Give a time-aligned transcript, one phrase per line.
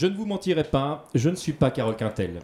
[0.00, 2.38] Je ne vous mentirai pas, je ne suis pas Carole Quintel.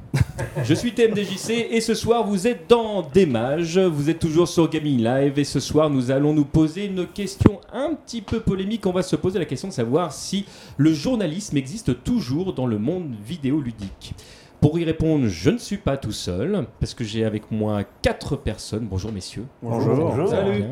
[0.64, 5.04] je suis TMDJC et ce soir vous êtes dans Démage, vous êtes toujours sur Gaming
[5.04, 8.84] Live et ce soir nous allons nous poser une question un petit peu polémique.
[8.86, 10.46] On va se poser la question de savoir si
[10.78, 14.16] le journalisme existe toujours dans le monde vidéoludique.
[14.60, 18.34] Pour y répondre, je ne suis pas tout seul parce que j'ai avec moi quatre
[18.34, 18.88] personnes.
[18.90, 19.46] Bonjour messieurs.
[19.62, 20.28] Bonjour.
[20.28, 20.64] Salut.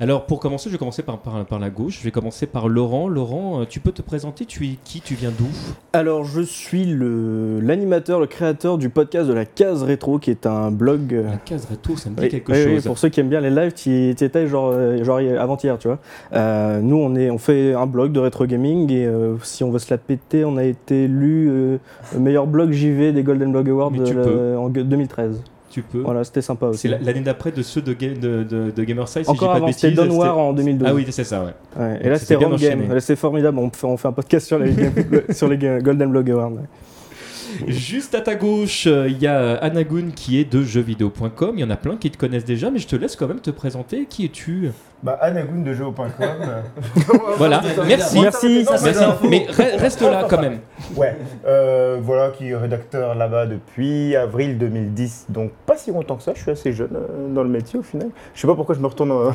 [0.00, 1.98] Alors pour commencer, je vais commencer par, par, par la gauche.
[1.98, 3.08] Je vais commencer par Laurent.
[3.08, 5.00] Laurent, euh, tu peux te présenter Tu es qui?
[5.00, 5.46] Tu viens d'où?
[5.92, 10.70] Alors, je suis l'animateur, le, créateur du podcast de la Case Rétro, qui est un
[10.70, 11.12] blog.
[11.14, 12.84] euh, La case rétro, ça me dit oui, quelque oui, oui, chose.
[12.86, 15.88] pour ceux qui aiment bien les lives, tu étais genre, euh, genre hier- avant-hier, tu
[15.88, 15.98] vois.
[16.32, 19.70] Euh, nous, on, est, on fait un blog de rétro gaming et euh, si on
[19.70, 21.76] veut se la péter, on a été élu euh,
[22.18, 25.42] meilleur blog JV des Golden Blog Awards en gue- 2013.
[25.72, 26.00] Tu peux.
[26.02, 26.80] Voilà, c'était sympa aussi.
[26.80, 29.46] C'est la- l'année d'après de ceux de, Ga- de, de, de Gamerside, si Encore j'ai
[29.52, 30.86] pas avant, de c'était War en 2012.
[30.88, 31.54] Ah oui, c'est ça, ouais.
[31.76, 33.00] Ouais, Donc et là, c'était Run Game.
[33.00, 33.58] C'est formidable.
[33.58, 34.72] On fait, on fait un podcast sur les,
[35.32, 36.52] sur les Golden Blog Awards.
[36.52, 37.68] ouais.
[37.68, 41.52] Juste à ta gauche, euh, il y a euh, Anagun qui est de jeuxvideo.com.
[41.54, 43.40] Il y en a plein qui te connaissent déjà, mais je te laisse quand même
[43.40, 44.06] te présenter.
[44.08, 44.70] Qui es-tu?
[45.02, 46.04] Bah, Anagoun de jeux.com.
[47.38, 48.20] Voilà, merci.
[48.20, 48.64] Merci.
[48.64, 49.26] Ça, c'est Merci.
[49.28, 50.58] Mais re- reste là quand même.
[50.96, 56.22] ouais, euh, voilà, qui est rédacteur là-bas depuis avril 2010, donc pas si longtemps que
[56.22, 58.08] ça, je suis assez jeune euh, dans le métier au final.
[58.34, 59.10] Je sais pas pourquoi je me retourne.
[59.10, 59.30] euh,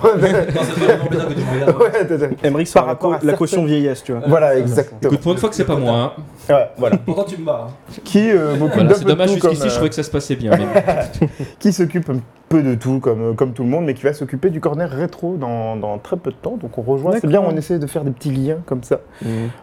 [1.66, 4.22] t'as- t'as- Emmerich, Par la, rapport à la caution vieillesse, tu vois.
[4.28, 5.00] Voilà, exactement.
[5.04, 6.14] Écoute, pour une fois que c'est pas moi.
[6.18, 6.54] hein.
[6.54, 6.98] Ouais, voilà.
[7.06, 7.68] Pourtant tu me bats.
[8.04, 10.52] Qui, euh, m'occupe Voilà, d'un c'est dommage, jusqu'ici, je trouvais que ça se passait bien.
[11.60, 14.50] qui s'occupe un peu de tout comme, comme tout le monde, mais qui va s'occuper
[14.50, 16.58] du corner rétro dans, dans très peu de temps.
[16.58, 17.14] Donc on rejoint.
[17.20, 19.00] C'est bien, on essaie de faire des petits liens comme ça.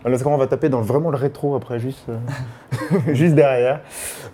[0.02, 3.80] Parce qu'on va taper dans vraiment le rétro après, juste, euh, juste derrière?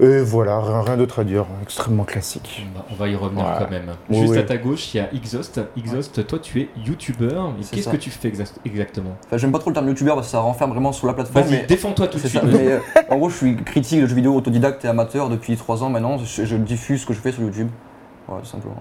[0.01, 2.67] Et voilà, rien, rien d'autre à dire, extrêmement classique.
[2.75, 3.53] On va- On va y revenir Ouais.
[3.59, 3.87] quand même.
[4.09, 4.39] Oui, Juste oui.
[4.39, 5.61] à ta gauche, il y a Exhaust.
[5.77, 7.53] Exhaust, toi, tu es youtubeur.
[7.71, 9.11] Qu'est-ce que tu fais exact- exactement?
[9.27, 11.45] Enfin, j'aime pas trop le terme youtubeur parce que ça renferme vraiment sur la plateforme.
[11.47, 11.67] Vas-y, mais...
[11.67, 12.41] défends-toi tout de suite.
[12.41, 12.47] ça.
[12.47, 12.79] Mais, euh,
[13.11, 16.19] en gros, je suis critique de jeux vidéo autodidacte et amateur depuis 3 ans maintenant.
[16.19, 17.69] Je, je diffuse ce que je fais sur YouTube.
[18.27, 18.77] Voilà, tout simplement.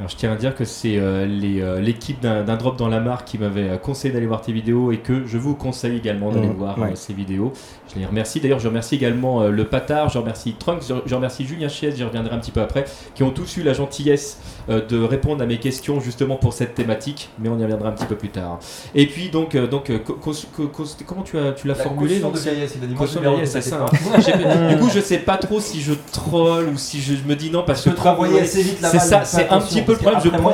[0.00, 3.00] Alors, je tiens à dire que c'est euh, euh, l'équipe d'un, d'un drop dans la
[3.00, 6.32] marque qui m'avait euh, conseillé d'aller voir tes vidéos et que je vous conseille également
[6.32, 6.92] d'aller Mmh, voir ouais.
[6.92, 7.52] euh, ces vidéos.
[7.94, 8.40] Je les remercie.
[8.40, 11.90] D'ailleurs, je remercie également euh, le Patard, je remercie Trunks, je, je remercie Julien Chies,
[11.96, 12.84] j'y reviendrai un petit peu après,
[13.14, 16.74] qui ont tous eu la gentillesse euh, de répondre à mes questions justement pour cette
[16.74, 18.58] thématique, mais on y reviendra un petit peu plus tard.
[18.94, 22.20] Et puis, donc, euh, donc co- co- co- co- comment tu, as, tu l'as formulé
[22.20, 23.86] donc, c'est- vieillesse, il a dit Caution de c'est ça.
[23.86, 24.68] hein.
[24.70, 27.64] Du coup, je sais pas trop si je troll ou si je me dis non
[27.66, 30.20] parce Je que renvoyer assez vite la c'est ça, c'est un petit peu le problème.
[30.22, 30.52] Je prends,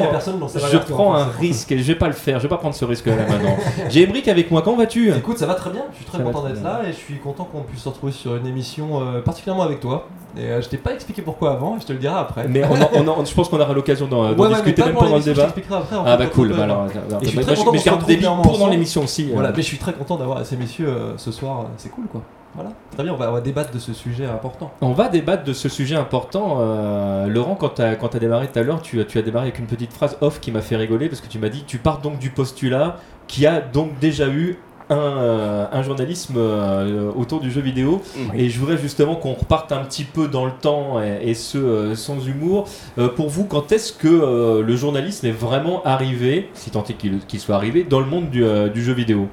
[1.18, 2.38] je un risque et je vais pas le faire.
[2.38, 3.56] Je vais pas prendre ce risque là maintenant.
[3.90, 4.62] J'ai Emric avec moi.
[4.62, 5.12] Comment vas-tu?
[5.12, 7.44] Écoute, ça va très bien, je suis très content d'être là et je suis content
[7.44, 10.06] qu'on puisse se retrouver sur une émission euh, particulièrement avec toi.
[10.38, 12.46] Et euh, je t'ai pas expliqué pourquoi avant, je te le dirai après.
[12.48, 14.82] Mais on en- on en- je pense qu'on aura l'occasion d'en, d'en Ouais, ouais, discuter
[14.82, 15.48] même pendant pendant le l'émission, débat.
[15.48, 15.96] Je t'expliquerai après.
[15.96, 16.46] en Ah fait, bah quand cool.
[16.46, 17.84] on peut- bah alors, Et je suis bah, très moi, content qu'on mais je se
[17.88, 18.70] garde retrouve des billes clairement pour dans ensemble.
[18.72, 19.30] l'émission aussi.
[19.32, 19.52] Voilà, euh.
[19.56, 22.22] mais je suis très content d'avoir ces messieurs euh, ce soir, euh, c'est cool quoi.
[22.54, 24.70] Voilà, très bien, on va, on va débattre de ce sujet important.
[24.80, 26.56] On va débattre de ce sujet important.
[26.60, 29.58] Euh, Laurent, quand tu as, démarré tout à l'heure, tu, as- tu as démarré avec
[29.58, 31.98] une petite phrase off qui m'a fait rigoler parce que tu m'as dit tu pars
[31.98, 34.58] donc du postulat qui a donc déjà eu
[34.90, 38.02] un, euh, un journalisme euh, autour du jeu vidéo.
[38.34, 41.58] Et je voudrais justement qu'on reparte un petit peu dans le temps et, et ce
[41.58, 42.68] euh, sans humour.
[42.98, 46.94] Euh, pour vous, quand est-ce que euh, le journalisme est vraiment arrivé, si tant est
[46.94, 49.28] qu'il soit arrivé, dans le monde du, euh, du jeu vidéo?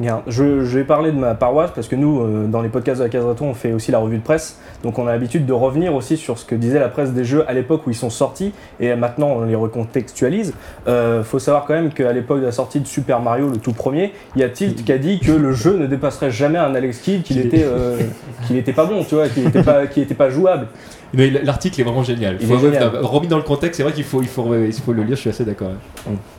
[0.00, 3.04] Je, je vais parler de ma paroisse parce que nous, euh, dans les podcasts de
[3.04, 4.58] la Case Rétro, on fait aussi la revue de presse.
[4.82, 7.44] Donc on a l'habitude de revenir aussi sur ce que disait la presse des jeux
[7.48, 10.54] à l'époque où ils sont sortis et maintenant on les recontextualise.
[10.88, 13.72] Euh, faut savoir quand même qu'à l'époque de la sortie de Super Mario, le tout
[13.72, 16.74] premier, il y a Tilt qui a dit que le jeu ne dépasserait jamais un
[16.74, 17.98] Alex Kidd, qu'il était, euh,
[18.52, 20.66] était pas bon, tu vois, qu'il était pas, était pas jouable?
[21.14, 22.36] Mais l'article est vraiment génial.
[22.40, 22.90] Il Faut est avouer génial.
[22.92, 25.16] que, remis dans le contexte, c'est vrai qu'il faut, il faut, il faut le lire,
[25.16, 25.68] je suis assez d'accord.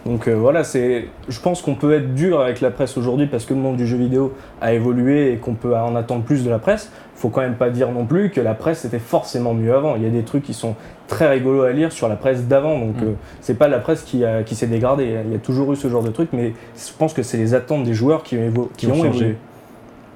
[0.06, 3.46] Donc euh, voilà, c'est, je pense qu'on peut être dur avec la presse aujourd'hui parce
[3.46, 6.50] que le monde du jeu vidéo a évolué et qu'on peut en attendre plus de
[6.50, 6.92] la presse.
[7.16, 9.96] Faut quand même pas dire non plus que la presse était forcément mieux avant.
[9.96, 10.76] Il y a des trucs qui sont
[11.08, 13.04] très rigolos à lire sur la presse d'avant, donc Mm.
[13.04, 15.18] euh, c'est pas la presse qui, a- qui s'est dégradée.
[15.28, 17.54] Il y a toujours eu ce genre de trucs, mais je pense que c'est les
[17.54, 19.36] attentes des joueurs qui, ont évo- qui Qui ont évolué.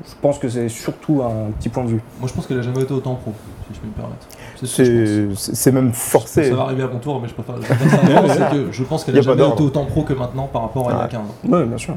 [0.06, 2.02] Je pense que c'est surtout un petit point de vue.
[2.20, 3.34] Moi je pense qu'elle a jamais été autant pro,
[3.68, 4.28] si je peux me permettre.
[4.66, 6.50] C'est même forcé.
[6.50, 7.56] Ça va arriver à mon tour, mais je préfère
[8.52, 10.64] que je pense qu'elle Y a a pas jamais été autant pro que maintenant par
[10.64, 11.10] rapport à il y a Ouais.
[11.10, 11.36] 15 ans.
[11.48, 11.96] Oui, bien sûr.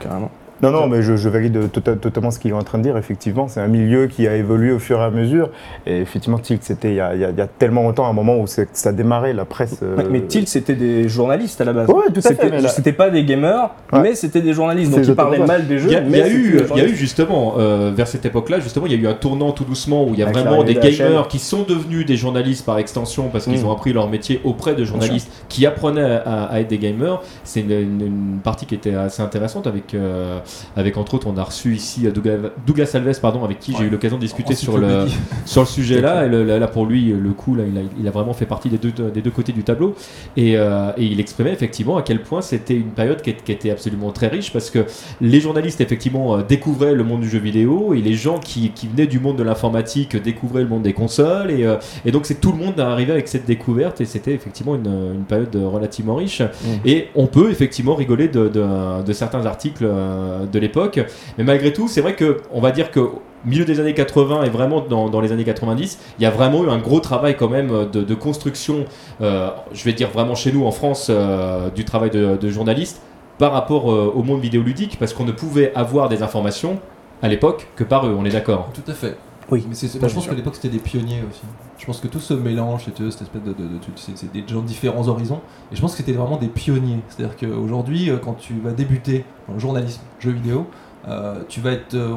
[0.00, 0.30] Carrément.
[0.62, 2.96] Non, non, mais je, je valide tota- totalement ce qu'il est en train de dire.
[2.96, 5.50] Effectivement, c'est un milieu qui a évolué au fur et à mesure.
[5.86, 8.06] Et effectivement, Tilt, c'était il, y a- il y a- il y a tellement longtemps,
[8.08, 9.80] un moment où ça démarrait, la presse.
[9.82, 11.88] euh, Mais Tilt, c'était des journalistes à la base.
[11.88, 14.00] Ouais, tout à fait, C'était- mais là- C'était pas des gamers, Ouais.
[14.02, 14.92] mais c'était des journalistes.
[14.92, 15.88] Donc ils parlaient mal des jeux.
[15.88, 18.24] Il y a, y mais a eu, il y a eu justement, euh, vers cette
[18.24, 20.38] époque-là, justement, il y a eu un tournant tout doucement où il y a Avec
[20.38, 23.66] vraiment des gamers qui sont devenus des journalistes par extension parce qu'ils Mm.
[23.66, 27.20] ont appris leur métier auprès de journalistes qui apprenaient à, à être des gamers.
[27.44, 30.38] C'est une, une- une partie qui était assez intéressante avec, euh,
[30.76, 33.90] avec entre autres, on a reçu ici Douglas, Douglas Alves, pardon, avec qui j'ai eu
[33.90, 35.06] l'occasion de discuter sur le,
[35.44, 36.26] sur le sujet là.
[36.26, 38.68] Et le- là, pour lui, le coup, là, il a, il a vraiment fait partie
[38.68, 39.94] des deux, des deux côtés du tableau.
[40.36, 44.10] Et, euh, et il exprimait effectivement à quel point c'était une période qui, était absolument
[44.10, 44.84] très riche parce que
[45.20, 48.86] les journalistes effectivement euh, découvraient le monde du jeu vidéo et les gens qui, qui
[48.88, 51.50] venaient du monde de l'informatique découvraient le monde des consoles.
[51.50, 54.74] Et, euh, et donc, c'est tout le monde arrivé avec cette découverte et c'était effectivement
[54.74, 56.42] une, une période relativement riche.
[56.84, 61.00] Et on peut effectivement rigoler de, de- de certains articles euh, de l'époque.
[61.38, 63.00] Mais malgré tout, c'est vrai que on va dire que
[63.44, 66.64] milieu des années 80 et vraiment dans, dans les années 90, il y a vraiment
[66.64, 68.84] eu un gros travail quand même de, de construction,
[69.20, 73.00] euh, je vais dire vraiment chez nous en France, euh, du travail de, de journaliste
[73.38, 76.78] par rapport euh, au monde vidéoludique, parce qu'on ne pouvait avoir des informations
[77.22, 78.70] à l'époque que par eux, on est d'accord.
[78.74, 79.16] Tout à fait.
[79.50, 79.64] Oui.
[79.68, 81.42] Mais c'est, moi, je c'est pense qu'à l'époque c'était des pionniers aussi.
[81.78, 84.44] Je pense que tout ce mélange, veux, cette espèce de, de- de- c'est, c'est des
[84.46, 85.40] gens de différents horizons.
[85.72, 86.98] Et je pense que c'était vraiment des pionniers.
[87.08, 90.66] C'est-à-dire qu'aujourd'hui, euh, quand tu vas débuter dans le journalisme, jeux vidéo,
[91.06, 92.14] euh, tu vas être, euh,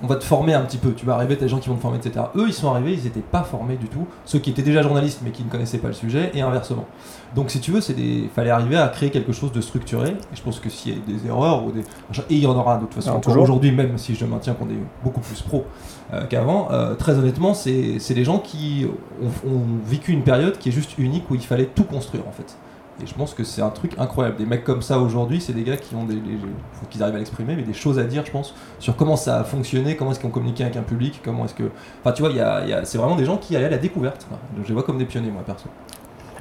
[0.00, 0.92] on va te former un petit peu.
[0.92, 2.26] Tu vas arriver, t'as des gens qui vont te former, etc.
[2.36, 4.06] Eux, ils sont arrivés, ils n'étaient pas formés du tout.
[4.24, 6.84] Ceux qui étaient déjà journalistes mais qui ne connaissaient pas le sujet, et inversement.
[7.34, 10.10] Donc, si tu veux, c'est des, fallait arriver à créer quelque chose de structuré.
[10.10, 11.84] Et je pense que s'il y a des erreurs ou des, et
[12.30, 13.42] il y en aura de toute façon encore toujours.
[13.42, 15.64] aujourd'hui, même si je maintiens qu'on est beaucoup plus pro
[16.28, 16.68] qu'avant.
[16.70, 18.86] Euh, très honnêtement, c'est des gens qui
[19.22, 22.32] ont, ont vécu une période qui est juste unique où il fallait tout construire en
[22.32, 22.56] fait.
[23.00, 24.38] Et je pense que c'est un truc incroyable.
[24.38, 26.18] Des mecs comme ça aujourd'hui, c'est des gars qui ont des.
[26.90, 29.44] qu'ils arrivent à l'exprimer, mais des choses à dire, je pense, sur comment ça a
[29.44, 31.70] fonctionné, comment est-ce qu'on communiquait avec un public, comment est-ce que.
[32.02, 33.78] Enfin, tu vois, y a- y a- c'est vraiment des gens qui allaient à la
[33.78, 34.26] découverte.
[34.62, 35.68] je les vois comme des pionniers, moi, perso.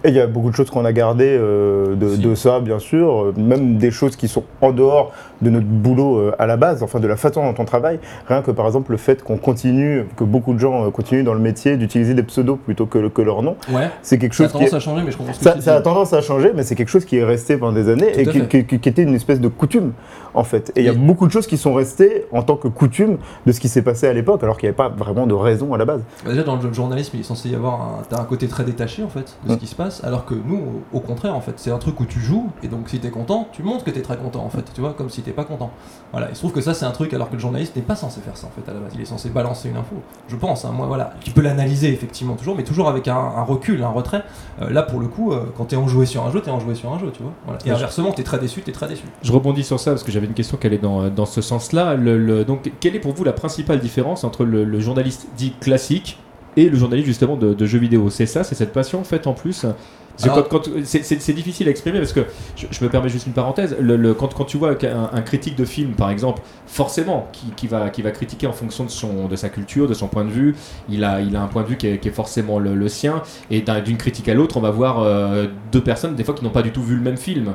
[0.04, 2.20] Et il y a beaucoup de choses qu'on a gardées euh, de, Si.
[2.20, 5.12] de ça, bien sûr, euh, même des choses qui sont en dehors
[5.42, 8.00] de notre boulot euh, à la base, enfin de la façon dont on travaille.
[8.28, 11.34] Rien que par exemple le fait qu'on continue, que beaucoup de gens euh, continuent dans
[11.34, 14.48] le métier d'utiliser des pseudos plutôt que, que leur nom, Ouais, c'est quelque ça a
[14.48, 14.76] chose qui tendance est...
[14.76, 16.76] à changer, mais je comprends ce que Ça, ça a tendance à changer, mais c'est
[16.76, 18.64] quelque chose qui est resté pendant des années Tout et qui, fait.
[18.66, 19.94] qui- qui était une espèce de coutume,
[20.34, 20.72] en fait.
[20.76, 23.52] Et il y a beaucoup de choses qui sont restées en tant que coutume de
[23.52, 25.78] ce qui s'est passé à l'époque, alors qu'il n'y avait pas vraiment de raison à
[25.78, 26.02] la base.
[26.24, 29.04] Bah, déjà dans le journalisme il est censé y avoir un, un côté très détaché
[29.04, 29.58] en fait de ce Mm.
[29.60, 32.20] qui se passe alors que nous au, contraire en fait c'est un truc où tu
[32.20, 34.82] joues et donc si t'es content tu montres que t'es très content en fait tu
[34.82, 35.72] vois comme si t'es pas content.
[36.12, 37.96] Voilà il se trouve que ça c'est un truc alors que le journaliste n'est pas
[37.96, 38.92] censé faire ça en fait à la base.
[38.96, 39.96] Il est censé balancer une info.
[40.28, 43.44] Je pense hein, moi voilà tu peux l'analyser effectivement toujours mais toujours avec un, un
[43.44, 44.24] recul un retrait.
[44.62, 46.92] Euh, là pour le coup euh, quand t'es enjoué sur un jeu t'es enjoué sur
[46.94, 47.32] un jeu tu vois.
[47.46, 47.60] Voilà.
[47.66, 49.04] et inversement t'es très déçu t'es très déçu.
[49.24, 51.96] Je rebondis sur ça parce que j'avais une question qui allait dans, dans ce sens-là.
[51.96, 55.54] Le- le- donc, quelle est pour vous la principale différence entre le, le journaliste dit
[55.60, 56.18] classique
[56.58, 59.26] et le journaliste justement de, de jeux vidéo C'est ça, c'est cette passion en fait
[59.28, 62.26] en plus Parce que Alors- quand- quand- c'est- difficile à exprimer parce que
[62.56, 63.76] je, je me permets juste une parenthèse.
[63.80, 64.76] Le, le- quand, quand tu vois
[65.14, 68.84] un critique de film, par exemple, forcément, qui, qui va, qui va critiquer en fonction
[68.84, 70.56] de, son, de sa culture, de son point de vue,
[70.90, 72.90] il a, il a un point de vue qui est, qui est forcément le, le
[72.90, 73.22] sien.
[73.52, 76.44] Et d'un- d'une critique à l'autre, on va voir euh, deux personnes, des fois, qui
[76.44, 77.54] n'ont pas du tout vu le même film.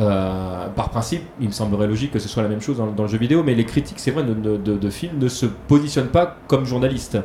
[0.00, 3.04] Euh, par principe, il me semblerait logique que ce soit la même chose dans, dans
[3.04, 5.46] le jeu vidéo, mais les critiques, c'est vrai, de, de- de- de films ne se
[5.46, 7.18] positionnent pas comme journalistes.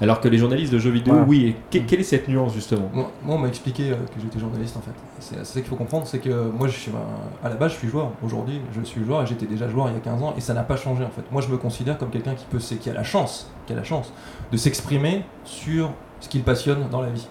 [0.00, 1.28] Alors que les journalistes de jeux vidéo, Voilà.
[1.28, 1.54] oui.
[1.72, 4.38] Et que- quelle est cette nuance justement Moi, moi, on m'a expliqué euh, que j'étais
[4.40, 4.90] journaliste en fait.
[5.20, 7.76] C'est ça qu'il faut comprendre, c'est que moi, je suis, un- à la base, je
[7.78, 8.10] suis joueur.
[8.24, 10.52] Aujourd'hui, je suis joueur et j'étais déjà joueur il y a 15 ans et ça
[10.52, 11.22] n'a pas changé en fait.
[11.30, 13.76] Moi, je me considère comme quelqu'un qui peut, c'est- qui a la chance, qui a
[13.76, 14.12] la chance
[14.50, 17.28] de s'exprimer sur ce qu'il passionne dans la vie.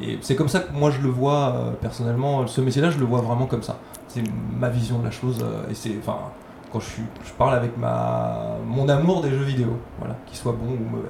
[0.00, 2.46] Et c'est comme ça que moi je le vois euh, personnellement.
[2.46, 3.78] Ce métier-là, je le vois vraiment comme ça.
[4.08, 4.22] C'est
[4.58, 6.16] ma vision de la chose euh, et c'est, enfin,
[6.74, 9.68] quand je, suis, je parle avec ma, mon amour des jeux vidéo,
[10.00, 11.08] voilà, qu'il soit bon ou mauvais.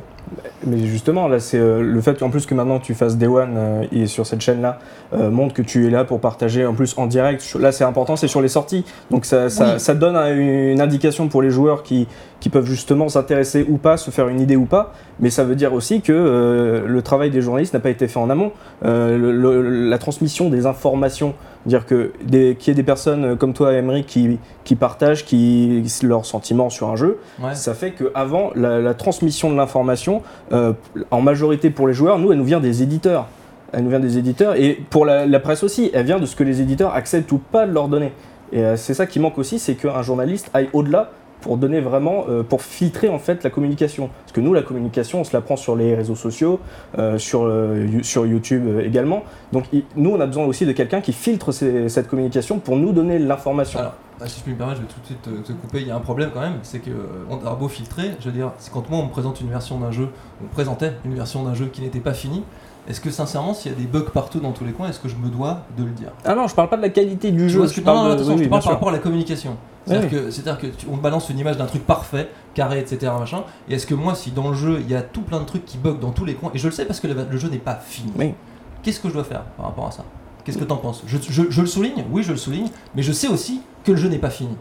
[0.66, 3.54] Mais justement, là, c'est euh, le fait qu'en plus que maintenant tu fasses Day One
[3.56, 4.78] euh, et sur cette chaîne-là
[5.14, 7.56] euh, montre que tu es là pour partager en plus en direct.
[7.58, 8.84] Là, c'est important, c'est sur les sorties.
[9.10, 9.80] Donc ça, ça, Oui.
[9.80, 12.08] ça donne un- une indication pour les joueurs qui,
[12.40, 14.92] qui peuvent justement s'intéresser ou pas, se faire une idée ou pas.
[15.20, 18.28] Mais ça veut dire aussi que le travail des journalistes n'a pas été fait en
[18.28, 18.52] amont.
[18.82, 21.34] Le- le- la transmission des informations,
[21.66, 25.82] dire que des- qu'il y ait des personnes comme toi, Emery, qui, qui partagent qui,
[26.02, 27.54] leurs sentiments sur un jeu, Ouais.
[27.54, 30.72] ça fait qu'avant, la, la transmission de l'information, euh,
[31.10, 33.26] en majorité pour les joueurs, nous, elle nous vient des éditeurs.
[33.72, 34.54] Elle nous vient des éditeurs.
[34.56, 37.38] Et pour la, la presse aussi, elle vient de ce que les éditeurs acceptent ou
[37.38, 38.12] pas de leur donner.
[38.52, 41.10] Et euh, c'est ça qui manque aussi, c'est qu'un journaliste aille au-delà
[41.44, 44.08] pour donner vraiment, euh, pour filtrer en fait la communication.
[44.22, 46.58] Parce que nous, la communication, on se la prend sur les réseaux sociaux,
[46.98, 49.24] euh, sur, euh, sur YouTube également.
[49.52, 53.18] Donc nous, on a besoin aussi de quelqu'un qui filtre cette communication pour nous donner
[53.18, 53.78] l'information.
[53.78, 55.80] Alors, ah, si je puis me permettre, je vais tout de suite te, couper.
[55.80, 58.26] Il y a un problème quand même, c'est que euh, on a beau filtrer, je
[58.26, 60.08] veux dire, c'est quand moi on me présente une version d'un jeu,
[60.42, 62.44] on présentait une version d'un jeu qui n'était pas fini.
[62.88, 65.08] Est-ce que sincèrement, s'il y a des bugs partout dans tous les coins, est-ce que
[65.08, 66.10] je me dois de le dire?
[66.24, 67.66] Ah non, je parle pas de la qualité du jeu.
[67.66, 69.56] je parle non, de- oui, je oui, parle par rapport à la communication.
[69.86, 73.12] C'est-à-dire que, c'est-à-dire que tu- on balance une image d'un truc parfait, carré, etc.
[73.18, 73.44] Machin.
[73.68, 75.64] Et est-ce que moi, si dans le jeu il y a tout plein de trucs
[75.64, 77.48] qui bug dans tous les coins, et je le sais parce que le, le jeu
[77.48, 78.34] n'est pas fini, Oui.
[78.82, 80.04] qu'est-ce que je dois faire par rapport à ça?
[80.44, 81.02] Qu'est-ce que t'en penses?
[81.06, 83.96] Je, je- je le souligne, oui, je le souligne, mais je sais aussi que le
[83.98, 84.56] jeu n'est pas fini.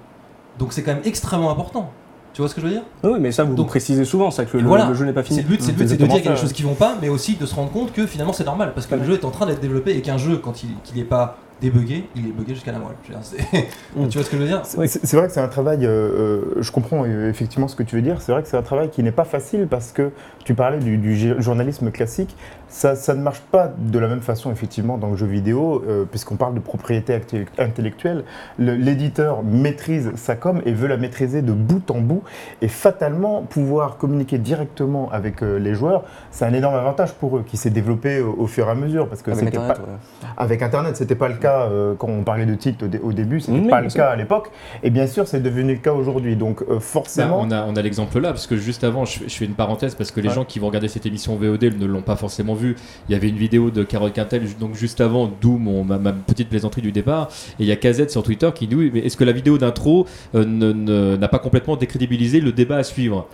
[0.60, 1.90] Donc c'est quand même extrêmement important.
[2.34, 2.82] Tu vois ce que je veux dire?
[3.04, 4.88] Oui, mais ça, vous Donc- précisez souvent, ça, que le, voilà.
[4.88, 5.38] le jeu n'est pas fini.
[5.38, 7.10] C'est le but, c'est de dire qu'il y a des choses qui vont pas, mais
[7.10, 9.30] aussi de se rendre compte que finalement c'est normal parce que le jeu est en
[9.32, 12.54] train d'être développé et qu'un jeu quand il qu'il est pas débugué, il est bugué
[12.54, 12.96] jusqu'à la moelle.
[13.04, 14.08] Je veux dire, c'est- Mm.
[14.08, 14.78] tu vois ce que je veux dire C'est
[15.16, 18.02] vrai que c'est un travail, euh, euh, je comprends euh, effectivement ce que tu veux
[18.02, 20.12] dire, c'est vrai que c'est un travail qui n'est pas facile parce que
[20.46, 22.36] tu parlais du, journalisme classique,
[22.68, 26.06] ça, ça ne marche pas de la même façon effectivement dans le jeu vidéo, euh,
[26.10, 27.18] puisqu'on parle de propriété
[27.60, 28.24] intellectuelle.
[28.58, 32.24] Le- L'éditeur maîtrise sa com et veut la maîtriser de bout en bout,
[32.62, 37.44] et fatalement pouvoir communiquer directement avec euh, les joueurs, c'est un énorme avantage pour eux
[37.46, 40.28] qui s'est développé au, au fur et à mesure, parce que Avec Internet, pas, ouais.
[40.38, 43.14] avec Internet, c'était pas le cas euh, quand on parlait de tilt au, dé- au
[43.14, 43.98] début, c'était Oui, pas le sûr.
[43.98, 44.50] cas à l'époque.
[44.84, 46.36] Et bien sûr, c'est devenu le cas aujourd'hui.
[46.36, 49.20] Donc euh, Bah, forcément, on a, on a l'exemple là, parce que juste avant, je,
[49.20, 50.36] fais- je fais une parenthèse, parce que les Ouais.
[50.36, 52.76] gens qui vont regarder cette émission VOD ne l'ont pas forcément vu.
[53.10, 56.50] Il y avait une vidéo de Carole Quintel, donc juste avant, d'où ma, ma petite
[56.50, 57.30] plaisanterie du départ.
[57.60, 60.08] Et il y a KZ sur Twitter qui dit mais est-ce que la vidéo d'intro
[60.36, 63.28] euh, n'a pas complètement décrédibilisé le débat à suivre?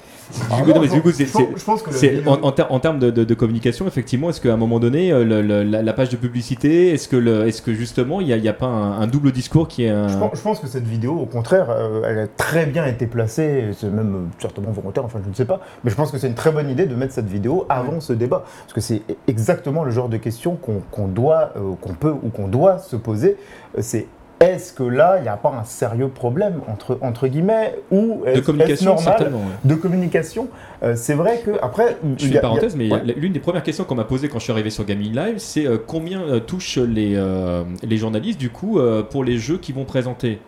[1.01, 4.29] Coup, c'est- je, pense, que en, en ter- en termes de, de- de communication, effectivement,
[4.29, 7.15] est-ce qu'à un moment donné, euh, le- le- la, la page de publicité, est-ce que,
[7.15, 10.07] le- est-ce que justement, il n'y a, pas un, un double discours qui est un.
[10.07, 13.07] je pense, je pense que cette vidéo, au contraire, euh, elle a très bien été
[13.07, 16.17] placée, c'est même euh, certainement volontaire, enfin je ne sais pas, mais je pense que
[16.17, 19.01] c'est une très bonne idée de mettre cette vidéo avant ce débat, parce que c'est
[19.27, 23.37] exactement le genre de question qu'on doit, euh, qu'on peut ou qu'on doit se poser.
[23.79, 24.07] C'est
[24.39, 28.35] est-ce que là, il n'y a pas un sérieux problème entre, entre guillemets, ou est-ce
[28.35, 29.39] de est-ce communication, normal ouais.
[29.65, 30.47] de communication?
[30.83, 33.01] Euh, C'est vrai que après, Je fais une a- parenthèse, mais ouais.
[33.17, 35.65] l'une des premières questions qu'on m'a posées quand je suis arrivé sur Gaming Live, c'est
[35.67, 39.75] euh, combien euh, touchent les, euh, les journalistes du coup euh, pour les jeux qu'ils
[39.75, 40.39] vont présenter?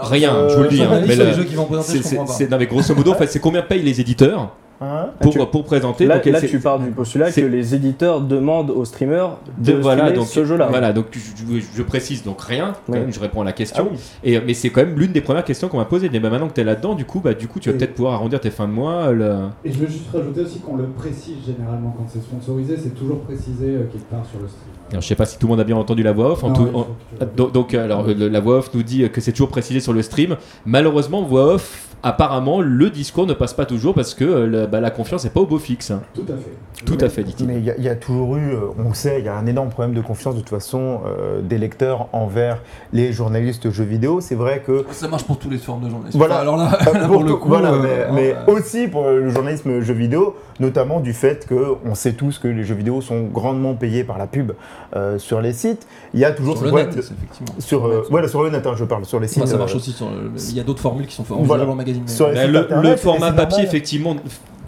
[0.00, 0.76] Rien, euh, je vous le dis.
[0.78, 2.38] Sur hein, mais les jeux qui vont présenter, c'est- je comprends c'est- pas.
[2.38, 4.50] c'est- non, mais grosso modo, en fait, c'est combien payent les éditeurs?
[4.82, 8.20] Hein pour, tu- pour présenter Là, donc, là, tu pars du postulat que les éditeurs
[8.20, 10.66] demandent aux streamers de, de, voilà, donc, ce jeu-là.
[10.70, 12.98] Voilà, donc je, je- je précise donc rien, quand Oui.
[12.98, 13.88] même, je réponds à la Ah question.
[13.92, 13.98] oui.
[14.24, 16.10] Et, mais c'est quand même l'une des premières questions qu'on m'a posées.
[16.12, 17.94] Mais bah, maintenant que tu es là-dedans, du coup, bah, du coup, tu vas peut-être
[17.94, 19.12] pouvoir arrondir tes fins de mois.
[19.12, 22.94] le- Et je veux juste rajouter aussi qu'on le précise généralement quand c'est sponsorisé, c'est
[22.94, 24.72] toujours précisé euh, quelque part sur le stream.
[24.90, 26.42] Alors, je sais pas si tout le monde a bien entendu la voix off.
[26.44, 26.86] en tout- en-
[27.20, 29.92] tu- Donc, alors, euh, le- la voix off nous dit que c'est toujours précisé sur
[29.92, 30.36] le stream.
[30.66, 34.80] Malheureusement, voix off, apparemment, le discours ne passe pas toujours parce que euh, le- bah,
[34.80, 35.90] la confiance n'est pas au beau fixe.
[35.90, 36.02] hein.
[36.14, 36.84] Tout à fait.
[36.84, 37.46] Tout à fait, dit-il.
[37.46, 39.28] Mais il y, a- il y a toujours eu, euh, on le sait, il y
[39.28, 42.58] a un énorme problème de confiance de toute façon euh, des lecteurs envers
[42.92, 44.20] les journalistes jeux vidéo.
[44.20, 46.18] C'est vrai que Ça marche pour toutes les formes de journalisme.
[46.18, 46.34] Voilà.
[46.34, 49.04] Enfin, alors là, Euh, là, pour pour le coup, voilà, euh, mais, mais aussi pour
[49.04, 53.00] le journalisme jeux vidéo, notamment du fait que on sait tous que les jeux vidéo
[53.00, 54.52] sont grandement payés par la pub
[54.96, 55.86] euh, sur les sites.
[56.14, 57.54] Il y a toujours sur ce le problème net, de- effectivement.
[57.60, 58.06] sur, le euh, net.
[58.10, 59.42] voilà, sur le net, hein, je parle sur les sites.
[59.42, 60.08] Enfin, ça marche euh, aussi sur
[60.50, 61.44] Il y a d'autres formules qui sont Voilà.
[61.46, 61.64] voilà.
[61.64, 61.91] dans le magazine.
[62.00, 63.66] Mais- Sur les Bah, sites le, internet, le et format papier, normal.
[63.66, 64.16] effectivement,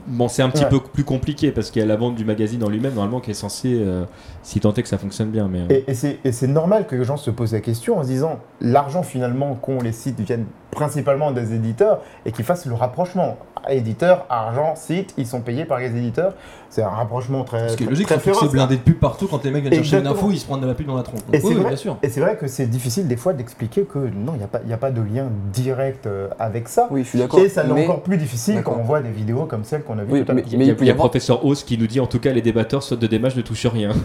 [0.06, 0.70] bon, c'est un petit Ouais.
[0.70, 3.30] peu plus compliqué parce qu'il y a la vente du magazine en lui-même, normalement, qui
[3.30, 4.04] est censé, euh,
[4.42, 5.48] si tant est que ça fonctionne bien.
[5.50, 7.98] Mais, euh, Et, et c'est- et c'est normal que les gens se posent la question
[7.98, 12.66] en se disant l'argent finalement qu'ont les sites viennent principalement des éditeurs et qu'ils fassent
[12.66, 13.36] le rapprochement.
[13.70, 16.34] Éditeurs, argent, sites, ils sont payés par les éditeurs.
[16.68, 18.98] C'est un rapprochement très, Ce qui est très- logique, c'est que c'est blindé de pub
[18.98, 20.96] partout quand les mecs viennent chercher une info, ils se prennent de la pub dans
[20.96, 21.20] la tronche.
[21.24, 21.96] Donc, Et c'est oui, vrai- bien sûr.
[22.02, 24.60] Et c'est vrai que c'est difficile des fois d'expliquer que non, il n'y a, pas-
[24.64, 26.88] il y a pas de lien direct euh, avec ça.
[26.90, 27.38] Oui, je suis d'accord.
[27.38, 30.02] Et ça l'est encore plus difficile quand on voit des vidéos comme celle qu'on a
[30.04, 30.44] vues Oui, tout à l'heure.
[30.44, 32.18] mais- il y a, y y a avoir- professeur Hauss qui nous dit en tout
[32.18, 33.90] cas les débatteurs sautent de démarche ne touchent rien.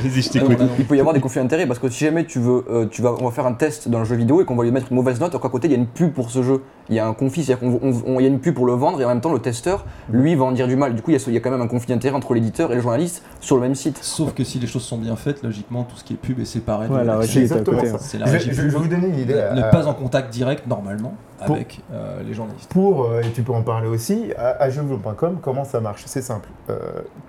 [0.00, 0.38] Je.
[0.40, 0.68] Ah, non.
[0.78, 3.02] Il peut y avoir des conflits d'intérêts parce que si jamais tu veux, euh, tu
[3.02, 4.86] vas, on va faire un test dans le jeu vidéo et qu'on va lui mettre
[4.90, 6.94] une mauvaise note, alors qu'à côté il y a une pub pour ce jeu, il
[6.94, 9.08] y a un conflit, c'est-à-dire qu'il y a une pub pour le vendre et en
[9.08, 10.94] même temps le testeur, lui, va en dire du mal.
[10.94, 12.34] Du coup, il y a, ce- il y a quand même un conflit d'intérêts entre
[12.34, 13.98] l'éditeur et le journaliste sur le même site.
[14.02, 16.44] Sauf que si les choses sont bien faites, logiquement, tout ce qui est pub est
[16.44, 16.88] séparé.
[16.88, 17.98] de Ouais, régie C'est exactement ça.
[17.98, 19.34] C'est la Je, régie je- je vous donner une idée.
[19.34, 21.14] Ne euh, pas en contact direct, normalement,
[21.46, 22.70] Pour- avec euh, les journalistes.
[22.72, 26.22] Pour, euh, et tu peux en parler aussi, à, à jeuxvideo.com, comment ça marche C'est
[26.22, 26.48] simple.
[26.68, 26.78] Euh,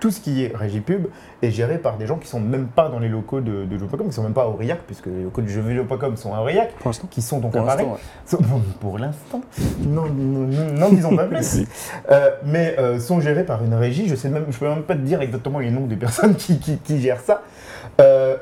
[0.00, 1.06] tout ce qui est régie pub
[1.42, 4.06] est géré par des gens qui sont même pas dans les locaux de, de jeuxvideo.com,
[4.08, 6.92] qui sont même pas à Aurillac, puisque les locaux de jeuxvideo.com sont à Aurillac, Pour
[7.10, 7.86] qui sont donc Pour à Paris.
[8.80, 9.40] Pour l'instant.
[9.86, 11.62] Non, non, non, n'en disons pas plus.
[12.10, 14.08] Euh, mais euh, sont gérés par une régie.
[14.08, 16.58] Je sais même, je peux même pas te dire exactement les noms des personnes qui,
[16.58, 17.42] qui- qui gèrent ça.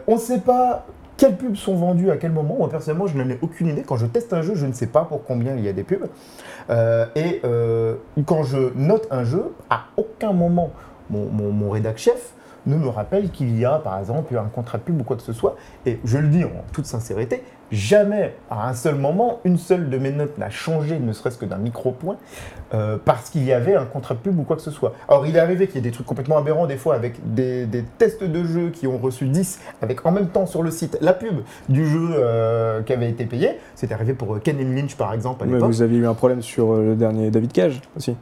[0.06, 0.86] On ne sait pas
[1.20, 2.56] quelles pubs sont vendues à quel moment.
[2.56, 3.82] Moi personnellement, je n'en ai aucune idée.
[3.82, 5.84] Quand je teste un jeu, je ne sais pas pour combien il y a des
[5.84, 6.06] pubs.
[6.70, 10.72] Euh, et euh, quand je note un jeu, à aucun moment
[11.10, 12.32] mon, mon, mon rédac chef
[12.64, 15.22] ne me rappelle qu'il y a par exemple un contrat de pub ou quoi que
[15.22, 15.56] ce soit.
[15.84, 19.98] Et je le dis en toute sincérité, jamais à un seul moment, une seule de
[19.98, 22.16] mes notes n'a changé, ne serait-ce que d'un micro-point,
[22.74, 24.92] euh, parce qu'il y avait un contrat de pub ou quoi que ce soit.
[25.08, 27.66] Alors il est arrivé qu'il y ait des trucs complètement aberrants des fois avec des,
[27.66, 30.98] des tests de jeux qui ont reçu 10, avec en même temps sur le site
[31.00, 33.58] la pub du jeu euh, qui avait été payé.
[33.74, 35.70] C'est arrivé pour euh, Ken Lynch par exemple à Mais l'époque.
[35.70, 38.14] vous aviez eu un problème sur le dernier David Cage aussi.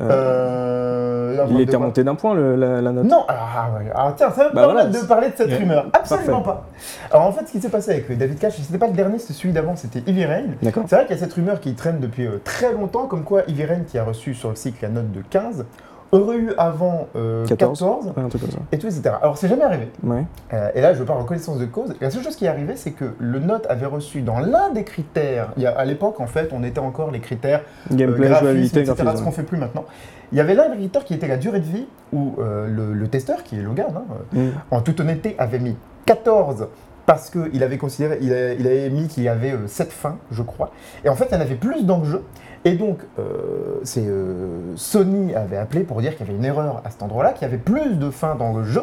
[0.00, 3.04] Euh, d'un Il était remonté d'un point le- la, la note.
[3.04, 3.68] Non, ah.
[3.94, 5.02] Alors, tiens, ça va me Bah permettre voilà.
[5.02, 5.86] de parler de cette rumeur.
[5.92, 6.60] Absolument Parfait.
[6.60, 7.16] pas.
[7.16, 9.18] Alors en fait, ce qui s'est passé avec euh, David Cash, c'était pas le dernier,
[9.18, 10.44] c'était celui d'avant, c'était Ivy Rain.
[10.62, 13.42] C'est vrai qu'il y a cette rumeur qui traîne depuis euh, très longtemps, comme quoi
[13.48, 15.64] Ivy Rain, qui a reçu sur le cycle la note de 15,
[16.12, 17.78] aurait eu avant euh, 14.
[17.78, 18.58] 14, Ouais, un truc comme ça.
[18.72, 19.14] et tout, etc.
[19.20, 19.88] Alors c'est jamais arrivé.
[20.02, 20.24] Ouais.
[20.54, 21.94] Euh, et là, je parle en connaissance de cause.
[22.00, 24.84] La seule chose qui est arrivée, c'est que le note avait reçu dans l'un des
[24.84, 27.62] critères, il y a, à l'époque, en fait, on était encore les critères
[27.92, 29.18] Gameplay, euh, graphisme, jouabilité, etc., graphisme.
[29.18, 29.84] ce qu'on fait plus maintenant.
[30.32, 32.92] Il y avait l'un des critères qui était la durée de vie, où euh, le,
[32.94, 34.02] le testeur, qui est Logan, hein,
[34.36, 34.50] euh, Mm.
[34.70, 36.68] en toute honnêteté, avait mis 14
[37.06, 40.42] parce qu'il avait considéré, il, a- il avait mis qu'il y avait 7 fins, je
[40.42, 40.70] crois.
[41.04, 42.22] Et en fait, il y en avait plus dans le jeu.
[42.64, 46.90] Et donc, euh, euh, Sony avait appelé pour dire qu'il y avait une erreur à
[46.90, 48.82] cet endroit-là, qu'il y avait plus de fins dans le jeu.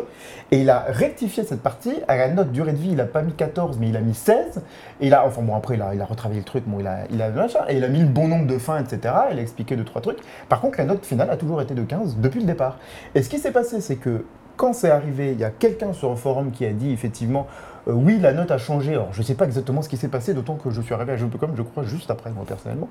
[0.52, 1.94] Et il a rectifié cette partie.
[2.08, 4.14] À la note durée de vie, il n'a pas mis 14, mais il a mis
[4.14, 4.62] 16.
[5.02, 7.00] Et a, enfin bon, après, il a, il a retravaillé le truc, bon, il a,
[7.12, 7.30] il a
[7.70, 9.14] et il a mis le bon nombre de fins, etc.
[9.32, 10.20] Il a expliqué deux, trois trucs.
[10.50, 12.78] Par contre, la note finale a toujours été de 15 depuis le départ.
[13.14, 14.26] Et ce qui s'est passé, c'est que
[14.58, 17.48] quand c'est arrivé, il y a quelqu'un sur un forum qui a dit effectivement
[17.88, 18.94] euh, oui, la note a changé.
[18.94, 21.14] Alors, je ne sais pas exactement ce qui s'est passé, d'autant que je suis arrivé
[21.14, 22.90] à Jeux.com, je crois, juste après, moi, personnellement.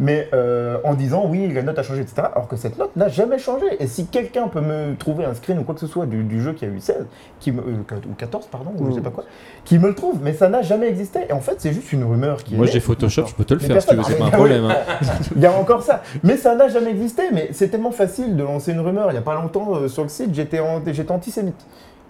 [0.00, 2.22] Mais euh, en disant oui, la note a changé, etc.
[2.34, 3.66] Alors que cette note n'a jamais changé.
[3.80, 6.40] Et si quelqu'un peut me trouver un screen ou quoi que ce soit du, du
[6.42, 7.06] jeu qui a eu 16,
[7.40, 9.24] qui me, euh, ou 14, pardon, ou je sais pas quoi,
[9.64, 11.20] qui me le trouve, mais ça n'a jamais existé.
[11.28, 13.60] Et en fait, c'est juste une rumeur qui Moi j'ai Photoshop, je peux te le
[13.60, 14.64] faire si tu veux, c'est pas un Ah, problème.
[14.66, 14.76] hein.
[15.36, 16.02] Il y a encore ça.
[16.22, 17.22] Mais ça n'a jamais existé.
[17.32, 19.08] Mais c'est tellement facile de lancer une rumeur.
[19.08, 21.66] Il n'y a pas longtemps, sur le site, j'étais antisémite.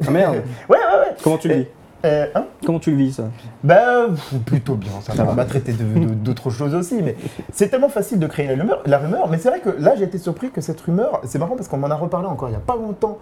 [0.07, 0.35] Ah merde.
[0.69, 1.17] Ouais, ouais, ouais.
[1.23, 1.67] Comment tu le vis
[2.05, 3.25] Euh, hein Comment tu le vis ça
[3.65, 4.07] bah,
[4.47, 5.33] plutôt bien, ça, Ça va.
[5.33, 7.17] m'a traité d'autres choses aussi, mais
[7.53, 9.29] c'est tellement facile de créer la rumeur, la rumeur.
[9.29, 11.79] Mais c'est vrai que là, j'ai été surpris que cette rumeur, c'est marrant parce qu'on
[11.79, 13.19] m'en a reparlé encore il n'y a pas longtemps.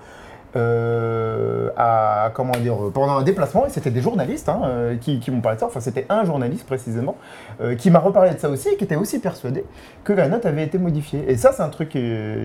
[0.55, 5.31] euh, à, comment dire, pendant un déplacement, et c'était des journalistes hein, euh, qui, qui
[5.31, 7.17] m'ont parlé de ça, enfin c'était un journaliste précisément,
[7.61, 9.65] euh, qui m'a reparlé de ça aussi et qui était aussi persuadé
[10.05, 11.25] que la note avait été modifiée.
[11.29, 11.91] Et ça, c'est un truc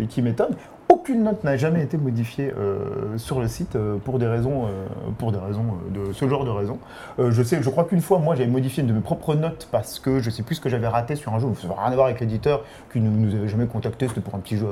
[0.09, 0.55] qui m'étonne.
[0.91, 4.85] Aucune note n'a jamais été modifiée euh, sur le site euh, pour des raisons, euh,
[5.17, 5.63] pour des raisons
[5.95, 6.79] euh, de ce genre de raisons.
[7.17, 9.69] Euh, je sais, je crois qu'une fois, moi, j'avais modifié une de mes propres notes
[9.71, 11.47] parce que je sais plus ce que j'avais raté sur un jeu.
[11.61, 14.07] Ça n'a rien à voir avec l'éditeur qui nous, nous avait jamais contacté.
[14.09, 14.67] C'était pour un petit jeu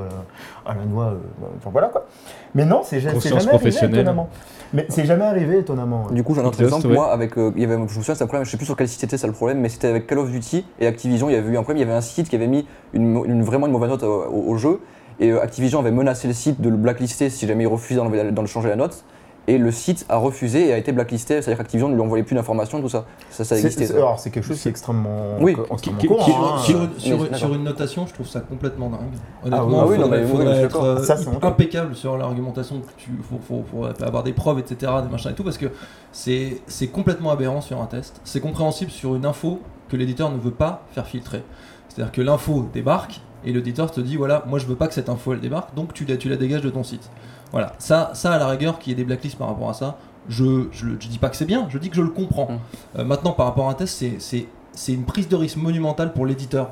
[0.66, 1.06] à la, à la noix.
[1.06, 2.06] euh, enfin voilà quoi.
[2.54, 3.14] Mais non, c'est jamais
[3.56, 4.30] arrivé étonnamment.
[4.74, 6.08] Mais c'est jamais arrivé étonnamment.
[6.12, 6.86] Du coup, j'ai un autre exemple.
[6.88, 6.94] ouais.
[6.96, 8.46] Moi, avec, euh, il y avait, je me souviens, c'est un problème.
[8.46, 10.30] Je sais plus sur quel site c'était, ça le problème, mais c'était avec Call of
[10.30, 11.30] Duty et Activision.
[11.30, 11.78] Il y avait eu un problème.
[11.78, 14.26] Il y avait un site qui avait mis une, une- vraiment une mauvaise note au,
[14.26, 14.80] au- au jeu,
[15.20, 18.32] et euh, Activision avait menacé le site de le blacklister si jamais il refusait d'enlever-
[18.32, 19.04] d'en changer la note.
[19.48, 22.36] Et le site a refusé et a été blacklisté, c'est-à-dire qu'Activision ne lui envoyait plus
[22.36, 23.06] d'informations, tout ça.
[23.32, 23.88] Ça, ça C'est- existait.
[23.88, 23.96] ça.
[23.96, 25.54] alors c'est quelque chose qui est extrêmement, Oui.
[25.54, 26.58] extrêmement Qui- qui- courant, qui- hein.
[26.60, 29.00] sur, une, sur mais- une- sur une notation, je trouve ça complètement dingue.
[29.42, 31.48] Ah Honnêtement, oui, il oui, non, faudrait, mais oui, faudrait être euh, Ça, c'est honteux.
[31.48, 32.82] impeccable sur l'argumentation.
[32.98, 35.72] Tu faut, faut- faut avoir des preuves, etc., des machins et tout, parce que
[36.12, 38.22] c'est c'est complètement aberrant sur un test.
[38.26, 41.42] C'est compréhensible sur une info que l'éditeur ne veut pas faire filtrer.
[41.88, 45.10] C'est-à-dire que l'info débarque et l'éditeur te dit voilà, moi je veux pas que cette
[45.10, 47.10] info elle débarque, donc tu la, tu la dégages de ton site.
[47.52, 49.98] Voilà, ça, ça à la rigueur, qu'il y ait des blacklists par rapport à ça,
[50.28, 52.52] je, je, je dis pas que c'est bien, je dis que je le comprends.
[52.52, 53.00] Mm.
[53.00, 56.14] Euh, maintenant, par rapport à un test, c'est- c'est c'est une prise de risque monumentale
[56.14, 56.70] pour l'éditeur.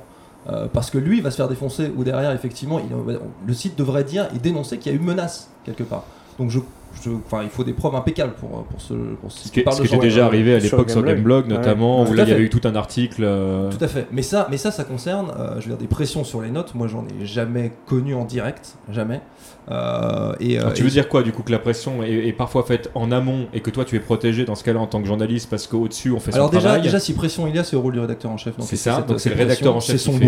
[0.49, 3.77] Euh, parce que lui il va se faire défoncer ou derrière effectivement il- le site
[3.77, 6.03] devrait dire et dénoncer qu'il y a eu menace quelque part
[6.39, 6.59] donc je,
[7.03, 9.97] je- enfin il faut des preuves impeccables pour, pour ce pour ce Ce qui était
[9.97, 11.47] déjà arrivé à l'époque sur Gameblog.
[11.47, 12.09] Notamment, Ouais.
[12.09, 13.23] où là il y avait eu tout un article.
[13.23, 14.07] euh, Tout à fait.
[14.11, 16.73] Mais ça, mais ça, ça concerne, euh, je veux dire, des pressions sur les notes.
[16.75, 19.21] Moi, j'en ai jamais connu en direct, jamais.
[19.69, 22.27] Euh, et, Alors, euh, tu veux et- dire quoi du coup que la pression est,
[22.27, 24.87] est parfois faite en amont et que toi tu es protégé dans ce cas-là en
[24.87, 27.55] tant que journaliste parce qu'au-dessus on fait son Alors déjà, travail déjà, si pression il
[27.55, 28.53] y a, c'est au rôle du rédacteur en chef.
[28.61, 30.25] C'est ça, donc c'est le rédacteur en chef C'est son fait.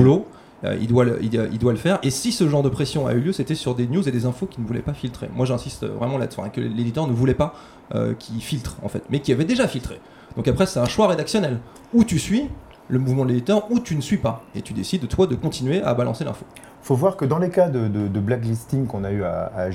[0.65, 1.99] Euh, il, doit le, il, il doit le faire.
[2.03, 4.25] Et si ce genre de pression a eu lieu, c'était sur des news et des
[4.25, 5.29] infos qu'il ne voulait pas filtrer.
[5.33, 7.53] Moi, j'insiste vraiment là-dessus, hein, que l'éditeur ne voulait pas
[7.95, 9.99] euh, qu'il filtre, en fait, mais qui avait déjà filtré.
[10.35, 11.59] Donc après, c'est un choix rédactionnel.
[11.93, 12.49] Ou tu suis
[12.89, 14.43] le mouvement de l'éditeur, ou tu ne suis pas.
[14.55, 16.45] Et tu décides, toi, de continuer à balancer l'info.
[16.81, 19.69] faut voir que dans les cas de, blacklisting qu'on a eu à, à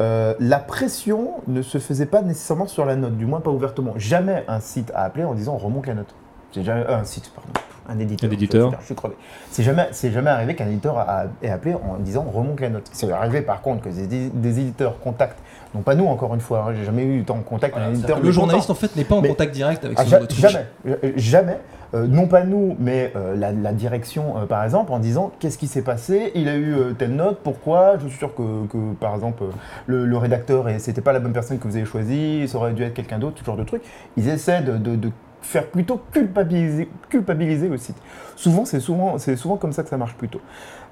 [0.00, 3.92] euh, la pression ne se faisait pas nécessairement sur la note, du moins pas ouvertement.
[3.96, 6.14] Jamais un site a appelé en disant on remonte la note.
[6.52, 7.50] C'est jamais euh, un site, pardon,
[7.90, 8.30] un éditeur.
[8.30, 8.72] Un éditeur.
[8.80, 9.14] Je suis crevé.
[9.50, 12.68] C'est jamais, c'est jamais arrivé qu'un éditeur a, ait appelé en disant on remonte la
[12.70, 12.88] note.
[12.92, 15.38] C'est arrivé par contre que des, des éditeurs contactent,
[15.74, 17.94] non pas nous encore une fois, hein, j'ai jamais eu tant de contact Voilà, un
[17.94, 18.26] c'est-à-dire éditeur.
[18.26, 20.26] le journaliste, en fait, n'est pas en Mais- contact direct avec Ah, ce genre de
[20.26, 20.40] truc.
[20.40, 21.58] jamais, euh, jamais.
[21.92, 25.58] Euh, non pas nous, mais euh, la, la direction, euh, par exemple, en disant qu'est-ce
[25.58, 28.92] qui s'est passé, il a eu euh, telle note, pourquoi, je suis sûr que, que,
[29.00, 29.46] par exemple, euh,
[29.88, 32.74] le, le rédacteur, et c'était pas la bonne personne que vous avez choisie, ça aurait
[32.74, 33.82] dû être quelqu'un d'autre, ce genre de truc.
[34.16, 35.10] Ils essaient de, de- de
[35.50, 37.96] faire plutôt culpabiliser, culpabiliser le site.
[38.36, 40.40] Souvent, c'est souvent, c'est souvent comme ça que ça marche plutôt.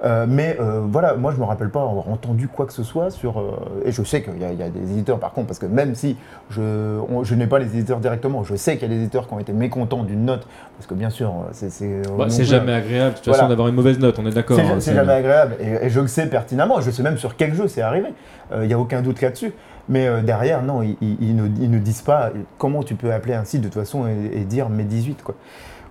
[0.05, 3.11] Euh, mais euh, voilà, moi je me rappelle pas avoir entendu quoi que ce soit
[3.11, 3.39] sur.
[3.39, 3.53] euh,
[3.85, 5.67] et je sais qu'il y, a- il y a des éditeurs par contre, parce que
[5.67, 6.17] même si
[6.51, 6.61] je,
[7.09, 9.35] on- je n'ai pas les éditeurs directement, je sais qu'il y a des éditeurs qui
[9.35, 11.71] ont été mécontents d'une note, parce que bien sûr, c'est.
[11.71, 14.57] C'est Bah, jamais agréable de toute façon d'avoir une mauvaise note, on est d'accord.
[14.57, 16.81] c'est hein, c'est jamais agréable et, et je le sais pertinemment.
[16.81, 18.09] Je sais même sur quel jeu c'est arrivé.
[18.55, 19.53] Il n'y a aucun doute là-dessus.
[19.89, 23.75] Mais euh, derrière, non, ils, ne, disent pas comment tu peux appeler site de toute
[23.75, 25.35] façon et, et dire mes 18 quoi.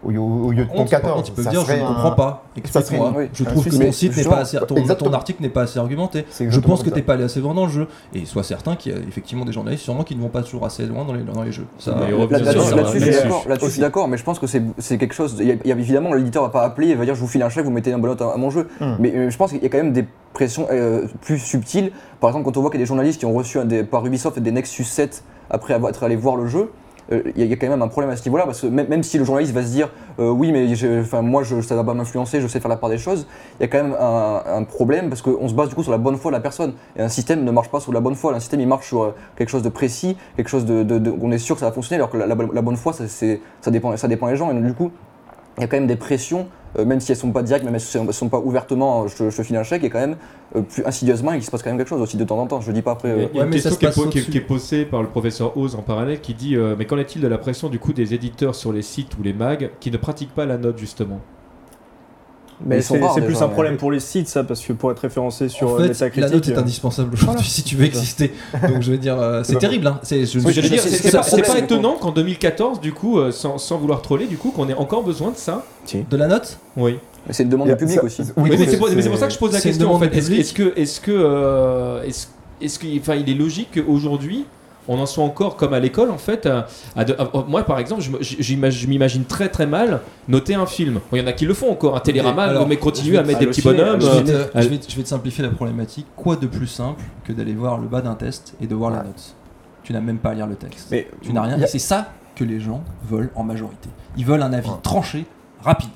[0.04, 1.16] Au, lieu- au lieu de ton contre, par 14.
[1.16, 2.44] contre, ils peuvent ça dire je ne un- comprends pas.
[2.66, 3.24] ça serait Explique-moi.
[3.34, 4.58] Je trouve que ton site n'est pas assez,
[4.98, 6.26] ton, article n'est pas assez argumenté.
[6.40, 7.06] Je pense que t'es ça.
[7.06, 7.88] pas allé assez loin dans le jeu.
[8.14, 10.66] Et sois certain qu'il y a effectivement des journalistes sûrement qui ne vont pas toujours
[10.66, 11.66] assez loin dans les, dans les jeux.
[11.88, 13.44] Euh, Là-dessus, je suis d'accord.
[13.48, 15.36] Là-dessus, je suis d'accord, mais je pense que c'est quelque chose.
[15.40, 17.22] Il y, a, il y a évidemment, l'éditeur va pas appeler et va dire je
[17.22, 18.68] vous file un chèque, vous mettez un bonne note à, mon jeu.
[18.80, 18.96] Hmm.
[19.00, 21.92] Mais euh, je pense qu'il y a quand même des pressions euh, plus subtiles.
[22.20, 23.58] Par exemple, quand on voit qu'il y a des journalistes qui ont reçu
[23.90, 26.72] par Ubisoft des Nexus 7 après être allé voir le jeu.
[27.12, 29.18] Euh, Il y, a- quand même un problème à ce niveau-là parce que même, si
[29.18, 29.90] le journaliste va se dire
[30.20, 30.68] euh, oui mais
[31.22, 33.28] moi ça va pas m'influencer, je sais faire la part des choses,
[33.60, 35.98] il y a quand même un, problème parce qu'on se base du coup sur la
[35.98, 36.74] bonne foi de la personne.
[36.96, 39.04] Et un système ne marche pas sur la bonne foi, un système il marche sur
[39.04, 41.98] euh, quelque chose de précis, quelque chose de, on est sûr que ça va fonctionner
[41.98, 44.52] alors que la, la la bonne foi ça, dépend ça dépend des gens.
[44.52, 44.92] Et donc, du coup
[45.58, 46.48] il y a quand même des pressions,
[46.86, 49.16] même si elles sont pas directes, même si elles ne sont pas ouvertement, euh, je,
[49.16, 50.16] te- je file un chèque, a quand même
[50.56, 52.62] euh, plus insidieusement il se passe quand même quelque chose aussi de temps en temps.
[52.62, 53.10] Je dis pas après.
[53.10, 54.32] euh, Il y a Ouais, une question qui est, passe po- qui est- au-dessus.
[54.32, 57.22] qui est posée par le professeur Oz en parallèle qui dit euh, Mais qu'en est-il
[57.22, 59.98] de la pression du coup des éditeurs sur les sites ou les mags qui ne
[59.98, 61.20] pratiquent pas la note justement?
[62.66, 63.80] Mais c'est plus un problème ouais.
[63.80, 66.22] pour les sites, ça, parce que pour être référencé sur en euh, fait, Metacritic.
[66.22, 68.34] la note est euh, indispensable aujourd'hui si tu veux exister.
[68.68, 69.88] Donc je veux dire, euh, c'est terrible.
[69.88, 70.00] Hein.
[70.04, 74.70] C'est, pas, étonnant qu'en 2014, du coup, euh, sans, sans vouloir troller, du coup, qu'on
[74.70, 75.66] ait encore besoin de ça.
[75.94, 76.58] de la note?
[76.76, 76.98] Oui.
[77.30, 78.22] c'est une demande du a- public ça- aussi.
[78.38, 80.18] oui, mais c'est- pour, ça que je pose la question en demande fait.
[80.18, 82.28] Est-ce que, est-ce que, est-ce,
[82.62, 84.46] est-ce que, enfin, il est logique qu'aujourd'hui
[84.88, 86.46] on en soit encore comme à l'école en fait.
[86.46, 90.02] à- à de- à- moi par exemple, je me- j'imagine- je m'imagine très très mal
[90.28, 90.96] noter un film.
[90.96, 91.96] Bon, Il y en a qui le font encore.
[91.96, 94.02] Un télérama, Alors, mais continue à mettre des petits bonhommes.
[94.02, 96.08] je, euh, vais te, elle- je vais te- je vais te simplifier la problématique.
[96.16, 98.98] Quoi de plus simple que d'aller voir le bas d'un test et de voir la
[99.04, 99.36] note?
[99.84, 100.88] Tu n'as même pas à lire le texte.
[100.92, 101.62] Mais tu n'as rien.
[101.62, 103.90] a- c'est ça que les gens veulent en majorité.
[104.18, 104.76] Ils veulent un avis Ouais.
[104.84, 105.26] tranché,
[105.62, 105.90] rapide.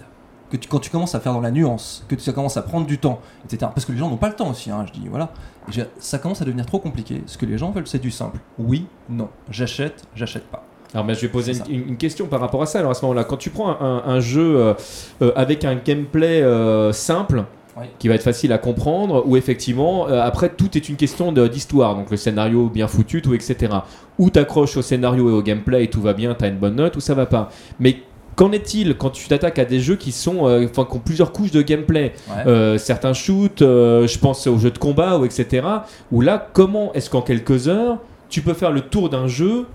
[0.52, 2.86] Que tu, quand tu commences à faire dans la nuance, que ça commence à prendre
[2.86, 3.72] du temps, etc.
[3.74, 5.32] Parce que les gens n'ont pas le temps aussi, hein, je dis, voilà.
[5.70, 7.24] Et ça commence à devenir trop compliqué.
[7.26, 8.40] Ce que les gens veulent, c'est du simple.
[8.60, 9.30] Oui, non.
[9.50, 10.66] J'achète, j'achète pas.
[10.94, 12.80] Alors, mais je vais poser une, question par rapport à ça.
[12.80, 14.74] Alors, à ce moment-là, quand tu prends un, un jeu euh,
[15.22, 17.46] euh, avec un gameplay euh, simple,
[17.78, 17.86] Oui.
[17.98, 21.96] qui va être facile à comprendre, où effectivement, euh, après, tout est une question d'histoire.
[21.96, 23.74] Donc, le scénario bien foutu, tout, etc.
[24.20, 26.98] Ou t'accroches au scénario et au gameplay et tout va bien, t'as une bonne note,
[26.98, 27.50] ou ça va pas.
[27.80, 28.04] Mais
[28.36, 31.32] qu'en est-il quand tu t'attaques à des jeux qui sont, euh, enfin, qui ont plusieurs
[31.32, 32.44] couches de gameplay Ouais.
[32.48, 35.66] euh, certains shoots, euh, je pense aux jeux de combat ou etc.
[36.12, 37.98] Où là, comment est-ce qu'en quelques heures,
[38.30, 39.66] tu peux faire le tour d'un jeu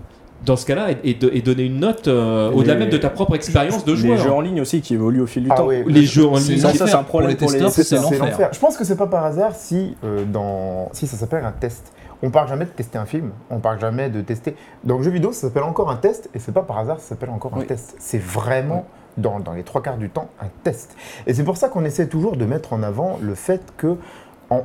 [0.45, 2.97] dans ce cas-là et, et de- et donner une note euh, Les- au-delà même de
[2.97, 5.49] ta propre expérience de Les joueur jeux en ligne aussi qui évoluent au fil du
[5.51, 5.67] Ah temps.
[5.67, 5.83] oui.
[5.87, 6.57] Les jeux en ligne.
[6.59, 8.19] Ça, c'est un problème pour les pour les- testeurs, C'est l'enfer.
[8.31, 8.49] l'enfer.
[8.53, 10.89] Je pense que c'est pas par hasard si, euh, dans...
[10.93, 11.91] si ça s'appelle un test.
[12.23, 14.55] On parle jamais de tester un film, on parle jamais de tester.
[14.83, 17.09] Dans le jeu vidéo, ça s'appelle encore un test, et c'est pas par hasard, ça
[17.09, 17.95] s'appelle encore un test.
[17.99, 18.85] C'est vraiment,
[19.17, 20.95] dans, dans les trois quarts du temps, un test.
[21.27, 23.97] Et c'est pour ça qu'on essaie toujours de mettre en avant le fait que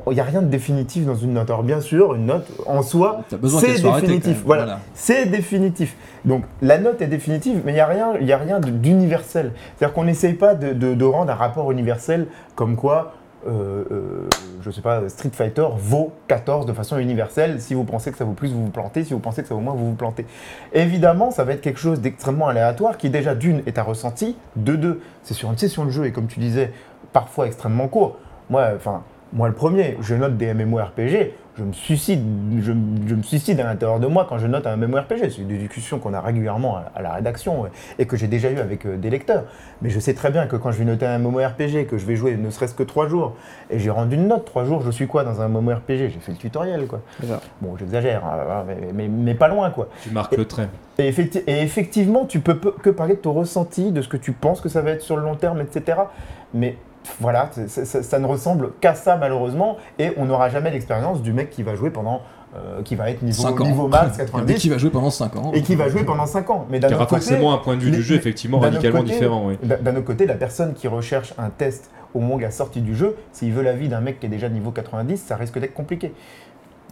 [0.06, 1.50] il n'y a rien de définitif dans une note.
[1.50, 3.22] Alors bien sûr, une note en soi,
[3.58, 4.42] c'est définitif.
[4.46, 4.64] Voilà.
[4.94, 5.96] c'est définitif.
[6.24, 9.50] Donc la note est définitive, mais il n'y a rien, y a rien d'universel.
[9.76, 13.14] C'est-à-dire qu'on n'essaye pas de, de- de rendre un rapport universel comme quoi,
[13.46, 14.28] euh, euh,
[14.60, 17.60] je sais pas, Street Fighter vaut 14 de façon universelle.
[17.60, 19.04] Si vous pensez que ça vaut plus, vous vous plantez.
[19.04, 20.26] Si vous pensez que ça vaut moins, vous vous plantez.
[20.72, 24.76] Évidemment, ça va être quelque chose d'extrêmement aléatoire qui déjà d'une est un ressenti, de
[24.76, 26.72] deux, c'est sur une session de jeu et comme tu disais,
[27.12, 28.16] parfois extrêmement court.
[28.50, 29.02] Moi, enfin,
[29.32, 32.22] moi le premier, je note des MMORPG, je me suicide,
[32.62, 35.30] je, me- je me suicide à l'intérieur de moi quand je note un MMORPG.
[35.30, 38.50] C'est des discussions qu'on a régulièrement à, à la rédaction euh, et que j'ai déjà
[38.50, 39.44] eu avec euh, des lecteurs.
[39.82, 42.16] Mais je sais très bien que quand je vais noter un MMORPG, que je vais
[42.16, 43.34] jouer ne serait-ce que trois jours,
[43.70, 46.32] et j'ai rendu une note, trois jours, je suis quoi dans un MMORPG J'ai fait
[46.32, 47.00] le tutoriel, quoi.
[47.60, 49.88] Bon, j'exagère, hein, mais, mais- mais pas loin, quoi.
[50.02, 50.68] Tu marques le trait.
[50.98, 54.16] Et, effecti- et effectivement, tu peux peu- que parler de ton ressenti, de ce que
[54.16, 55.98] tu penses que ça va être sur le long terme, etc.
[56.54, 56.76] Mais
[57.20, 61.50] voilà, ça, ça ne ressemble qu'à ça malheureusement, et on n'aura jamais l'expérience du mec
[61.50, 62.20] qui va jouer pendant,
[62.54, 63.64] euh, qui va être niveau, 5 ans.
[63.64, 65.50] niveau max Et 90 qui va jouer pendant 5 ans.
[65.54, 66.66] et qui va jouer pendant 5 ans.
[66.70, 69.00] Mais d'un Qui aura autre côté, forcément un point de vue du jeu effectivement radicalement
[69.00, 69.44] côté, différent.
[69.46, 69.58] Oui.
[69.62, 72.94] d'un autre côté, la personne qui recherche un test au moment de la sortie du
[72.94, 76.12] jeu, s'il veut l'avis d'un mec qui est déjà niveau 90, ça risque d'être compliqué.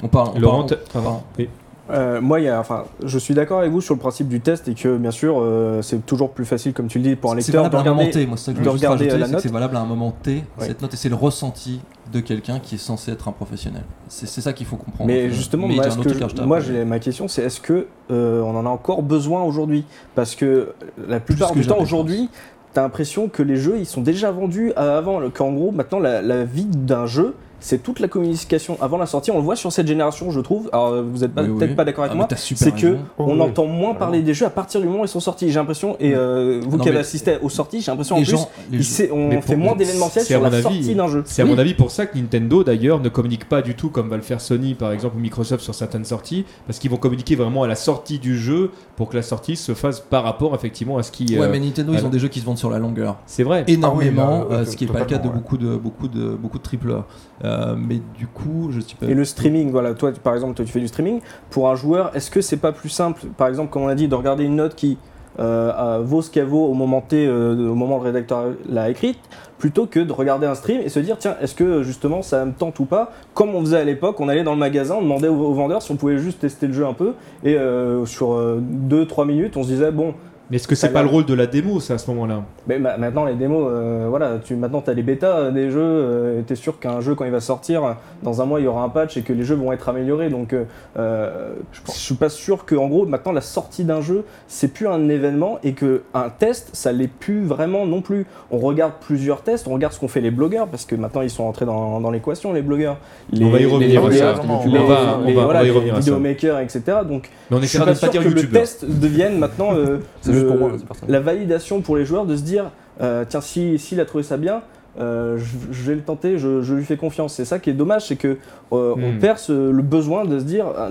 [0.02, 0.30] On parle.
[0.34, 1.04] on Laurent, parle-.
[1.38, 1.48] Oui.
[1.92, 4.40] Euh, moi, il y a, enfin, je suis d'accord avec vous sur le principe du
[4.40, 7.32] test et que bien sûr, euh, c'est toujours plus facile, comme tu le dis, pour
[7.32, 8.20] un lecteur de valable à un moment regarder.
[8.20, 9.40] T, moi ça que je veux regarder, rajouter, euh, la note.
[9.40, 11.80] c'est valable à un moment T, cette note, et c'est le ressenti
[12.12, 13.82] de quelqu'un qui est censé être un professionnel.
[14.08, 15.06] C'est ça qu'il faut comprendre.
[15.08, 18.66] Mais justement, mais moi, que je- moi, ma question, c'est est-ce que euh, on en
[18.66, 19.84] a encore besoin aujourd'hui?
[20.14, 20.72] Parce que
[21.08, 22.28] la plupart que du temps aujourd'hui,
[22.72, 26.22] t'as l'impression que les jeux ils sont déjà vendus à- avant, qu'en gros maintenant la,
[26.22, 27.34] la vie d'un jeu.
[27.60, 29.30] C'est toute la communication avant la sortie.
[29.30, 30.68] On le voit sur cette génération, je trouve.
[30.72, 31.74] Alors, vous n'êtes Oui, peut-être oui.
[31.76, 32.28] pas d'accord avec Ah, moi.
[32.36, 35.08] C'est que on Oui, entend moins parler des jeux à partir du moment où ils
[35.08, 35.48] sont sortis.
[35.50, 38.30] J'ai l'impression, et euh, vous Non, qui avez assisté aux sorties, j'ai l'impression en plus,
[38.30, 38.48] gens,
[38.80, 41.22] sait- on fait moins d'événementiel sur la avis- sortie d'un jeu.
[41.26, 44.08] C'est à mon avis pour ça que Nintendo d'ailleurs ne communique pas du tout comme
[44.08, 47.36] va le faire Sony par exemple ou Microsoft sur certaines sorties parce qu'ils vont communiquer
[47.36, 50.96] vraiment à la sortie du jeu pour que la sortie se fasse par rapport effectivement
[50.98, 52.70] à ce qui Ouais, euh, mais Nintendo, ils ont des jeux qui se vendent sur
[52.70, 53.16] la longueur.
[53.26, 55.76] c'est vrai énormément, Ah euh, euh, ce qui n'est pas le cas de beaucoup de
[55.76, 57.06] beaucoup de beaucoup de triple A.
[57.50, 59.06] Euh, mais du coup, je suis pas.
[59.06, 61.20] Et le streaming, voilà, toi tu- par exemple, toi tu fais du streaming.
[61.50, 64.08] Pour un joueur, est-ce que c'est pas plus simple, par exemple, comme on a dit,
[64.08, 64.98] de regarder une note qui
[65.38, 68.46] euh, a- vaut ce qu'elle vaut au moment T, euh, au moment où le rédacteur
[68.68, 69.18] l'a écrite,
[69.58, 72.52] plutôt que de regarder un stream et se dire, tiens, est-ce que justement ça me
[72.52, 73.12] tente ou pas?
[73.32, 75.92] Comme on faisait à l'époque, on allait dans le magasin, on demandait aux, vendeurs si
[75.92, 79.68] on pouvait juste tester le jeu un peu, et euh, sur 2-3 minutes, on se
[79.68, 80.14] disait, bon,
[80.50, 82.78] mais est-ce que c'est pas le rôle de la démo ça à ce moment-là mais
[82.78, 86.42] ma- maintenant les démos, euh, voilà, tu, maintenant tu as les bêtas des jeux, euh,
[86.46, 88.82] tu es sûr qu'un jeu quand il va sortir, dans un mois il y aura
[88.82, 90.28] un patch et que les jeux vont être améliorés.
[90.28, 90.64] Donc euh,
[90.98, 91.54] euh,
[91.86, 95.08] je suis pas sûr que en gros maintenant la sortie d'un jeu c'est plus un
[95.08, 98.26] événement et que un test ça l'est plus vraiment non plus.
[98.50, 101.30] On regarde plusieurs tests, on regarde ce qu'ont fait les blogueurs parce que maintenant ils
[101.30, 102.98] sont entrés dans, dans l'équation les blogueurs.
[103.32, 104.34] Les, On va y revenir à les- ça.
[104.34, 106.10] les- On les- va- on va- les- on va y les revenir à ça.
[106.10, 106.82] vidéomakers, etc.
[107.08, 109.70] Donc mais on je suis pas pas sûr dire que le youtubeur test devienne maintenant
[109.74, 109.98] euh,
[110.40, 111.12] juste le- pour moi, c'est personnel.
[111.12, 114.36] la validation pour les joueurs de se dire euh, tiens si s'il a trouvé ça
[114.36, 114.62] bien
[114.98, 117.74] euh, je, je vais le tenter je, je lui fais confiance c'est ça qui est
[117.74, 118.36] dommage c'est que
[118.72, 119.18] euh, on Hmm.
[119.20, 120.90] perd ce- le besoin de se dire euh,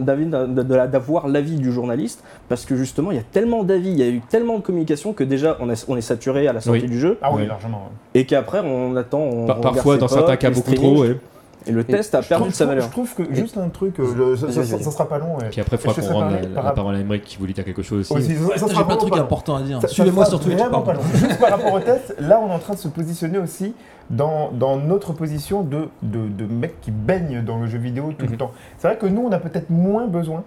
[0.88, 4.08] d'avoir l'avis du journaliste parce que justement il y a tellement d'avis il y a
[4.08, 6.88] eu tellement de communication que déjà on est, on est saturé à la sortie Oui.
[6.90, 7.90] du jeu Ah oui, largement.
[8.16, 8.22] ouais.
[8.22, 11.18] et qu'après on attend on Par- regarde parfois dans potes, certains cas beaucoup trop ouais.
[11.68, 14.36] Et le test a perdu de sa valeur Je trouve que juste un truc, euh,
[14.38, 15.36] ça, ça sera pas long.
[15.38, 15.50] ouais.
[15.52, 17.54] puis après il faudra qu'on rende la, par la rapport- parole à Emmerich qui voulait
[17.54, 18.20] dire quelque chose aussi ça-
[18.58, 19.14] ça J'ai sera pas long.
[19.16, 19.80] importants à dire.
[19.88, 20.58] Suivez-moi sur Twitch.
[20.58, 23.74] Juste par rapport au test, là on est en train de se positionner aussi
[24.10, 28.26] dans, dans notre position de, de, de mecs qui baignent dans le jeu vidéo tout
[28.26, 28.32] Mhm.
[28.32, 28.52] le temps.
[28.78, 30.44] C'est vrai que nous on a peut-être moins besoin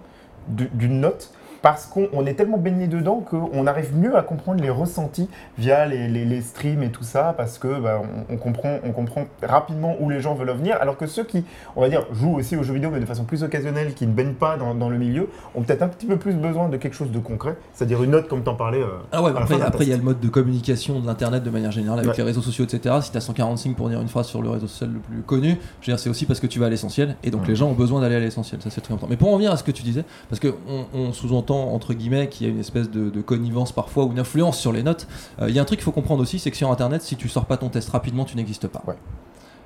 [0.47, 1.31] d'une note
[1.63, 5.87] parce qu'on on est tellement baigné dedans qu'on arrive mieux à comprendre les ressentis via
[5.87, 9.23] les, les- les streams et tout ça parce que bah, on, on comprend, on comprend
[9.41, 11.45] rapidement où les gens veulent en venir alors que ceux qui,
[11.75, 14.11] on va dire, jouent aussi aux jeux vidéo mais de façon plus occasionnelle, qui ne
[14.11, 16.95] baignent pas dans, dans le milieu, ont peut-être un petit peu plus besoin de quelque
[16.95, 18.81] chose de concret, c'est-à-dire une note comme t'en parlais.
[18.81, 21.49] euh, Ah ouais, après, après il y a le mode de communication de l'internet de
[21.49, 22.17] manière générale avec Ouais.
[22.17, 22.95] les réseaux sociaux, etc.
[23.01, 25.21] Si tu as 140 signes pour dire une phrase sur le réseau social le plus
[25.21, 27.47] connu, je veux dire, c'est aussi parce que tu vas à l'essentiel et donc Ouais.
[27.47, 29.09] les gens ont besoin d'aller à l'essentiel, ça c'est très important.
[29.09, 32.27] Mais pour en venir à ce que tu disais, parce qu'on on sous-entend entre guillemets
[32.29, 35.07] qu'il y a une espèce de, de connivence parfois ou une influence sur les notes,
[35.41, 37.15] euh, il y a un truc qu'il faut comprendre aussi, c'est que sur internet, si
[37.15, 38.83] tu sors pas ton test rapidement, tu n'existes pas.
[38.87, 38.95] Ouais.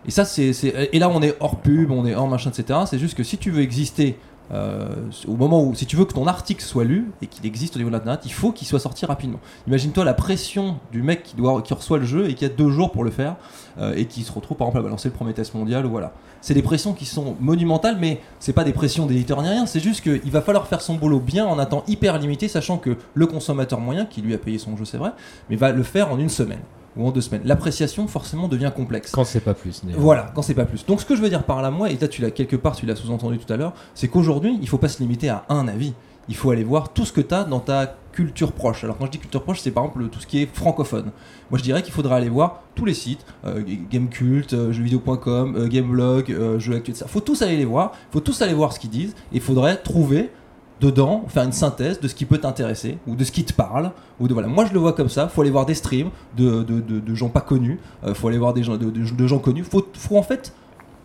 [0.07, 0.51] Et ça, c'est-
[0.93, 2.79] Et là, on est hors pub, on est hors machin, etc.
[2.85, 4.17] C'est juste que si tu veux exister
[4.51, 4.87] euh,
[5.27, 7.79] au moment où, si tu veux que ton article soit lu et qu'il existe au
[7.79, 9.39] niveau de l'internet, il faut qu'il soit sorti rapidement.
[9.67, 12.91] Imagine-toi la pression du mec qui, doit, reçoit le jeu et qui a deux jours
[12.91, 13.35] pour le faire
[13.79, 16.13] euh, et qui se retrouve par exemple à balancer le premier test mondial voilà.
[16.41, 19.65] C'est des pressions qui sont monumentales, mais c'est pas des pressions d'éditeur ni rien.
[19.65, 22.77] C'est juste qu'il va falloir faire son boulot bien en un temps hyper limité, sachant
[22.77, 25.11] que le consommateur moyen, qui lui a payé son jeu, c'est vrai,
[25.49, 26.61] mais va le faire en une semaine
[26.97, 27.41] ou en deux semaines.
[27.45, 29.11] L'appréciation forcément devient complexe.
[29.11, 29.81] quand c'est pas plus.
[29.97, 30.85] Voilà, quand c'est pas plus.
[30.85, 32.75] Donc ce que je veux dire par là, moi, et là tu l'as quelque part,
[32.75, 35.67] tu l'as sous-entendu tout à l'heure, c'est qu'aujourd'hui, il faut pas se limiter à un
[35.67, 35.93] avis.
[36.29, 38.83] Il faut aller voir tout ce que tu as dans ta culture proche.
[38.83, 41.11] Alors quand je dis culture proche, c'est par exemple tout ce qui est francophone.
[41.51, 45.67] Moi je dirais qu'il faudra aller voir tous les sites, euh, Gamecult, euh, jeuxvideo.com, euh,
[45.67, 47.05] Gameblog, euh, Jeux Actu, etc.
[47.07, 49.77] faut tous aller les voir, faut tous aller voir ce qu'ils disent, et il faudrait
[49.77, 50.31] trouver
[50.79, 53.91] dedans, faire une synthèse de ce qui peut t'intéresser, ou de ce qui te parle,
[54.19, 54.47] ou de voilà.
[54.47, 57.79] Moi je le vois comme ça, faut aller voir des streams de, gens pas connus,
[58.03, 60.53] euh, faut aller voir des gens, de gens connus, faut, faut en fait,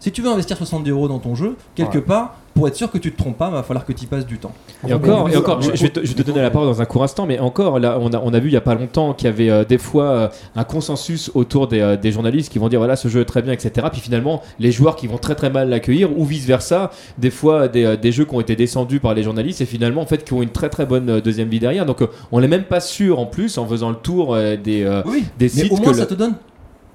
[0.03, 2.05] si tu veux investir 70 euros dans ton jeu, quelque Ouais.
[2.05, 4.27] part, pour être sûr que tu te trompes pas, va falloir que tu y passes
[4.27, 4.53] du temps.
[4.87, 6.83] Et encore, et encore, je, je vais te, je vais te donner la parole dans
[6.83, 8.75] un court instant, mais encore, là, on a, on a vu il y a pas
[8.75, 12.53] longtemps qu'il y avait euh, des fois euh, un consensus autour des, euh, des journalistes
[12.53, 13.87] qui vont dire voilà ce jeu est très bien, etc.
[13.93, 17.69] Puis finalement, les joueurs qui vont très très mal l'accueillir, ou vice versa, des fois
[17.69, 20.23] des, euh, des jeux qui ont été descendus par les journalistes et finalement en fait
[20.25, 21.87] qui ont une très très bonne euh, deuxième vie derrière.
[21.87, 24.83] Donc euh, on n'est même pas sûr en plus en faisant le tour euh, des,
[24.83, 26.35] euh, Oui, des mais sites au moins que ça le- te donne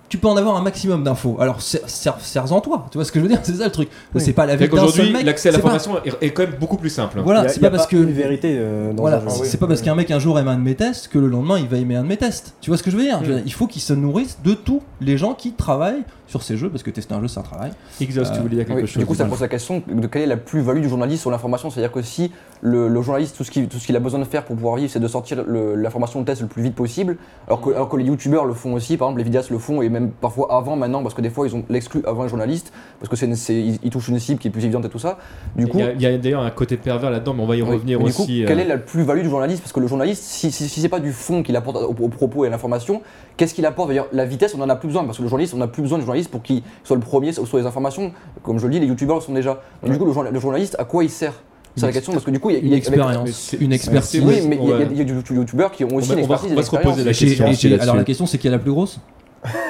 [0.10, 1.38] tu peux en avoir un maximum d'infos.
[1.40, 2.86] Alors, ser- ser- sers-en toi.
[2.92, 3.40] Tu vois ce que je veux dire?
[3.44, 3.90] C'est ça le truc.
[4.16, 4.22] Oui.
[4.22, 5.26] C'est pas la qu'aujourd'hui, mec.
[5.26, 7.20] l'accès à c'est pas- l'information est, quand même beaucoup plus simple.
[7.24, 9.58] Voilà, c'est pas parce que une vérité euh, dans voilà, c'est oui.
[9.58, 11.68] pas parce qu'un mec un jour aime un de mes tests que le lendemain il
[11.68, 12.54] va aimer un de mes tests.
[12.62, 13.20] Tu vois ce que je veux dire?
[13.24, 16.44] Je veux dire, Il faut qu'il se nourrisse de tous les gens qui travaillent sur
[16.44, 17.72] ces jeux parce que tester un jeu c'est un travail.
[18.02, 20.08] Exhaust, tu Euh, voulais dire quelque Oui, chose du coup, ça pose la question de
[20.08, 21.70] quelle est la plus-value du journaliste sur l'information?
[21.70, 24.56] C'est-à-dire que si le, le journaliste, tout ce qu'il tout a besoin de faire pour
[24.56, 27.18] pouvoir vivre, c'est de sortir l'information de test le plus vite possible,
[27.48, 29.82] alors que, alors que les youtubeurs le font aussi, par exemple, les vidéastes le font,
[29.82, 32.72] et même parfois avant, maintenant, parce que des fois, ils ont l'exclu avant les journalistes,
[33.00, 35.18] parce que c'est ils, ils touchent une cible qui est plus évidente et tout ça.
[35.56, 37.70] Du coup, Il y a, d'ailleurs un côté pervers là-dedans, mais on va y oui.
[37.74, 38.44] revenir Mais du coup, aussi.
[38.48, 39.62] quelle euh, est la plus-value du journaliste?
[39.62, 42.08] Parce que le journaliste, si, si, si c'est pas du fond qu'il apporte au, au
[42.10, 43.02] propos et à l'information,
[43.38, 43.90] qu'est-ce qu'il apporte?
[43.90, 45.82] D'ailleurs, la vitesse, on en a plus besoin, parce que le journaliste, on a plus
[45.82, 48.12] besoin du journaliste pour qu'il soit le premier sur les informations.
[48.44, 49.62] Comme je le dis, les youtubeurs le sont déjà.
[49.84, 51.34] Donc, du coup, le, journa- le journaliste, à quoi il sert?
[51.80, 53.72] C'est la question, parce que du coup, il y a, Une avec- expérience, c'est- une
[53.72, 54.24] expertise.
[54.26, 56.14] Oui, mais il y a- il y, a- a des youtubeurs qui ont aussi une
[56.14, 58.48] on va- expertise on et va se reposer la question alors la question c'est qui
[58.48, 59.00] est la plus grosse?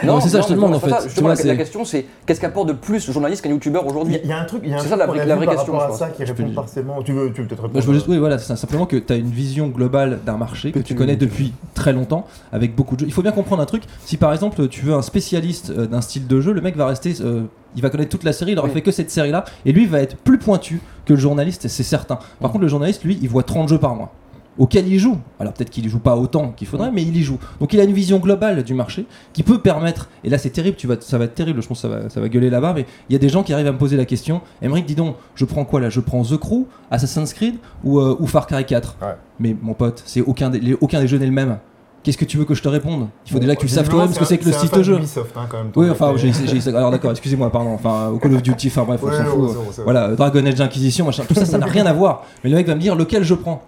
[0.04, 1.04] Non, Non, c'est ça, je te mais demande, non, en fait.
[1.04, 4.18] Justement, la, question, c'est qu'est-ce qu'apporte de plus le journaliste qu'un youtubeur aujourd'hui?
[4.24, 5.26] Il y a un truc, il y a un C'est truc ça, la vraie- a
[5.26, 7.02] la vu vraie par question, rapport je à ça qui Je répond partiellement.
[7.04, 7.82] Tu veux, tu veux peut-être Bah, répondre.
[7.84, 10.72] je veux juste- oui, voilà, c'est simplement que tu as une vision globale d'un marché
[10.72, 13.08] que, Que tu connais depuis très longtemps, avec beaucoup de jeux.
[13.08, 13.84] Il faut bien comprendre un truc.
[14.06, 16.86] Si par exemple tu veux un spécialiste euh, d'un style de jeu, le mec va
[16.88, 17.42] rester, euh,
[17.76, 18.74] il va connaître toute la série, il aura Oui.
[18.74, 22.20] fait que cette série-là, et lui va être plus pointu que le journaliste, c'est certain.
[22.42, 24.12] Par contre, le journaliste, lui, il voit 30 jeux par mois.
[24.58, 25.18] Auquel il joue.
[25.40, 27.38] Alors peut-être qu'il y joue pas autant qu'il faudrait, mais il y joue.
[27.60, 30.10] Donc il a une vision globale du marché qui peut permettre.
[30.24, 31.62] Et là c'est terrible, tu vas, ça va être terrible.
[31.62, 32.74] Je pense que ça va, ça va gueuler là-bas.
[32.76, 34.42] Mais il y a des gens qui arrivent à me poser la question.
[34.62, 35.90] Emmerich, dis donc, je prends quoi là?
[35.90, 39.08] Je prends The Crew, Assassin's Creed ou, euh, ou Far Cry 4 Ouais.
[39.40, 41.58] Mais mon pote, c'est aucun des, les- aucun des jeux n'est le même.
[42.04, 43.10] Qu'est-ce que tu veux que je te réponde?
[43.26, 44.96] Il faut déjà que tu saches toi-même ce que c'est que le fan de jeu.
[44.96, 47.72] hein, quand même, Oui, enfin, j'ai, j'ai- alors d'accord, excusez-moi, pardon.
[47.74, 49.40] Enfin, au Call of Duty, enfin bref, on Ouais, s'en non, fout.
[49.40, 49.84] bon, bon.
[49.84, 52.24] Voilà, Dragon Age Inquisition, machin, tout ça, ça n'a rien à voir.
[52.44, 53.62] Mais le mec va me dire lequel je prends?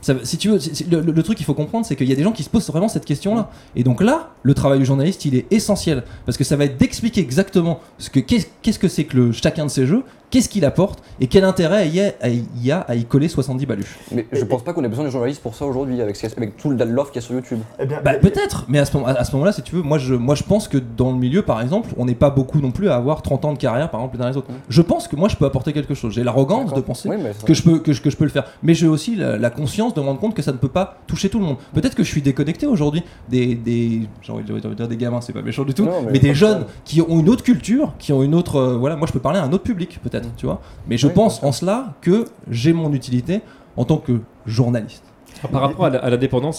[0.00, 0.58] Si tu veux,
[0.90, 2.88] le, truc qu'il faut comprendre, c'est qu'il y a des gens qui se posent vraiment
[2.88, 3.50] cette question-là.
[3.74, 6.76] Et donc là, le travail du journaliste, il est essentiel parce que ça va être
[6.76, 10.48] d'expliquer exactement ce que qu'est- qu'est-ce que c'est que le, chacun de ces jeux, qu'est-ce
[10.48, 13.28] qu'il apporte et quel intérêt il y a à, il y a à y coller
[13.28, 13.98] 70 baluches.
[14.12, 16.16] Mais je pense pas qu'on ait besoin de journalistes pour ça aujourd'hui, avec,
[16.56, 17.60] tout l'offre qu'il y a sur YouTube.
[17.78, 19.98] Eh bien, Bah, peut-être, mais à ce, moment, à ce moment-là, si tu veux, moi
[19.98, 22.70] je, moi je pense que dans le milieu, par exemple, on n'est pas beaucoup non
[22.70, 24.50] plus à avoir 30 ans de carrière, par exemple, les uns les autres.
[24.50, 24.56] Mm.
[24.68, 26.12] Je pense que moi je peux apporter quelque chose.
[26.12, 28.44] J'ai l'arrogance de penser Oui, que je peux que je, que je peux le faire
[28.62, 30.98] mais j'ai aussi la, la conscience de me rendre compte que ça ne peut pas
[31.06, 34.74] toucher tout le monde peut-être que je suis déconnecté aujourd'hui des des j'ai envie de
[34.74, 36.66] dire des gamins c'est pas méchant du tout Non, mais, mais des jeunes ça.
[36.84, 39.38] qui ont une autre culture qui ont une autre euh, voilà moi je peux parler
[39.38, 40.60] à un autre public peut-être tu vois.
[40.88, 43.40] Mais je Oui, pense en cela que j'ai mon utilité
[43.76, 45.04] en tant que journaliste
[45.52, 46.00] Par rapport à la,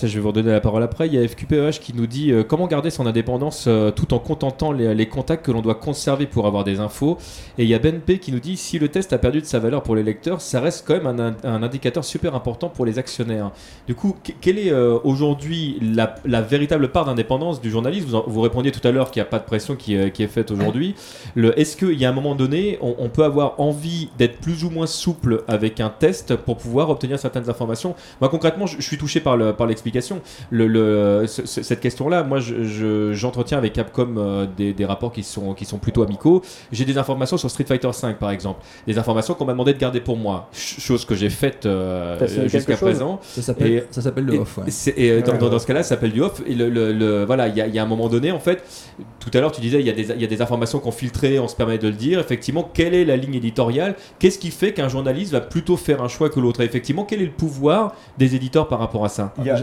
[0.03, 2.31] et je vais vous redonner la parole après, il y a FQPEH qui nous dit
[2.31, 6.25] euh, comment garder son indépendance euh, tout en contentant les, contacts que l'on doit conserver
[6.27, 7.17] pour avoir des infos?
[7.57, 9.59] Et il y a BNP qui nous dit si le test a perdu de sa
[9.59, 12.85] valeur pour les lecteurs, ça reste quand même un, in- un indicateur super important pour
[12.85, 13.51] les actionnaires.
[13.87, 18.07] Du coup, que- quelle est euh, aujourd'hui la, véritable part d'indépendance du journaliste?
[18.07, 20.51] Vous, en- répondiez tout à l'heure qu'il n'y a pas de pression qui, est- faite
[20.51, 20.95] aujourd'hui.
[21.55, 24.69] Est-ce qu'il y a un moment donné, on, on peut avoir envie d'être plus ou
[24.69, 27.95] moins souple avec un test pour pouvoir obtenir certaines informations?
[28.21, 30.21] Moi, concrètement, je, je suis touché par le- par l'explication.
[30.51, 34.85] Le, le- ce- ce- cette question-là, moi, je- je- j'entretiens avec Capcom euh, des, des
[34.85, 36.41] rapports qui sont, qui sont plutôt amicaux.
[36.71, 38.61] J'ai des informations sur Street Fighter V, par exemple.
[38.87, 40.47] Des informations qu'on m'a demandé de garder pour moi.
[40.51, 43.19] Ch- chose que j'ai faite euh, jusqu'à présent.
[43.21, 43.41] ça
[44.01, 44.63] s'appelle le Et- off ouais.
[44.69, 45.51] c'est- et, dans, Ouais, dans- ouais.
[45.51, 46.41] dans ce cas-là, ça s'appelle du off.
[46.47, 48.39] Et le, le- le- voilà, il y a, il y a un moment donné, en
[48.39, 48.63] fait,
[49.19, 50.91] tout à l'heure, tu disais, il y, a des- il y a des informations qu'on
[50.91, 52.19] filtrées, on se permet de le dire.
[52.19, 53.95] Effectivement, quelle est la ligne éditoriale?
[54.19, 56.61] Qu'est-ce qui fait qu'un journaliste va plutôt faire un choix que l'autre?
[56.61, 59.57] Et effectivement, quel est le pouvoir des éditeurs par rapport à ça Il y a-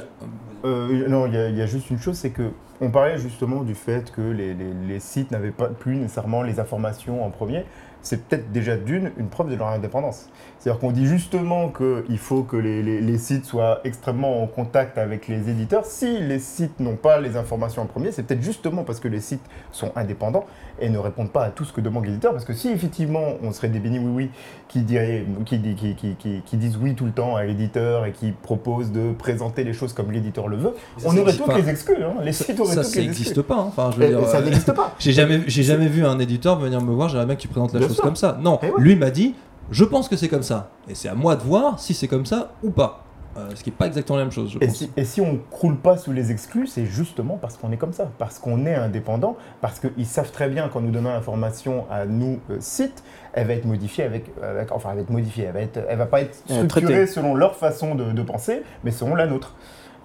[0.65, 4.11] Euh, non, il y, a- juste une chose, c'est que on parlait justement du fait
[4.11, 7.65] que les, les- les sites n'avaient pas plus nécessairement les informations en premier.
[8.03, 10.29] C'est peut-être déjà d'une une preuve de leur indépendance.
[10.67, 14.99] C'est-à-dire qu'on dit justement qu'il faut que les, les- les sites soient extrêmement en contact
[14.99, 15.85] avec les éditeurs.
[15.87, 19.21] Si les sites n'ont pas les informations en premier, c'est peut-être justement parce que les
[19.21, 20.45] sites sont indépendants
[20.81, 22.33] et ne répondent pas à tout ce que demande l'éditeur.
[22.33, 24.31] Parce que si effectivement on serait des bénis oui-oui
[24.67, 28.11] qui, diraient- qui, qui, qui- qui- qui disent oui tout le temps à l'éditeur et
[28.11, 31.47] qui proposent de présenter les choses comme l'éditeur le veut, Ça, on aurait existe toutes
[31.47, 31.59] pas.
[31.59, 31.97] les excuses.
[32.03, 32.15] hein.
[32.25, 33.45] Les sites auraient ça toutes ça les n'existe excuses.
[33.47, 33.65] pas hein.
[33.69, 34.97] enfin je veux Et- dire, et ça euh, n'existe pas.
[34.99, 37.73] J'ai jamais, j'ai jamais vu un éditeur venir me voir, j'aimerais bien que tu présentes
[37.73, 38.05] la Bien chose sûr.
[38.05, 38.37] comme ça.
[38.43, 38.73] Non, ouais.
[38.79, 39.37] lui m'a dit,
[39.71, 40.71] je pense que c'est comme ça.
[40.89, 43.03] Et c'est à moi de voir si c'est comme ça ou pas.
[43.37, 44.77] Euh, ce qui n'est pas exactement la même chose, je Et pense.
[44.77, 47.93] si, et si on croule pas sous les exclus, c'est justement parce qu'on est comme
[47.93, 52.07] ça, parce qu'on est indépendant, parce qu'ils savent très bien quand nous donnons l'information à
[52.07, 55.53] nous euh, sites, elle va être modifiée avec, avec- enfin elle va être modifiée, elle
[55.53, 59.15] va être, elle va pas être structurée selon leur façon de, de penser, mais selon
[59.15, 59.55] la nôtre.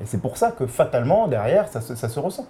[0.02, 2.45] Et c'est pour ça que fatalement derrière ça, se- ça se ressent.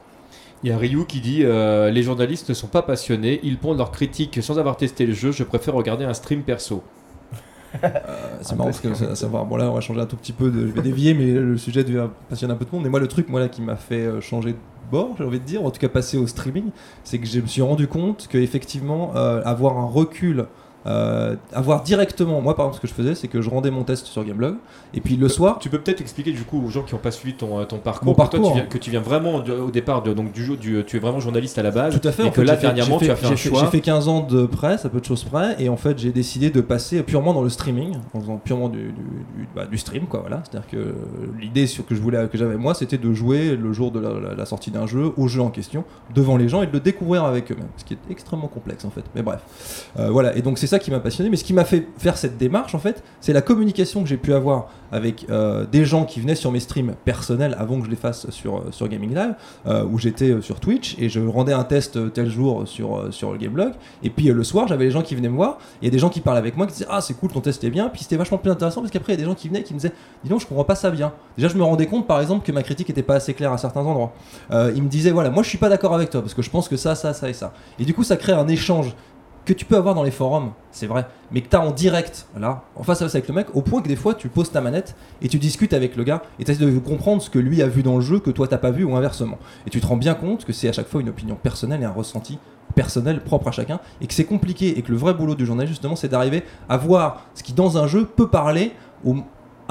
[0.63, 3.77] Il y a Ryu qui dit euh, Les journalistes ne sont pas passionnés, ils pondent
[3.77, 6.81] leurs critiques sans avoir testé le jeu, je préfère regarder un stream perso.
[7.83, 9.43] Euh, c'est marrant parce que ça, ça va.
[9.43, 10.49] Bon là, on va changer un tout petit peu.
[10.51, 12.83] De, je vais dévier, mais le sujet devient passionner un peu de monde.
[12.83, 14.57] Mais moi, le truc, moi là, qui m'a fait euh, changer de
[14.91, 16.65] bord, j'ai envie de dire, en tout cas passer au streaming,
[17.03, 20.45] c'est que je me suis rendu compte que effectivement, euh, avoir un recul.
[20.87, 23.83] Euh, avoir directement, moi par exemple ce que je faisais c'est que je rendais mon
[23.83, 24.55] test sur Gameblog
[24.95, 27.11] et puis le soir Tu peux peut-être expliquer du coup aux gens qui n'ont pas
[27.11, 28.49] suivi ton, euh, ton parcours, Mon que toi, parcours.
[28.51, 30.97] tu viens, que tu viens vraiment de- au départ de, donc du jeu, du, tu
[30.97, 31.99] es vraiment journaliste à la base.
[31.99, 32.23] Tout à fait.
[32.23, 33.59] Et en que fait, là, fait- dernièrement, tu as fait un choix.
[33.61, 36.11] J'ai fait 15 ans de presse, à peu de choses près, et en fait, j'ai
[36.11, 39.77] décidé de passer purement dans le streaming, en faisant purement du, du, du- bah, du
[39.77, 40.21] stream, quoi.
[40.21, 40.41] Voilà.
[40.49, 40.95] C'est-à-dire que
[41.39, 44.09] l'idée sur que je voulais, que j'avais moi, c'était de jouer le jour de la,
[44.19, 45.83] la- la sortie d'un jeu au jeu en question,
[46.15, 48.89] devant les gens et de le découvrir avec eux-mêmes, ce qui est extrêmement complexe en
[48.89, 49.03] fait.
[49.15, 49.41] Mais bref,
[49.99, 50.35] Euh, voilà.
[50.35, 51.29] Et donc c'est ça qui m'a passionné.
[51.29, 54.17] Mais ce qui m'a fait faire cette démarche, en fait, c'est la communication que j'ai
[54.17, 57.89] pu avoir avec euh, des gens qui venaient sur mes streams personnels avant que je
[57.89, 59.35] les fasse sur, euh, sur Gaming Live,
[59.67, 63.37] euh, où j'étais sur Twitch et je rendais un test tel jour sur, sur le
[63.37, 63.73] Gameblog.
[64.03, 65.59] Et puis le soir, j'avais les gens qui venaient me voir.
[65.83, 67.69] A des gens qui parlaient avec moi qui disaient Ah, c'est cool, ton test est
[67.69, 67.89] bien.
[67.89, 69.63] Puis c'était vachement plus intéressant parce qu'après, il y a des gens qui venaient et
[69.63, 69.93] qui me disaient
[70.23, 71.13] Dis donc, je comprends pas ça bien.
[71.37, 73.57] Déjà, je me rendais compte par exemple que ma critique était pas assez claire à
[73.57, 74.13] certains endroits.
[74.51, 76.67] Ils me disaient Voilà, moi je suis pas d'accord avec toi parce que je pense
[76.67, 77.53] que ça, ça, ça et ça.
[77.79, 78.95] Et du coup, ça crée un échange
[79.45, 82.27] que tu peux avoir dans les forums, c'est vrai, mais que tu as en direct,
[82.39, 84.51] là, en face à face avec le mec, au point que des fois tu poses
[84.51, 87.39] ta manette et tu discutes avec le gars et tu essaies de comprendre ce que
[87.39, 89.39] lui a vu dans le jeu que toi t'as pas vu ou inversement.
[89.65, 91.85] Et tu te rends bien compte que c'est à chaque fois une opinion personnelle et
[91.85, 92.37] un ressenti
[92.75, 95.73] personnel propre à chacun et que c'est compliqué et que le vrai boulot du journaliste
[95.73, 98.71] justement c'est d'arriver à voir ce qui dans un jeu peut parler
[99.03, 99.17] au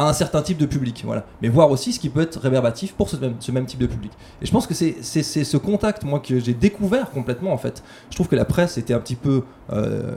[0.07, 1.25] un certain type de public, voilà.
[1.43, 3.87] Mais voir aussi ce qui peut être réverbatif pour ce même, ce même type de
[3.87, 4.13] public.
[4.41, 7.83] Et je pense que c'est ce contact, moi, que j'ai découvert complètement, en fait.
[8.11, 9.43] Je trouve que la presse était un petit peu
[9.73, 10.17] euh,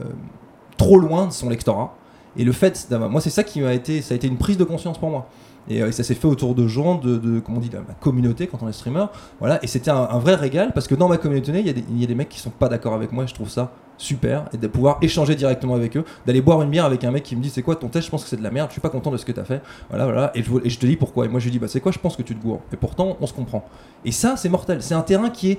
[0.76, 1.96] trop loin de son lectorat.
[2.36, 2.88] Et le fait.
[2.90, 4.02] Moi, c'est ça qui m'a été.
[4.02, 5.28] Ça a été une prise de conscience pour moi.
[5.68, 7.78] Et, euh, et ça s'est fait autour de gens, de, de comment on dit, de
[7.78, 9.06] ma communauté quand on est streamer.
[9.38, 9.62] Voilà.
[9.62, 12.04] Et c'était un, vrai régal parce que dans ma communauté, il y, a il y
[12.04, 13.24] a des mecs qui sont pas d'accord avec moi.
[13.24, 14.44] Et je trouve ça super.
[14.52, 16.04] Et de pouvoir échanger directement avec eux.
[16.26, 18.10] D'aller boire une bière avec un mec qui me dit C'est quoi ton test Je
[18.10, 18.68] pense que c'est de la merde.
[18.70, 19.62] Je suis pas content de ce que tu as fait.
[19.90, 20.30] Voilà, voilà.
[20.34, 21.26] Et je, vous- et je te dis pourquoi.
[21.26, 22.60] Et moi, je lui dis Bah, c'est quoi Je pense que tu te gourres.
[22.72, 23.64] Et pourtant, on se comprend.
[24.04, 24.82] Et ça, c'est mortel.
[24.82, 25.58] C'est un terrain qui est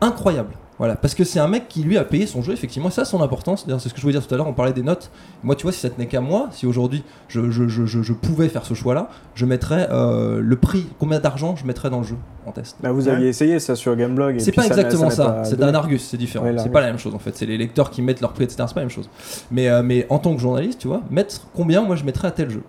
[0.00, 0.54] incroyable.
[0.78, 3.02] Voilà, parce que c'est un mec qui lui a payé son jeu, effectivement, et ça
[3.02, 3.66] a son importance.
[3.66, 5.10] D'ailleurs, c'est ce que je voulais dire tout à l'heure, on parlait des notes.
[5.42, 8.48] Moi, tu vois, si ça tenait qu'à moi, si aujourd'hui je, je, je, je- pouvais
[8.48, 12.14] faire ce choix-là, je mettrais euh, le prix, combien d'argent je mettrais dans le jeu
[12.46, 12.76] en test.
[12.80, 14.38] Bah, vous aviez essayé ça sur Gameblog.
[14.38, 16.44] C'est pas ça exactement ça, c'est un Argus, c'est différent.
[16.44, 18.44] Ouais, c'est pas la même chose en fait, c'est les lecteurs qui mettent leur prix,
[18.44, 18.62] etc.
[18.68, 19.10] C'est pas la même chose.
[19.50, 22.30] Mais, euh, mais en tant que journaliste, tu vois, mettre combien moi je mettrais à
[22.30, 22.62] tel jeu.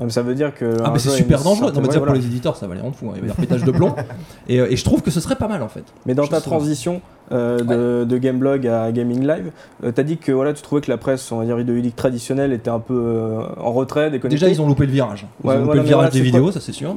[0.00, 0.76] Donc, ça veut dire que.
[0.84, 1.72] Ah, mais c'est a super dangereux.
[1.72, 3.08] Non, mais ouais, pour les éditeurs, ça va les rendre fous.
[3.10, 3.14] hein.
[3.16, 3.94] Il y avoir pétage de plomb.
[4.48, 5.84] et, euh, et je trouve que ce serait pas mal en fait.
[6.06, 7.00] Mais dans ta transition
[7.32, 9.50] euh, de, de Gameblog à Gaming Live,
[9.84, 12.52] tu t'as dit que voilà, tu trouvais que la presse, on va dire vidéoludique traditionnelle,
[12.52, 14.28] était un peu euh, en retrait, déconnectée.
[14.44, 15.26] Déjà, ils ont loupé le virage.
[15.44, 16.94] Ils Ouais, ont loupé voilà, le virage voilà, des vidéos, quoi ça c'est sûr.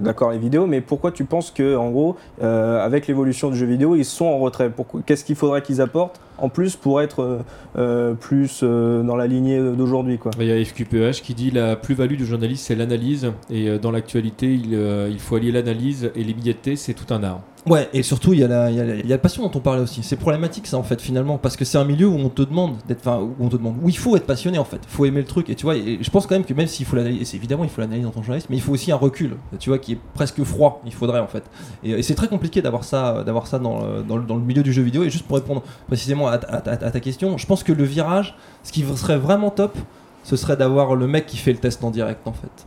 [0.00, 3.66] D'accord, les vidéos, mais pourquoi tu penses que, en gros, euh, avec l'évolution du jeu
[3.66, 4.70] vidéo, ils sont en retrait?
[4.70, 7.38] Pourquoi- Qu'est-ce qu'il faudrait qu'ils apportent en plus pour être euh,
[7.76, 12.16] euh, plus euh, dans la lignée d'aujourd'hui Il y a FQPH qui dit la plus-value
[12.16, 16.22] du journaliste c'est l'analyse et euh, dans l'actualité il, euh, il faut allier l'analyse et
[16.24, 17.40] l'immédiateté c'est tout un art.
[17.64, 19.82] Ouais, et surtout, il y, a la- y y a la passion dont on parlait
[19.82, 20.02] aussi.
[20.02, 22.78] C'est problématique, ça, en fait, finalement, parce que c'est un milieu où on te demande
[22.88, 22.98] d'être.
[23.06, 23.76] Enfin, où on te demande.
[23.80, 24.80] Où il faut être passionné, en fait.
[24.82, 25.48] Il faut aimer le truc.
[25.48, 27.70] Et tu vois, et je pense quand même que même s'il faut l'analyser, évidemment, il
[27.70, 29.98] faut l'analyser dans ton journaliste, mais il faut aussi un recul, tu vois, qui est
[30.14, 31.44] presque froid, il faudrait, en fait.
[31.84, 35.04] Et, c'est très compliqué d'avoir ça, ça dans, dans, dans le milieu du jeu vidéo.
[35.04, 38.34] Et juste pour répondre précisément à, à ta question, je pense que le virage,
[38.64, 39.78] ce qui serait vraiment top,
[40.24, 42.66] ce serait d'avoir le mec qui fait le test en direct, en fait.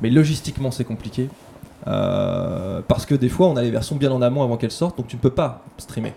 [0.00, 1.28] Mais logistiquement, c'est compliqué.
[1.86, 2.55] Euh,
[2.86, 5.06] parce que des fois, on a les versions bien en amont avant qu'elles sortent, donc
[5.08, 6.12] tu ne peux pas streamer.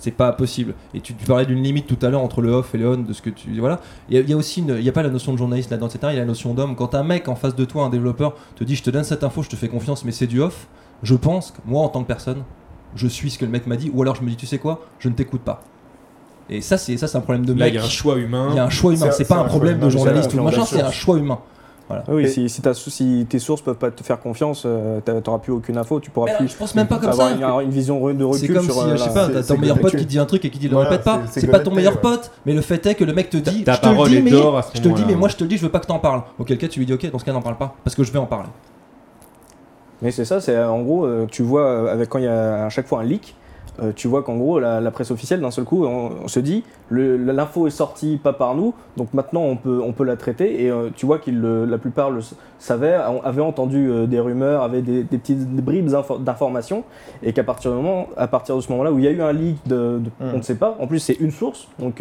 [0.00, 0.74] C'est pas possible.
[0.94, 2.96] Et tu, tu parlais d'une limite tout à l'heure entre le off et le on,
[2.98, 3.58] de ce que tu.
[3.58, 3.80] Voilà.
[4.08, 4.68] Il y, a- il y a aussi une.
[4.76, 6.00] Il n'y a pas la notion de journaliste là-dedans, etc.
[6.10, 6.76] Il y a la notion d'homme.
[6.76, 9.24] Quand un mec en face de toi, un développeur, te dit Je te donne cette
[9.24, 10.68] info, je te fais confiance, mais c'est du off,
[11.02, 12.44] je pense que moi, en tant que personne,
[12.94, 14.58] je suis ce que le mec m'a dit, ou alors je me dis Tu sais
[14.58, 14.86] quoi?
[15.00, 15.62] Je ne t'écoute pas.
[16.48, 17.74] Et ça, c'est ça, c'est un problème de Là mec.
[17.74, 18.46] il y a un choix humain.
[18.50, 19.10] Il y a un choix humain.
[19.10, 21.40] C'est- pas un problème de journaliste ou machin, c'est un choix humain.
[22.08, 25.52] Oui, Et- si, si, tes sources peuvent pas te faire confiance, euh, t'as- t'auras plus
[25.52, 27.34] aucune info, tu pourras plus je pense même pas comme avoir ça.
[27.62, 29.56] une, une vision de recul C'est comme sur si, euh, je sais pas, t'as ton
[29.56, 31.22] meilleur pote qui dit un truc et qui dit le Voilà, répète pas.
[31.30, 32.00] c'est- pas ton meilleur ouais.
[32.00, 34.22] pote, mais le fait est que le mec te dit, Ta je te dis, est
[34.22, 35.62] mais d'or à ce je te le dis, mais moi je te le dis, je
[35.62, 36.22] veux pas que t'en parles.
[36.38, 38.12] Auquel cas tu lui dis, ok, dans ce cas n'en parle pas, parce que je
[38.12, 38.48] vais en parler.
[40.02, 42.66] Mais c'est ça, c'est en gros, euh, tu vois, euh, avec quand il y a
[42.66, 43.34] à chaque fois un leak,
[43.82, 46.40] euh, tu vois qu'en gros, la, la presse officielle, d'un seul coup, on, on se
[46.40, 50.64] dit, l'info est sortie pas par nous, donc maintenant on peut, on peut la traiter,
[50.64, 52.20] et euh, tu vois que la plupart le
[52.58, 56.84] savaient, avaient entendu euh, des rumeurs, avaient des, des petites bribes d'info- d'informations,
[57.22, 59.22] et qu'à partir, du moment- à partir de ce moment-là où il y a eu
[59.22, 60.30] un leak de, de- Mm.
[60.34, 62.00] on ne sait pas, en plus c'est une source, donc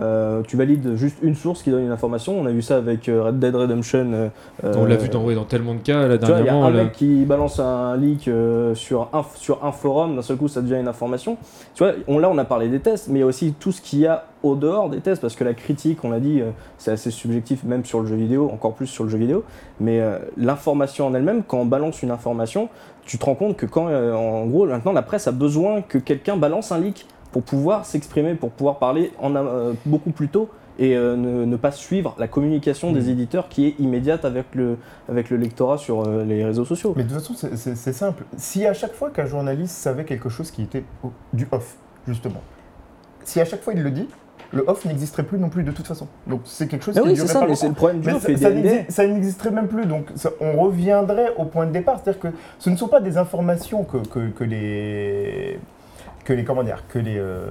[0.00, 2.38] euh, tu valides juste une source qui donne une information.
[2.38, 4.12] On a vu ça avec euh, Red Dead Redemption.
[4.12, 4.28] euh,
[4.76, 6.44] On l'a vu dans, ouais, dans tellement de cas, là, tu vois, il y a
[6.44, 6.66] dernièrement.
[6.66, 6.84] un là.
[6.84, 8.30] mec qui balance un leak
[8.74, 11.36] sur, un, sur un forum, d'un seul coup ça devient une information.
[11.74, 13.72] Tu vois, on, là on a parlé des tests, mais il y a aussi tout
[13.72, 16.42] ce qu'il y a au dehors des tests, parce que la critique, on l'a dit,
[16.76, 19.42] c'est assez subjectif, même sur le jeu vidéo, encore plus sur le jeu vidéo.
[19.80, 20.00] Mais
[20.36, 22.68] l'information en elle-même, quand on balance une information,
[23.04, 26.36] tu te rends compte que quand, en gros, maintenant la presse a besoin que quelqu'un
[26.36, 30.48] balance un leak pour pouvoir s'exprimer, pour pouvoir parler en, euh, beaucoup plus tôt
[30.80, 34.76] et euh, ne, ne pas suivre la communication des éditeurs qui est immédiate avec le,
[35.08, 36.94] avec le lectorat sur euh, les réseaux sociaux.
[36.96, 38.24] Mais de toute façon, c'est- simple.
[38.36, 41.76] Si à chaque fois qu'un journaliste savait quelque chose qui était au- du off,
[42.06, 42.40] justement,
[43.24, 44.08] si à chaque fois il le dit,
[44.52, 46.06] le off n'existerait plus non plus de toute façon.
[46.28, 48.06] Donc c'est quelque chose Mais qui oui, durerait ça, pas mais c'est le problème du
[48.06, 48.22] Mais off
[48.88, 52.28] ça, n'existerait même plus, donc ça- on reviendrait au point de départ, c'est-à-dire que
[52.60, 55.58] ce ne sont pas des informations que, que, que les
[56.28, 57.46] que les comment dire, que les, euh,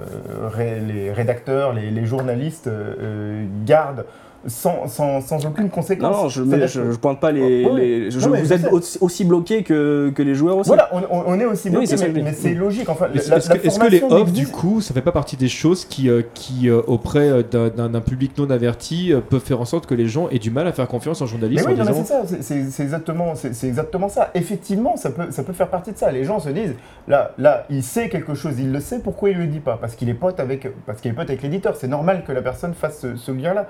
[0.88, 4.06] les rédacteurs, les, les journalistes euh, euh, gardent
[4.48, 6.16] sans, sans, sans aucune conséquence.
[6.16, 7.66] Non, non, je, que- je pointe pas les.
[7.66, 7.80] Oh, oui.
[7.82, 10.70] les- je- Non, mais vous êtes aussi, aussi bloqué que, que les joueurs aussi.
[10.70, 12.90] Voilà, on, est aussi Oui, bloqué, que mais, mais c'est logique.
[12.90, 16.22] Enfin, Est-ce que, les off, du coup, ça fait pas partie des choses qui, euh,
[16.34, 17.70] qui euh, auprès euh, d'un-
[18.02, 20.72] public non averti, euh, peuvent faire en sorte que les gens aient du mal à
[20.72, 22.42] faire confiance en Mais journalistes oui, mais disant c'est ça,
[22.72, 23.34] c'est- exactement,
[23.64, 24.32] exactement ça.
[24.34, 26.12] Effectivement, ça peut, ça peut faire partie de ça.
[26.12, 26.76] Les gens se disent,
[27.08, 29.78] là, là, il sait quelque chose, il le sait, pourquoi il le dit pas?
[29.80, 31.76] Parce qu'il est pote avec, parce qu'il est pote avec l'éditeur.
[31.76, 33.68] C'est normal que la personne fasse ce, ce lien-là.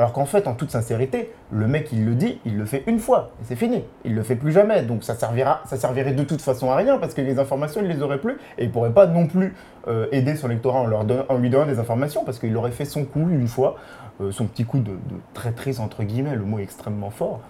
[0.00, 2.98] Alors qu'en fait, en toute sincérité, le mec, il le dit, il le fait une
[3.00, 3.84] fois, et c'est fini.
[4.06, 4.80] Il le fait plus jamais.
[4.82, 7.88] Donc ça servira, ça servirait de toute façon à rien, parce que les informations, il
[7.88, 9.54] les aurait plus, et il pourrait pas non plus
[9.88, 10.86] euh, aider son lectorat
[11.28, 13.76] en, lui donnant des informations, parce qu'il aurait fait son coup une fois,
[14.22, 14.92] euh, son petit coup de,
[15.34, 17.40] traîtrise entre guillemets, le mot extrêmement fort.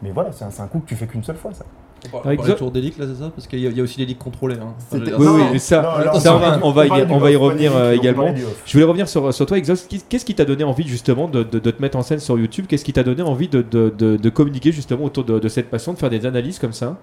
[0.00, 1.66] Mais voilà, c'est un, un coup que tu fais qu'une seule fois, ça.
[2.06, 2.52] On parle, exact.
[2.54, 4.06] toujours des leaks là, c'est ça Parce qu'il y, a- il y a aussi les
[4.06, 4.54] leaks contrôlés.
[4.54, 4.72] Hein.
[4.92, 7.18] Enfin, Oui, Non, oui, mais ça, non, là, ça, on va- on va y- on
[7.18, 8.34] va revenir, euh, également.
[8.64, 9.86] Je voulais revenir sur, sur toi, Exos.
[9.88, 12.38] Qu'est- Qu'est-ce qui t'a donné envie justement de, de- de te mettre en scène sur
[12.38, 12.66] YouTube?
[12.68, 15.70] Qu'est-ce qui t'a donné envie de, de- de- de communiquer justement autour de, de cette
[15.70, 16.96] passion, de faire des analyses comme ça?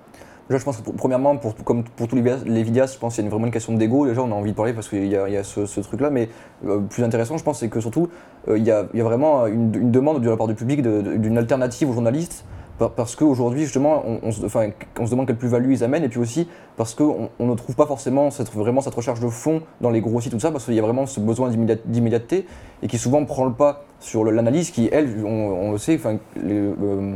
[0.47, 2.99] Déjà, je pense que pour- premièrement, pour, comme pour tous les vidéastes, les vidéastes, je
[2.99, 4.05] pense qu'il y a une- vraiment une question d'ego.
[4.07, 5.79] Déjà, on a envie de parler parce qu'il y a, il y a ce, ce
[5.81, 6.11] truc-là.
[6.11, 6.29] Mais
[6.67, 8.09] euh, plus intéressant, je pense, c'est que surtout,
[8.47, 10.53] euh, il, y a, il y a vraiment une, une demande de la part du
[10.53, 12.45] public d'une alternative aux journalistes.
[12.77, 16.03] Par- Parce qu'aujourd'hui, justement, on, se, demande quelle plus-value ils amènent.
[16.03, 16.47] Et puis aussi,
[16.77, 20.01] parce qu'on on ne trouve pas forcément cette, vraiment cette recherche de fond dans les
[20.01, 22.45] gros sites, tout ça, parce qu'il y a vraiment ce besoin d'immédiat- d'immédiateté
[22.83, 25.99] et qui souvent prend le pas sur l'analyse qui, elle, on, le sait,
[26.37, 27.15] euh,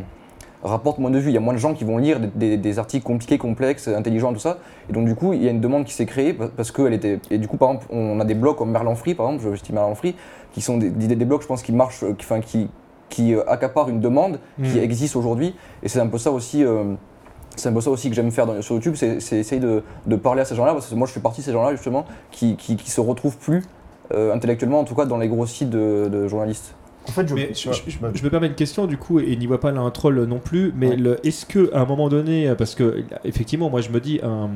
[0.64, 1.30] rapporte moins de vues.
[1.30, 4.39] Il y a moins de gens qui vont lire des, articles compliqués, complexes, intelligents, tout
[4.39, 4.57] ça.
[4.89, 6.93] Et donc, du coup, il y a une demande qui s'est créée pa- parce qu'elle
[6.93, 7.20] était.
[7.32, 9.55] Et du coup, par exemple, on a des blogs comme Merlin Free, par exemple, je
[9.57, 10.16] cite Merlin Free,
[10.51, 12.70] qui sont des, des, blogs, je pense, qui marchent, euh, enfin, qui,
[13.10, 14.84] qui euh, accaparent une demande qui Mhm.
[14.84, 15.55] existe aujourd'hui.
[15.84, 16.64] Et c'est un peu ça aussi.
[16.64, 16.93] euh,
[17.55, 19.84] c'est un peu ça aussi que j'aime faire dans- sur YouTube, c'est c'est essayer de,
[20.05, 22.05] de parler à ces gens-là, parce que moi je fais partie de ces gens-là justement
[22.32, 23.64] qui, qui, qui se retrouvent plus
[24.14, 26.74] euh, intellectuellement, en tout cas dans les gros sites de, de journalistes.
[27.10, 29.47] En fait, je, Mais je, je- je me permets une question du coup, et n'y
[29.47, 31.18] vois pas là un troll non plus, mais Ouais.
[31.24, 34.49] est-ce que à un moment donné, parce que effectivement, moi je me dis, un,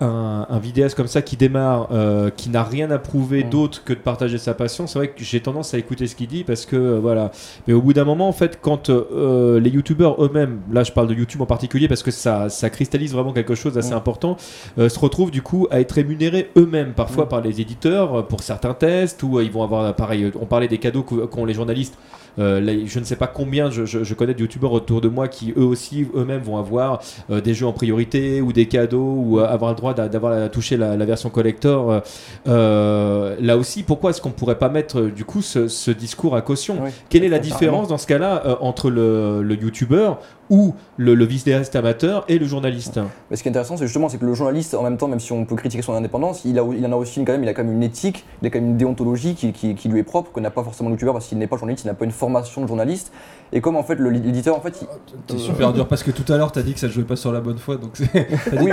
[0.00, 3.50] un, un vidéaste comme ça qui démarre, euh, qui n'a rien à prouver Mm.
[3.50, 6.28] d'autre que de partager sa passion, c'est vrai que j'ai tendance à écouter ce qu'il
[6.28, 7.30] dit parce que euh, voilà.
[7.66, 11.08] Mais au bout d'un moment, en fait, quand euh, les youtubeurs eux-mêmes, là je parle
[11.08, 13.98] de YouTube en particulier parce que ça, ça cristallise vraiment quelque chose d'assez Mm.
[13.98, 14.36] important,
[14.78, 17.28] euh, se retrouvent du coup à être rémunérés eux-mêmes, parfois Mm.
[17.28, 20.46] par les éditeurs euh, pour certains tests, ou euh, ils vont avoir, pareil, euh, on
[20.46, 21.87] parlait des cadeaux qu'o- qu'ont les journalistes.
[21.88, 25.08] existe Euh, je ne sais pas combien je, je- je connais de youtubeurs autour de
[25.08, 29.14] moi qui eux aussi eux-mêmes vont avoir euh, des jeux en priorité ou des cadeaux
[29.18, 32.02] ou euh, avoir le droit d'a- d'avoir touché la, la version collector.
[32.46, 36.78] Là aussi, pourquoi est-ce qu'on pourrait pas mettre du coup ce, ce discours à caution?
[36.82, 36.90] Oui.
[37.08, 40.18] Quelle est la différence dans ce cas-là entre le, le youtubeur
[40.50, 43.00] ou le, le vidéaste amateur et le journaliste?
[43.30, 45.20] Mais ce qui est intéressant, c'est justement c'est que le journaliste, en même temps, même
[45.20, 47.42] si on peut critiquer son indépendance, il, a, il en a aussi une, quand même,
[47.42, 49.88] il a quand même une éthique, il a quand même une déontologie qui, qui- qui
[49.88, 51.88] lui est propre, que n'a pas forcément le youtubeur parce qu'il n'est pas journaliste, il
[51.88, 53.10] n'a pas une formation de journaliste.
[53.50, 54.86] Et comme en fait le- l'éditeur, en fait, il-
[55.30, 57.32] C'est super dur parce que tout à l'heure t'as dit que ça jouait pas sur
[57.32, 58.04] la bonne foi donc c'est.
[58.60, 58.70] Oui,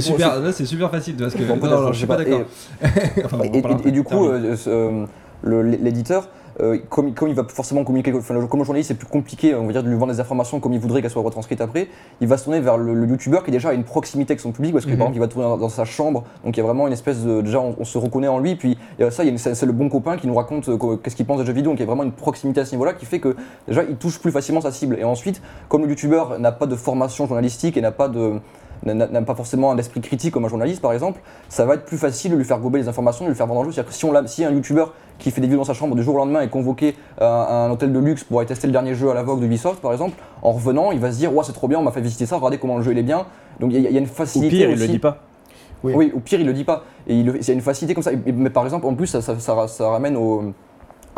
[0.00, 1.42] super, là c'est super facile parce que.
[1.42, 2.42] Non, non, non, je suis pas et- d'accord.
[3.24, 5.06] Enfin, bon, on et, parlera et- et du coup, euh, euh,
[5.82, 6.28] l'éditeur,
[6.60, 9.66] euh, comme, comme il va forcément communiquer, enfin, comme le journaliste, c'est plus compliqué, on
[9.66, 11.88] va dire, de lui vendre des informations comme il voudrait qu'elles soient retranscrites après,
[12.20, 14.52] il va se tourner vers le, le youtubeur qui déjà a une proximité avec son
[14.52, 14.98] public, parce que Mhm.
[14.98, 16.92] par exemple, il va tourner dans, dans sa chambre, donc il y a vraiment une
[16.92, 17.40] espèce de.
[17.40, 18.76] Déjà, on, on se reconnaît en lui, puis
[19.10, 19.22] ça,
[19.54, 21.78] c'est le bon copain qui nous raconte euh, qu'est-ce qu'il pense des jeux vidéo, donc
[21.78, 23.36] il y a vraiment une proximité à ce niveau-là qui fait que
[23.66, 24.96] déjà, il touche plus facilement sa cible.
[24.98, 28.34] Et ensuite, comme le youtubeur n'a pas de formation journalistique et n'a pas de
[28.84, 31.98] n'a- pas forcément un esprit critique comme un journaliste par exemple, ça va être plus
[31.98, 33.72] facile de lui faire gober les informations, de lui faire vendre un jeu.
[33.72, 36.02] C'est-à-dire que si, on si un youtubeur qui fait des vidéos dans sa chambre du
[36.02, 38.72] jour au lendemain est convoqué à, à un hôtel de luxe pour aller tester le
[38.72, 41.34] dernier jeu à la Vogue de Ubisoft par exemple, en revenant il va se dire
[41.34, 43.02] ouais c'est trop bien, on m'a fait visiter ça, regardez comment le jeu il est
[43.02, 43.26] bien.
[43.60, 44.82] Donc il y, a- il y a une Au facilité pire, il aussi.
[44.86, 45.18] le dit pas.
[45.84, 45.92] Oui.
[45.94, 46.82] Oui, au pire, il le dit pas.
[47.06, 48.10] Et il, il y a une facilité comme ça.
[48.26, 50.52] Mais par exemple, en plus, ça, ça- ça ramène au,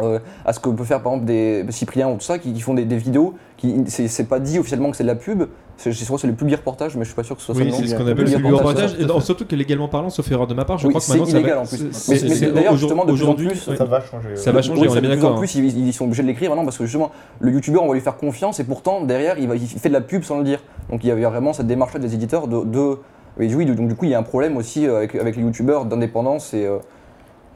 [0.03, 2.61] euh, à ce que peut faire par exemple des Cyprien ou tout ça, qui, qui
[2.61, 5.45] font des, des vidéos, qui c'est c'est pas dit officiellement que c'est de la pub,
[5.77, 7.47] c'est je crois que c'est le public reportage, mais je suis pas sûr que ce
[7.47, 8.95] soit ça Oui, c'est ce qu'on Le appelle public le reportage.
[8.97, 11.01] c'est Et non, surtout que légalement parlant, sauf erreur de ma part, je Oui, crois
[11.01, 11.77] que c'est maintenant ça illégal, va- en plus.
[11.77, 13.75] c'est- Mais- c'est- mais c'est- d'ailleurs, justement, de plus en aujourd'hui, plus.
[13.77, 14.37] Ça va changer.
[14.37, 15.39] Ça va changer, Oui, on est bien de plus en d'accord.
[15.39, 17.95] plus, ils, ils sont obligés de l'écrire maintenant parce que justement, le youtubeur, on va
[17.95, 20.45] lui faire confiance et pourtant, derrière, il, va, il fait de la pub sans le
[20.45, 20.61] dire.
[20.91, 22.65] Donc il y a- vraiment cette démarche-là des éditeurs de.
[22.65, 22.97] de
[23.39, 25.43] et oui, donc du coup, il y a un problème aussi euh, avec, avec les
[25.43, 26.79] youtubeurs d'indépendance et euh,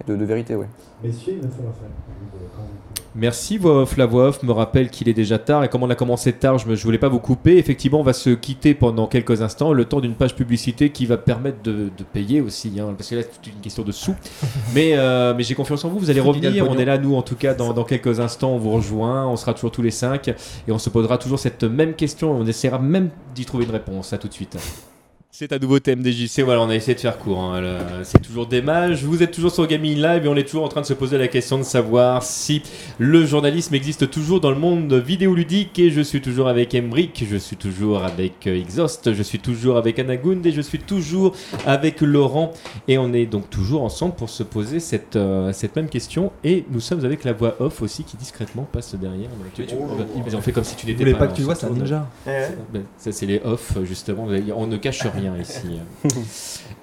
[0.06, 0.66] de, de vérité, oui.
[1.02, 1.88] Messieurs, il va falloir faire.
[3.16, 3.96] Merci voix off.
[3.96, 6.58] La voix off me rappelle qu'il est déjà tard et comme on a commencé tard,
[6.58, 7.58] je ne voulais pas vous couper.
[7.58, 11.16] Effectivement, on va se quitter pendant quelques instants, le temps d'une page publicité qui va
[11.16, 14.14] permettre de, de payer aussi, hein, parce que là c'est une question de sous.
[14.74, 16.68] mais euh, mais j'ai confiance en vous, vous allez revenir.
[16.68, 19.36] On est là, nous en tout cas, dans, dans quelques instants, on vous rejoint, on
[19.36, 22.32] sera toujours tous les cinq et on se posera toujours cette même question.
[22.32, 24.12] On essaiera même d'y trouver une réponse.
[24.12, 24.56] À tout de suite.
[25.36, 27.40] C'est un nouveau thème DJC, voilà, on a essayé de faire court.
[27.42, 27.60] hein,
[28.04, 29.02] C'est toujours des mages.
[29.02, 31.18] Vous êtes toujours sur Gaming Live et on est toujours en train de se poser
[31.18, 32.62] la question de savoir si
[32.98, 35.76] le journalisme existe toujours dans le monde vidéoludique.
[35.80, 39.76] Et je suis toujours avec Emric, je suis toujours avec euh, Exhaust, je suis toujours
[39.76, 41.34] avec Anagund et je suis toujours
[41.66, 42.52] avec Laurent.
[42.86, 46.30] Et on est donc toujours ensemble pour se poser cette, euh, cette même question.
[46.44, 49.30] Et nous sommes avec la voix off aussi qui discrètement passe derrière.
[49.52, 51.56] Tu- tu- vas-y, on fait comme si tu n'étais pas pas là, que tu vois,
[51.56, 52.06] c'est un ninja.
[52.98, 54.28] Ça, c'est les off, justement.
[54.56, 55.80] On ne cache rien ici.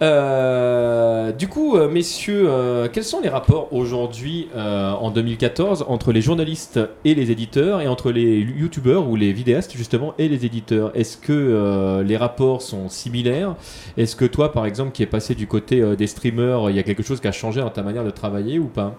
[0.02, 6.12] Euh, du coup, euh, messieurs, euh, quels sont les rapports aujourd'hui, euh, en 2014, entre
[6.12, 10.46] les journalistes et les éditeurs, et entre les youtubeurs ou les vidéastes, justement, et les
[10.46, 10.92] éditeurs?
[10.96, 13.56] Est-ce que euh, les rapports sont similaires?
[13.98, 16.80] Est-ce que toi, par exemple, qui es passé du côté euh, des streamers, il y
[16.80, 18.96] a quelque chose qui a changé dans ta manière de travailler ou pas?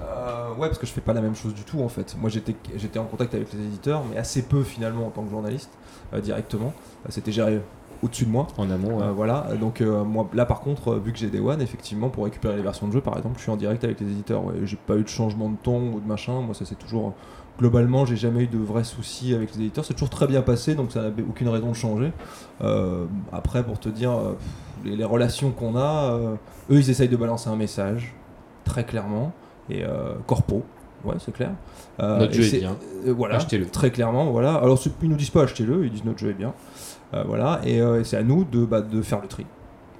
[0.00, 2.16] Euh, ouais, parce que je fais pas la même chose du tout en fait.
[2.20, 5.70] Moi j'étais en contact avec les éditeurs, mais assez peu finalement en tant que journaliste,
[6.12, 6.72] euh, directement.
[7.06, 7.60] Euh, C'était géré
[8.04, 8.46] au-dessus de moi.
[8.58, 9.12] en amont Euh, ouais.
[9.14, 12.24] voilà, donc euh, moi là par contre, euh, vu que j'ai des One, effectivement, pour
[12.24, 14.44] récupérer les versions de jeu par exemple, je suis en direct avec les éditeurs.
[14.44, 14.54] Ouais.
[14.64, 17.14] J'ai pas eu de changement de ton ou de machin, moi ça c'est toujours.
[17.58, 20.74] Globalement, j'ai jamais eu de vrais soucis avec les éditeurs, c'est toujours très bien passé,
[20.74, 22.10] donc ça n'avait aucune raison de changer.
[22.62, 24.32] Euh, après, pour te dire, euh,
[24.84, 26.34] les, les relations qu'on a, euh,
[26.70, 28.12] eux ils essayent de balancer un message,
[28.64, 29.32] très clairement,
[29.70, 29.84] et
[30.26, 30.64] corpo,
[31.04, 31.52] ouais, c'est clair.
[32.00, 32.74] Notre jeu est c'est- bien.
[33.16, 33.66] voilà, Achetez-le.
[33.66, 34.54] Très clairement, voilà.
[34.56, 36.52] Alors ils nous disent pas achetez-le, ils disent notre jeu est bien.
[37.14, 39.46] Euh, voilà, et, euh, et c'est à nous de, bah, de faire le tri.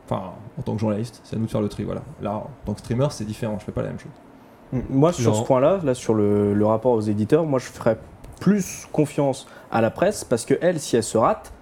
[0.07, 2.03] Enfin, en tant que journaliste, c'est à nous de faire le tri, voilà.
[2.21, 4.83] Là, en tant que streamer, c'est différent, je fais pas la même chose.
[4.91, 7.99] Moi, sur ce point-là, là, sur le, le rapport aux éditeurs, moi, je ferais
[8.41, 11.53] plus confiance à la presse parce que elle, si elle se rate,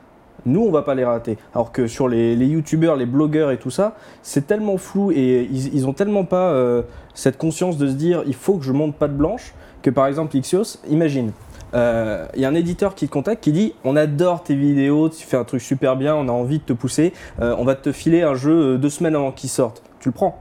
[0.47, 1.37] nous, on va pas les rater.
[1.55, 5.49] Alors que sur les, les youtubeurs, les blogueurs et tout ça, c'est tellement flou et
[5.51, 6.83] ils, ils ont tellement pas euh,
[7.15, 10.07] cette conscience de se dire il faut que je monte pas de blanche que par
[10.07, 11.33] exemple Ixios, imagine.
[11.75, 15.09] Euh, Il y a un éditeur qui te contacte qui dit on adore tes vidéos,
[15.09, 17.75] tu fais un truc super bien, on a envie de te pousser, euh, on va
[17.75, 19.83] te filer un jeu euh, deux semaines avant qu'il sorte.
[20.01, 20.39] Tu le prends?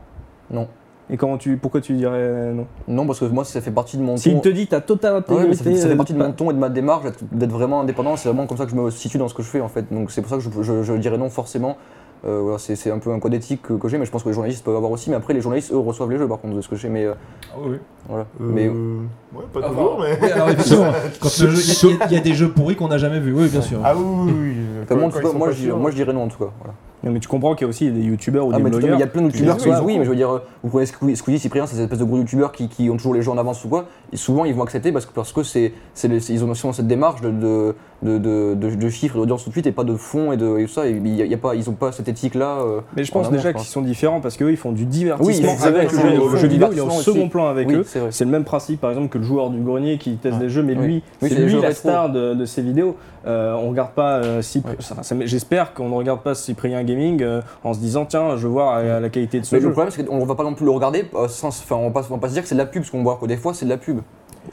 [0.49, 0.67] Non.
[1.09, 2.67] Et comment tu, pourquoi tu dirais euh, non?
[2.87, 4.39] Non, parce que moi, ça fait partie de mon S'il ton.
[4.39, 6.31] te dit t'as total Ouais, mais intégrité, ça, fait, ça fait euh, partie de mon
[6.31, 8.15] ton et de ma démarche d'être- d'être vraiment indépendant.
[8.15, 9.91] C'est vraiment comme ça que je me situe dans ce que je fais en fait.
[9.93, 11.75] Donc c'est pour ça que je, je- je dirais non forcément.
[12.23, 14.21] Euh, voilà, c'est c'est un peu un code éthique que, que j'ai, mais je pense
[14.21, 15.09] que les journalistes peuvent avoir aussi.
[15.09, 16.89] Mais après, les journalistes, eux, reçoivent les jeux par contre de ce que je fais.
[16.89, 17.13] Mais euh,
[17.51, 18.25] Ah oui, voilà.
[18.39, 20.31] Euh, Mais Ouais, pas toujours, mais.
[20.31, 20.85] alors effectivement,
[21.19, 23.19] quand le jeu- il y a- il y, a des jeux pourris qu'on n'a jamais
[23.19, 23.79] vus, oui, bien sûr.
[23.83, 24.55] Ah oui, oui, oui.
[24.83, 24.95] Enfin,
[25.37, 26.51] moi, je, moi, je dirais non en tout cas.
[26.59, 26.73] Voilà.
[27.03, 28.95] Non, mais tu comprends qu'il y a aussi des youtubeurs ou Ah, des blogueurs.
[28.95, 29.97] il y a plein de youtubeurs qui oui, oui, oui.
[29.99, 30.85] mais je veux dire, euh, vous prenez
[31.15, 33.37] Squeezie, Cyprien, c'est ces espèces de gros youtubeurs qui, qui ont toujours les jeux en
[33.39, 35.73] avance ou quoi, et souvent ils vont accepter parce que parce que c'est,
[36.03, 39.53] ils ont souvent cette démarche de, de, de, de, de- de chiffres d'audience tout de
[39.55, 41.31] suite et pas de fond et de et tout ça, et il y a, il
[41.31, 42.59] y a pas, ils ont pas cette éthique là.
[42.95, 45.53] Mais je pense en amont, déjà qu'ils sont différents parce qu'eux ils font du divertissement
[45.53, 46.07] Oui, avec le c'est jeu.
[46.07, 47.85] vrai, Le jeu vidéo il est divertissement second plan avec oui, eux.
[48.11, 50.61] c'est le même principe par exemple que le joueur du grenier qui teste des jeux,
[50.63, 52.95] mais lui, c'est lui la star de, ces vidéos.
[53.27, 54.75] Euh, on regarde pas euh, Cyp- Ouais.
[54.79, 58.43] ça- ça- J'espère qu'on ne regarde pas Cyprien Gaming euh, en se disant tiens, je
[58.47, 59.67] veux voir euh, la qualité de ce Mais jeu.
[59.67, 61.49] le problème, c'est qu'on ne va pas non plus le regarder euh, sans.
[61.49, 62.89] Enfin, on va pas, on va pas se dire que c'est de la pub, parce
[62.91, 63.99] qu'on voit que des fois, c'est de la pub.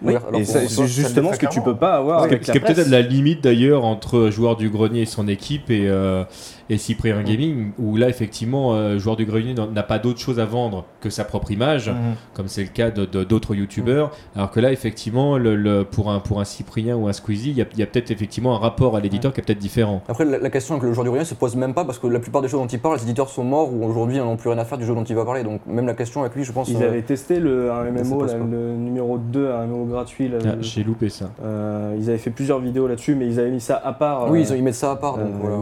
[0.03, 2.29] Oui, Alors et qu'on- ça, ça- c'est justement ce que tu peux pas avoir Ce
[2.29, 5.01] qui est- avec ce la qui est peut-être la limite d'ailleurs entre joueur du grenier
[5.03, 6.25] et son équipe et, euh,
[6.71, 10.45] et Cyprien Gaming, où là effectivement, euh, joueur du grenier n'a pas d'autre chose à
[10.45, 11.97] vendre que sa propre image, Mhm.
[12.35, 14.11] comme c'est le cas de- de- d'autres youtubeurs.
[14.37, 17.57] Alors que là, effectivement, le, le- pour, un, pour un Cyprien ou un Squeezie, il
[17.57, 20.03] y a, il y a peut-être effectivement un rapport à l'éditeur qui est peut-être différent.
[20.09, 22.07] Après, la, la question avec le joueur du grenier se pose même pas, parce que
[22.07, 24.37] la plupart des choses dont il parle, les éditeurs sont morts ou aujourd'hui n'en ont
[24.37, 25.43] plus rien à faire du jeu dont il va parler.
[25.45, 26.69] Donc, même la question avec lui, je pense.
[26.69, 30.29] Ils euh, avaient testé le, un MMO, là, le numéro 2, un MMO gratuit.
[30.29, 31.31] là, Ah, J'ai loupé ça.
[31.45, 34.31] euh, ils avaient fait plusieurs vidéos là-dessus, mais ils avaient mis ça à part.
[34.31, 35.17] Oui, euh, ils, ont- ils mettent ça à part.
[35.19, 35.57] Donc, Euh, voilà.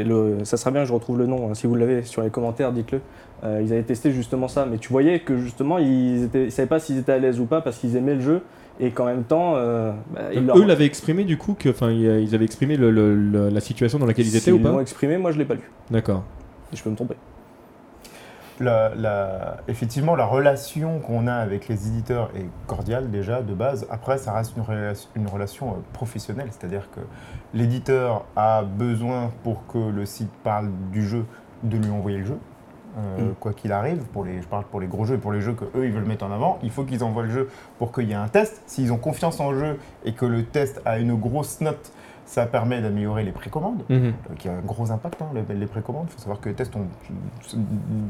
[0.00, 1.48] et le- ça serait bien que je retrouve le nom.
[1.50, 1.54] hein.
[1.54, 3.00] Si vous l'avez sur les commentaires, dites-le.
[3.44, 6.66] Euh, ils avaient testé justement ça, mais tu voyais que justement ils étaient, ils savaient
[6.68, 8.42] pas s'ils étaient à l'aise ou pas parce qu'ils aimaient le jeu
[8.80, 11.90] et qu'en même temps, euh, bah, ils leur- Eux l'avaient exprimé du coup, que, enfin,
[11.90, 14.64] ils ils avaient exprimé le- le- le- la situation dans laquelle ils étaient ou S'ils
[14.64, 14.82] l'ont pas?
[14.82, 15.70] exprimé, moi je l'ai pas lu.
[15.90, 16.24] D'accord.
[16.74, 17.14] Je peux me tromper.
[18.60, 23.86] La, la- effectivement, la relation qu'on a avec les éditeurs est cordiale déjà de base.
[23.90, 27.00] Après, ça reste une, rela- une relation euh, professionnelle, c'est-à-dire que
[27.54, 31.24] l'éditeur a besoin pour que le site parle du jeu
[31.62, 32.38] de lui envoyer le jeu.
[32.98, 33.34] euh, Mm.
[33.38, 35.52] Quoi qu'il arrive, pour les, je parle pour les gros jeux et pour les jeux
[35.54, 37.48] que eux ils veulent mettre en avant, il faut qu'ils envoient le jeu
[37.78, 38.62] pour qu'il y ait un test.
[38.66, 41.92] S'ils ont confiance en le jeu et que le test a une grosse note,
[42.28, 43.96] ça permet d'améliorer les précommandes Mhm.
[44.30, 46.04] euh, qui a un gros impact, hein, les, les précommandes.
[46.08, 46.86] Il faut savoir que les tests ont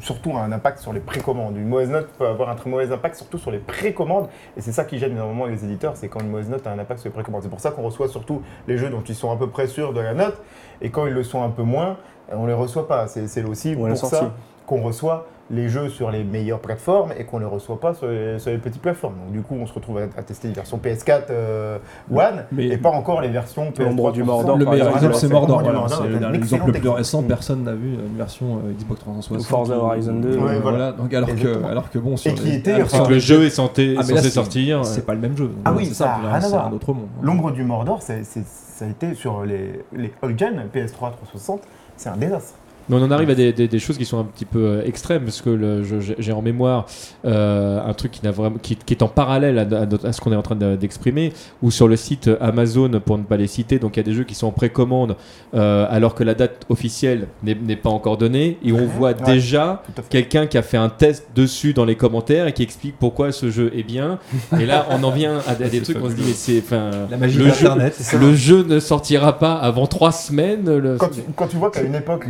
[0.01, 1.57] surtout un impact sur les précommandes.
[1.57, 4.29] Une mauvaise note peut avoir un très mauvais impact surtout sur les précommandes.
[4.57, 6.79] Et c'est ça qui gêne énormément les éditeurs, c'est quand une mauvaise note a un
[6.79, 7.43] impact sur les précommandes.
[7.43, 9.93] C'est pour ça qu'on reçoit surtout les jeux dont ils sont à peu près sûrs
[9.93, 10.37] de la note.
[10.81, 11.97] Et quand ils le sont un peu moins,
[12.33, 13.07] on les reçoit pas.
[13.07, 14.33] C'est aussi pour ça
[14.66, 18.07] qu'on reçoit les jeux sur les meilleures plateformes et qu'on ne les reçoit pas sur
[18.07, 19.15] les, sur les petites plateformes.
[19.25, 21.79] Donc du coup, on se retrouve à, à tester les versions PS4 euh,
[22.13, 23.83] One Mais- et pas encore les versions PS3.
[23.85, 25.63] L'ombre du Mordor, Le meilleur exemple, c'est Mordor.
[25.63, 27.23] Voilà, C'est l'exemple le plus récent.
[27.23, 29.39] Personne n'a vu une version euh, Xbox 360.
[29.41, 30.93] Ou Forza Horizon 2, Ouais, ouais, voilà.
[30.93, 31.69] Donc, alors, que, Exactement.
[31.69, 34.85] alors que bon, sur Et qui les- était, alors, le jeu est censé, Ah, sortir.
[34.85, 35.51] C'est pas le même jeu.
[35.65, 36.67] Ah oui, c'est ça a simple, rien à c'est voir.
[36.67, 37.07] un autre monde.
[37.23, 41.63] L'ombre du Mordor, ça a été sur les, les old-gen, PS3, 360,
[41.97, 42.58] c'est un désastre.
[42.89, 44.82] Mais on en arrive à des, des- des choses qui sont un petit peu euh,
[44.86, 46.86] extrêmes, parce que le- je- j'ai en mémoire
[47.24, 50.12] euh, un truc qui, n'a vraiment, qui, qui est en parallèle à, à notre- à
[50.12, 51.32] ce qu'on est en train de- d'exprimer,
[51.62, 54.12] où sur le site Amazon, pour ne pas les citer, donc il y a des
[54.14, 55.16] jeux qui sont en précommande,
[55.55, 59.14] euh, alors que la date officielle n'est n'est pas encore donnée, et on voit Ouais.
[59.34, 63.32] déjà quelqu'un qui a fait un test dessus dans les commentaires et qui explique pourquoi
[63.32, 64.18] ce jeu est bien.
[64.61, 66.59] Et là, on en vient à, des- à des trucs, on se dit, mais c'est...
[66.59, 68.14] enfin, La magie le de jeu, Internet.
[68.20, 70.64] le jeu ne sortira pas avant trois semaines.
[70.78, 72.26] le- Quand tu, quand tu vois qu'à une époque,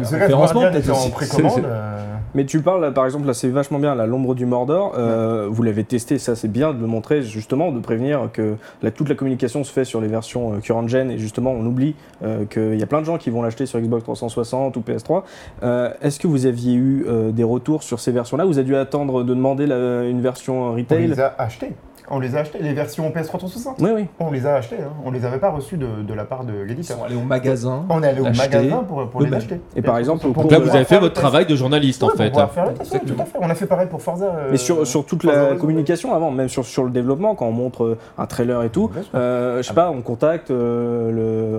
[0.52, 1.10] Peut-être aussi.
[1.10, 4.92] précommande, euh, Mais tu parles, par exemple, là c'est vachement bien, la l'ombre du Mordor,
[4.98, 8.90] euh, vous l'avez testé, ça c'est bien de le montrer, justement, de prévenir que la-
[8.90, 11.94] toute la communication se fait sur les versions euh, current gen, et justement on oublie
[12.22, 15.22] euh, qu'il y a plein de gens qui vont l'acheter sur Xbox 360 ou PS3.
[15.62, 18.76] Euh, Est-ce que vous aviez eu euh, des retours sur ces versions-là Vous avez dû
[18.76, 21.06] attendre de demander la- une version on retail?
[21.08, 21.72] Les a achetés.
[22.10, 23.76] On les a achetés, les versions PS3 360.
[23.80, 24.06] Oui, oui.
[24.18, 24.92] On les a achetés, hein.
[25.04, 26.96] on les avait pas reçus de, de la part de l'éditeur.
[26.98, 27.84] sont allés au magasin.
[27.90, 29.38] On est allé au magasin pour, pour les eux-mêmes.
[29.38, 29.60] acheter.
[29.76, 32.28] Et par exemple, au- Donc là, vous avez fait votre travail de journaliste, en fait.
[32.30, 33.38] pouvoir faire le test, ouais, tout à fait.
[33.40, 34.26] On a fait pareil pour Forza.
[34.26, 37.34] euh, Mais sur, sur toute Forza la Horizon, communication avant, même sur, sur le développement,
[37.34, 39.10] quand on montre euh, un trailer et tout, Bien sûr.
[39.14, 41.10] euh, je sais Ah pas, on contacte euh,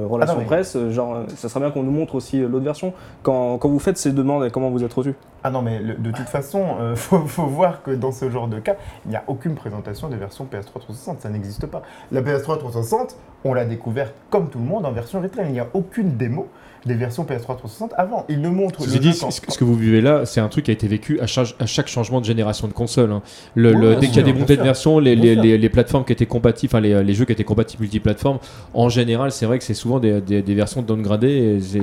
[0.01, 2.15] le relation Ah non, mais- presse, euh, genre, euh, ça serait bien qu'on nous montre
[2.15, 2.93] aussi euh, l'autre version.
[3.23, 5.95] Quand, quand vous faites ces demandes, et comment vous êtes reçu Ah non, mais le-
[5.95, 8.75] de toute façon, il faut, faut voir que dans ce genre de cas,
[9.05, 11.81] il n'y a aucune présentation des versions PS3 360, ça n'existe pas.
[12.11, 13.15] La PS3 360,
[13.45, 15.45] on l'a découverte comme tout le monde en version retail.
[15.47, 16.47] Il n'y a aucune démo
[16.85, 18.25] des versions PS3 360 avant.
[18.29, 20.71] Ils ne montrent Ceci le quand- ce que vous vivez là, c'est un truc qui
[20.71, 23.11] a été vécu à chaque, à chaque changement de génération de console.
[23.11, 23.21] hein.
[23.55, 25.69] Le, Oui, le- dès qu'il y a des montées de version, les, les, les- les
[25.69, 28.39] plateformes qui étaient compatibles, enfin les, jeux qui étaient compatibles multiplateformes,
[28.73, 31.59] en général, c'est vrai que c'est souvent des, des- des versions downgradées.
[31.75, 31.77] et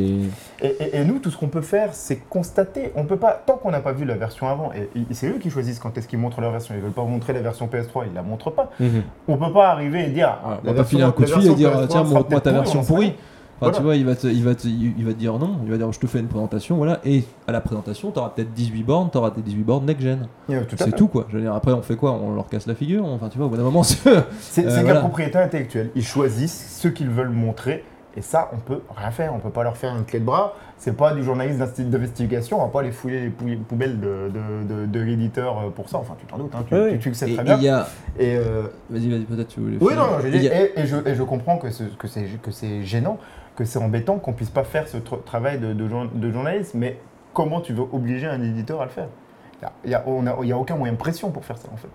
[0.62, 2.90] Et, et- et nous, tout ce qu'on peut faire, c'est constater.
[2.96, 5.50] On peut pas, tant qu'on n'a pas vu la version avant, et, c'est eux qui
[5.50, 6.74] choisissent quand est-ce qu'ils montrent leur version.
[6.74, 8.70] Ils veulent pas montrer la version PS3, ils la montrent pas.
[9.28, 10.38] On peut pas arriver et dire.
[10.44, 12.40] ah, On la va pas filer un coup de fil et dire PS3 tiens montre-moi
[12.40, 13.14] ta version on pourrie.
[13.58, 13.76] Enfin, Voilà.
[13.78, 15.78] tu vois, il va, te, il, va te- il va te dire non, il va
[15.78, 18.82] dire je te fais une présentation, voilà, et à la présentation, tu auras peut-être 18
[18.82, 20.26] bornes, tu auras tes 18 bornes next-gen.
[20.50, 21.24] À C'est tout quoi.
[21.30, 22.12] Je veux dire, après, on fait quoi?
[22.12, 23.06] On leur casse la figure?
[23.06, 24.10] Enfin, tu vois, au bout d'un moment, c'est.
[24.40, 24.92] C'est Euh, voilà.
[24.94, 25.90] la propriété intellectuelle.
[25.94, 27.82] Ils choisissent ce qu'ils veulent montrer.
[28.16, 29.34] Et ça, on peut rien faire.
[29.34, 30.54] On peut pas leur faire une clé de bras.
[30.78, 32.60] C'est pas du journaliste d'investigation.
[32.60, 35.88] On va pas les fouiller les pou- poubelles de, de- de- de l'éditeur euh, pour
[35.88, 35.98] ça.
[35.98, 36.54] Enfin, tu t'en doutes.
[36.54, 36.64] hein.
[36.68, 37.58] Tu, Oui, tu- tu le sais Et très bien.
[37.58, 37.86] y a.
[38.18, 39.76] Et euh, Vas-y, vas-y, peut-être tu voulais.
[39.80, 42.50] oui, non, non, a- Et, et je, et je comprends que, ce- que c'est que
[42.50, 43.18] c'est gênant,
[43.54, 46.72] que c'est embêtant qu'on puisse pas faire ce tra- travail de, de jour- de journaliste.
[46.74, 46.98] Mais
[47.34, 49.08] comment tu veux obliger un éditeur à le faire?
[49.84, 51.68] Il n'y a, on a- il y a aucun moyen de pression pour faire ça,
[51.72, 51.88] en fait.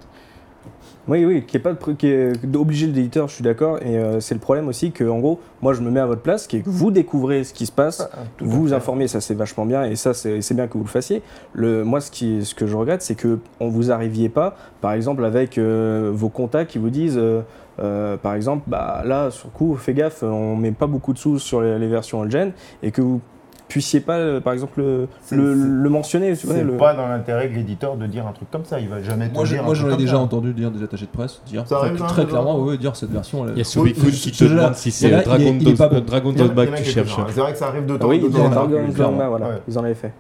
[1.08, 3.80] Oui, oui, qui est pas de qui est d'obliger l'éditeur, je suis d'accord.
[3.82, 6.22] Et euh, c'est le problème aussi que, en gros, moi je me mets à votre
[6.22, 8.08] place, qui est que vous découvrez ce qui se passe,
[8.38, 10.84] Tout à vous vous informez, ça c'est vachement bien, et ça c'est bien que vous
[10.84, 11.24] le fassiez.
[11.54, 14.94] Le, moi, ce, qui, ce que je regrette, c'est que on vous arriviez pas, par
[14.94, 19.76] exemple, avec euh, vos contacts qui vous disent, euh, par exemple, bah là, sur coup,
[19.76, 22.52] fais gaffe, on met pas beaucoup de sous sur les, les versions all-gen,
[22.84, 23.22] et que vous
[23.72, 26.36] puissiez pas, euh, par exemple, le, le, mentionner.
[26.36, 28.80] C'est le- pas dans l'intérêt de l'éditeur de dire un truc comme ça.
[28.80, 30.20] Il va jamais te Moi, je- dire moi j'en ai déjà ça.
[30.20, 32.96] entendu dire des attachés de presse dire Ça très, arrive, hein, très clairement, ouais, dire
[32.96, 33.46] cette version.
[33.50, 37.16] Il y a Soubikoun Oui, qui te demande si c'est Dragon Dogma que tu cherches.
[37.30, 38.50] C'est vrai que ça arrive de Ah temps oui, en temps.
[38.50, 38.80] Dragon.
[38.96, 40.12] Dogma, voilà, ils en avaient fait.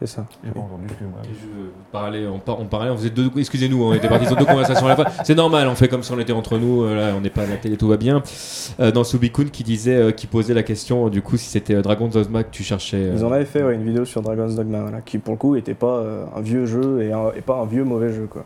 [0.00, 0.26] C'est ça.
[0.44, 1.18] J'ai pas entendu, excuse-moi.
[1.24, 3.28] Et je parlais, on, par- on parlait, on faisait deux.
[3.36, 5.06] Excusez-nous, on était partis sur deux conversations à la fois.
[5.24, 6.84] C'est normal, on fait comme si on était entre nous.
[6.84, 8.22] euh, Là, on n'est pas à la télé, tout va bien.
[8.78, 12.12] Euh, dans Subikun qui disait, euh, qui posait la question, du coup, si c'était Dragon's
[12.14, 12.96] Dogma que tu cherchais.
[12.96, 15.38] euh, Ils en avaient fait ouais, une vidéo sur Dragon's Dogma, voilà, qui pour le
[15.38, 18.28] coup était pas euh, un vieux jeu et, un- et pas un vieux mauvais jeu
[18.30, 18.44] quoi.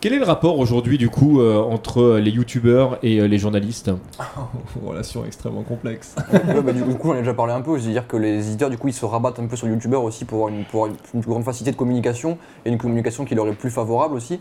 [0.00, 3.90] Quel est le rapport aujourd'hui du coup euh, entre les youtubeurs et euh, les journalistes?
[4.84, 6.14] Relation extrêmement complexe.
[6.50, 7.78] Ouais, bah, du coup, j'en ai déjà parlé un peu.
[7.78, 10.38] C'est-à-dire que les éditeurs, du coup, ils se rabattent un peu sur youtubeurs aussi pour
[10.38, 13.46] avoir une, pour avoir une plus grande facilité de communication et une communication qui leur
[13.48, 14.40] est plus favorable aussi.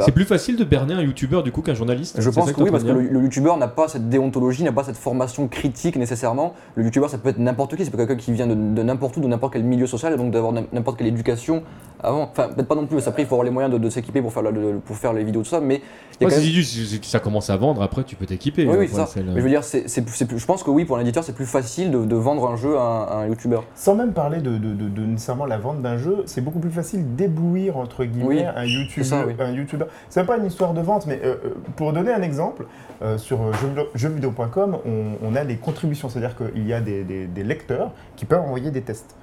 [0.00, 2.70] C'est plus facile de berner un youtubeur du coup qu'un journaliste Je pense que oui,
[2.70, 6.54] parce que le, le youtubeur n'a pas cette déontologie, n'a pas cette formation critique nécessairement.
[6.74, 9.16] Le youtubeur, ça peut être n'importe qui, c'est pas quelqu'un qui vient de, de n'importe
[9.16, 11.62] où, de n'importe quel milieu social, et donc d'avoir n'im- n'importe quelle éducation
[12.02, 12.22] avant.
[12.30, 14.20] Enfin, peut-être pas non plus, parce qu'après, il faut avoir les moyens de, de s'équiper
[14.22, 15.80] pour, faire la- de- pour faire les vidéos, tout ça, mais y a
[16.28, 18.66] Ouais, quand même- que ça commence à vendre, après tu peux t'équiper.
[18.66, 19.06] Oui, oui, c'est ça.
[19.06, 21.34] c'est le- Mais je veux dire, c'est, je pense que oui, pour un éditeur, c'est
[21.34, 23.64] plus facile de, de vendre un jeu à un, à un youtubeur.
[23.74, 26.70] Sans même parler de, de- de- de nécessairement la vente d'un jeu, c'est beaucoup plus
[26.70, 28.64] facile d'éblouir entre guillemets Oui, un
[29.02, 29.90] c'est YouTuber.
[30.08, 32.66] C'est pas une histoire de vente, mais euh, euh, pour donner un exemple,
[33.02, 37.04] euh, sur jeuxvideo- jeuxvideo.com, on, on a des contributions, c'est-à-dire qu'il y a des,
[37.44, 39.14] lecteurs qui peuvent envoyer des tests.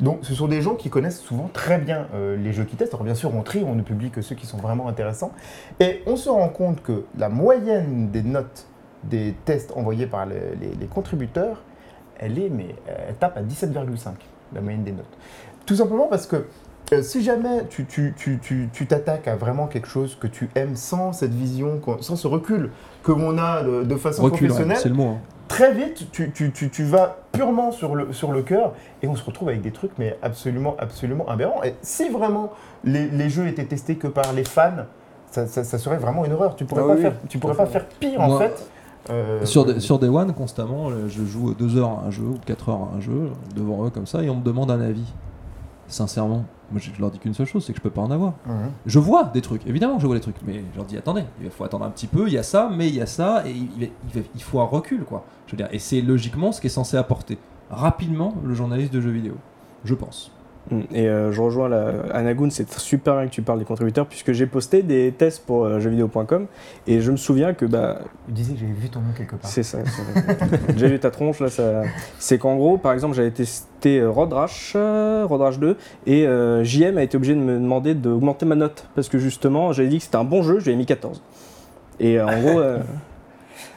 [0.00, 2.06] Donc ce sont des gens qui connaissent souvent très bien
[2.38, 2.94] les jeux qu'ils testent.
[2.94, 5.32] Alors bien sûr, on trie, on ne publie que ceux qui sont vraiment intéressants.
[5.80, 8.66] Et on se rend compte que la moyenne des notes
[9.02, 11.62] des tests envoyés par les, les- les contributeurs,
[12.20, 12.74] elle est, mais
[13.08, 14.10] elle tape à 17,5,
[14.54, 15.18] la moyenne des notes.
[15.66, 16.46] Tout simplement parce que
[16.92, 20.48] euh, si jamais tu tu- tu- tu- tu t'attaques à vraiment quelque chose que tu
[20.54, 22.70] aimes sans cette vision, sans ce recul
[23.02, 25.08] que l'on a de, de façon Recul, ouais, professionnelle, c'est le mot.
[25.08, 25.18] hein.
[25.48, 28.72] très vite, tu, tu- tu- tu vas purement sur le, sur le cœur
[29.02, 31.62] et on se retrouve avec des trucs mais absolument, absolument aberrants.
[31.62, 32.52] Et si vraiment
[32.84, 34.84] les, les jeux étaient testés que par les fans,
[35.30, 36.56] ça, ça- ça serait vraiment une horreur.
[36.56, 38.66] Tu pourrais Ah pas oui, faire, tu pourrais pas faire pire en fait.
[39.10, 42.24] Euh, Sur, des- sur Day One, constamment, euh, je joue 2 heures à un jeu
[42.24, 44.80] ou 4 heures à un jeu devant eux comme ça et on me demande un
[44.80, 45.12] avis.
[45.88, 48.34] Sincèrement, moi je leur dis qu'une seule chose, c'est que je peux pas en avoir.
[48.86, 51.24] Je vois des trucs, évidemment que je vois des trucs, mais je leur dis attendez,
[51.42, 53.42] il faut attendre un petit peu, il y a ça, mais il y a ça,
[53.46, 53.90] et il-
[54.34, 55.24] il faut un recul quoi.
[55.46, 57.38] Je veux dire, et c'est logiquement ce qui est censé apporter
[57.70, 59.34] rapidement le journaliste de jeux vidéo,
[59.84, 60.30] je pense.
[60.92, 61.92] Et euh, je rejoins la...
[62.12, 65.64] Anagoun, c'est super bien que tu parles des contributeurs, puisque j'ai posté des tests pour
[65.64, 66.46] euh, jeuxvideo.com,
[66.86, 69.50] et je me souviens que bah, Tu disais que j'avais vu ton nom quelque part.
[69.50, 69.78] c'est ça.
[70.76, 71.82] j'ai vu ta tronche, là, ça...
[72.18, 76.98] c'est qu'en gros, par exemple, j'avais testé Road Rash, Road Rash 2, et euh, JM
[76.98, 80.04] a été obligé de me demander d'augmenter ma note, parce que justement, j'avais dit que
[80.04, 81.22] c'était un bon jeu, je lui ai mis 14.
[82.00, 82.60] Et euh, en gros,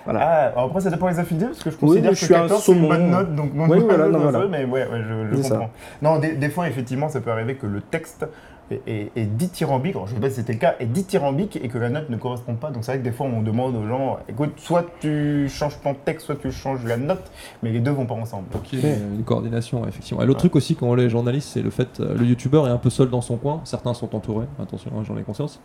[0.05, 0.51] voilà.
[0.55, 2.41] Ah, après ça dépend des affinités parce que je Oui, considère que je suis un
[2.41, 4.47] 14 c'est une bonne note donc non, Oui, non, voilà, non, non, non, voilà.
[4.47, 5.55] mais ouais, ouais je, je C'est ça.
[5.55, 5.69] comprends.
[6.01, 8.25] Non, des, des fois effectivement ça peut arriver que le texte
[8.71, 11.67] est, est- est dithyrambique, alors je sais pas si c'était le cas, est dithyrambique et
[11.67, 12.71] que la note ne correspond pas.
[12.71, 15.93] Donc c'est vrai que des fois on demande aux gens, écoute, soit tu changes ton
[15.93, 17.29] texte, soit tu changes la note,
[17.63, 18.47] mais les deux vont pas ensemble.
[18.53, 20.23] Donc il y a une, coordination, effectivement.
[20.23, 22.71] Et l'autre truc aussi, quand on est journaliste, c'est le fait euh, le youtubeur est
[22.71, 23.59] un peu seul dans son coin.
[23.65, 25.59] Certains sont entourés, attention, hein, j'en ai conscience.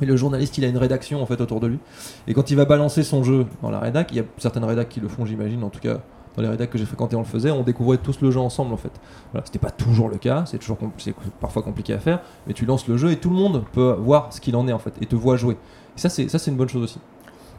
[0.00, 1.78] Mais le journaliste, il a une rédaction en fait autour de lui.
[2.26, 4.88] Et quand il va balancer son jeu dans la rédac, il y a certaines rédacs
[4.88, 5.98] qui le font, j'imagine, en tout cas
[6.36, 8.72] dans les rédacs que j'ai fréquentés, on le faisait, on découvrait tous le jeu ensemble
[8.72, 8.92] en fait.
[9.32, 12.64] Voilà, c'était pas toujours le cas, c'est toujours c'est parfois compliqué à faire, mais tu
[12.66, 14.94] lances le jeu et tout le monde peut voir ce qu'il en est en fait
[15.00, 15.54] et te voit jouer.
[15.96, 16.98] Et ça, c'est ça, c'est une bonne chose aussi.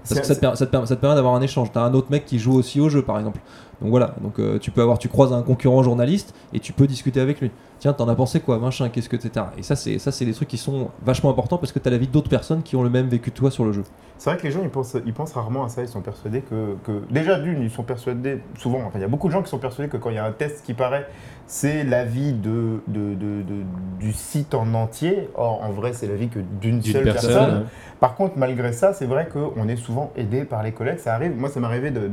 [0.08, 1.70] Parce que ça te, per- ça te per- ça te permet d'avoir un échange.
[1.72, 3.40] T'as un autre mec qui joue aussi au jeu, par exemple.
[3.82, 6.88] Donc voilà, donc euh, tu peux avoir, tu croises un concurrent journaliste et tu peux
[6.88, 7.52] discuter avec lui.
[7.80, 9.46] Tiens, t'en as pensé quoi, machin, qu'est-ce que etc.
[9.58, 11.98] Et ça, c'est ça, c'est des trucs qui sont vachement importants parce que t'as la
[11.98, 13.84] vie d'autres personnes qui ont le même vécu que toi sur le jeu.
[14.20, 16.42] C'est vrai que les gens ils pensent, ils pensent rarement à ça, ils sont persuadés
[16.42, 19.42] que, que- déjà d'une, ils sont persuadés, souvent, enfin il y a beaucoup de gens
[19.42, 21.08] qui sont persuadés que quand il y a un test qui paraît,
[21.48, 23.64] c'est l'avis de, de, de- de-
[24.00, 25.30] du site en entier.
[25.34, 27.58] Or en vrai c'est l'avis que d'une seule personne, personne.
[27.62, 27.66] ouais.
[28.00, 31.00] Par contre malgré ça c'est vrai qu'on est souvent aidé par les collègues.
[31.00, 32.10] Ça arrive, moi ça m'est arrivé de, de-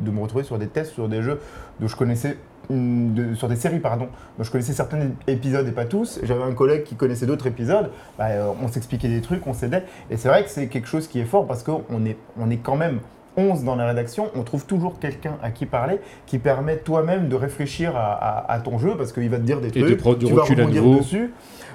[0.00, 1.38] de me retrouver sur des tests sur des jeux
[1.80, 2.36] dont je connaissais
[2.70, 4.08] de- sur des séries pardon,
[4.38, 6.20] dont je connaissais certains épisodes et pas tous.
[6.22, 7.90] J'avais un collègue qui connaissait d'autres épisodes.
[8.18, 9.84] Bah, euh, on s'expliquait des trucs, on s'aidait.
[10.10, 12.56] Et c'est vrai que c'est quelque chose qui est fort parce qu'on est, on est
[12.58, 13.00] quand même
[13.36, 17.34] 11 dans la rédaction, on trouve toujours quelqu'un à qui parler qui permet toi-même de
[17.34, 19.98] réfléchir à, à- à ton jeu parce qu'il va te dire des Et de trucs,
[19.98, 20.98] prendre du tu vas recul à nouveau.
[20.98, 21.32] dessus.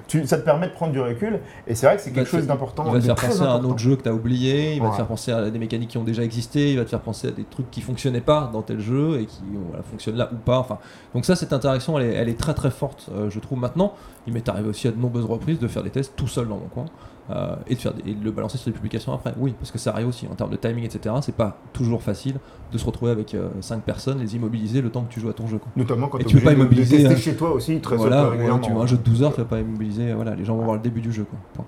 [0.07, 2.47] Tu- ça te permet de prendre du recul et c'est vrai que c'est quelque chose
[2.47, 2.85] d'important.
[2.87, 4.95] Il va te faire penser à un autre jeu que t'as oublié, il va te
[4.95, 7.31] faire penser à des mécaniques qui ont déjà existé, il va te faire penser à
[7.31, 10.59] des trucs qui fonctionnaient pas dans tel jeu et qui voilà, fonctionnent là ou pas.
[10.59, 10.77] Enfin,
[11.13, 13.93] donc ça, cette interaction, elle est, elle est très très forte, euh, je trouve maintenant.
[14.27, 16.57] Il m'est arrivé aussi à de nombreuses reprises de faire des tests tout seul dans
[16.57, 16.85] mon coin.
[17.29, 19.33] Euh, et, de faire des- et de le balancer sur des publications après.
[19.37, 21.15] Oui, parce que ça arrive aussi en termes de timing, etc.
[21.21, 22.35] C'est pas toujours facile
[22.71, 25.47] de se retrouver avec 5 personnes, les immobiliser le temps que tu joues à ton
[25.47, 25.57] jeu.
[25.57, 25.69] Quoi.
[25.75, 27.17] Notamment quand Et tu peux pas de immobiliser, tester hein.
[27.17, 29.45] chez toi aussi très voilà, ouais, tu vois, un jeu de 12 heures, tu vas
[29.47, 30.13] pas immobiliser.
[30.13, 31.25] Voilà, les gens vont voir le début du jeu.
[31.53, 31.65] Quoi.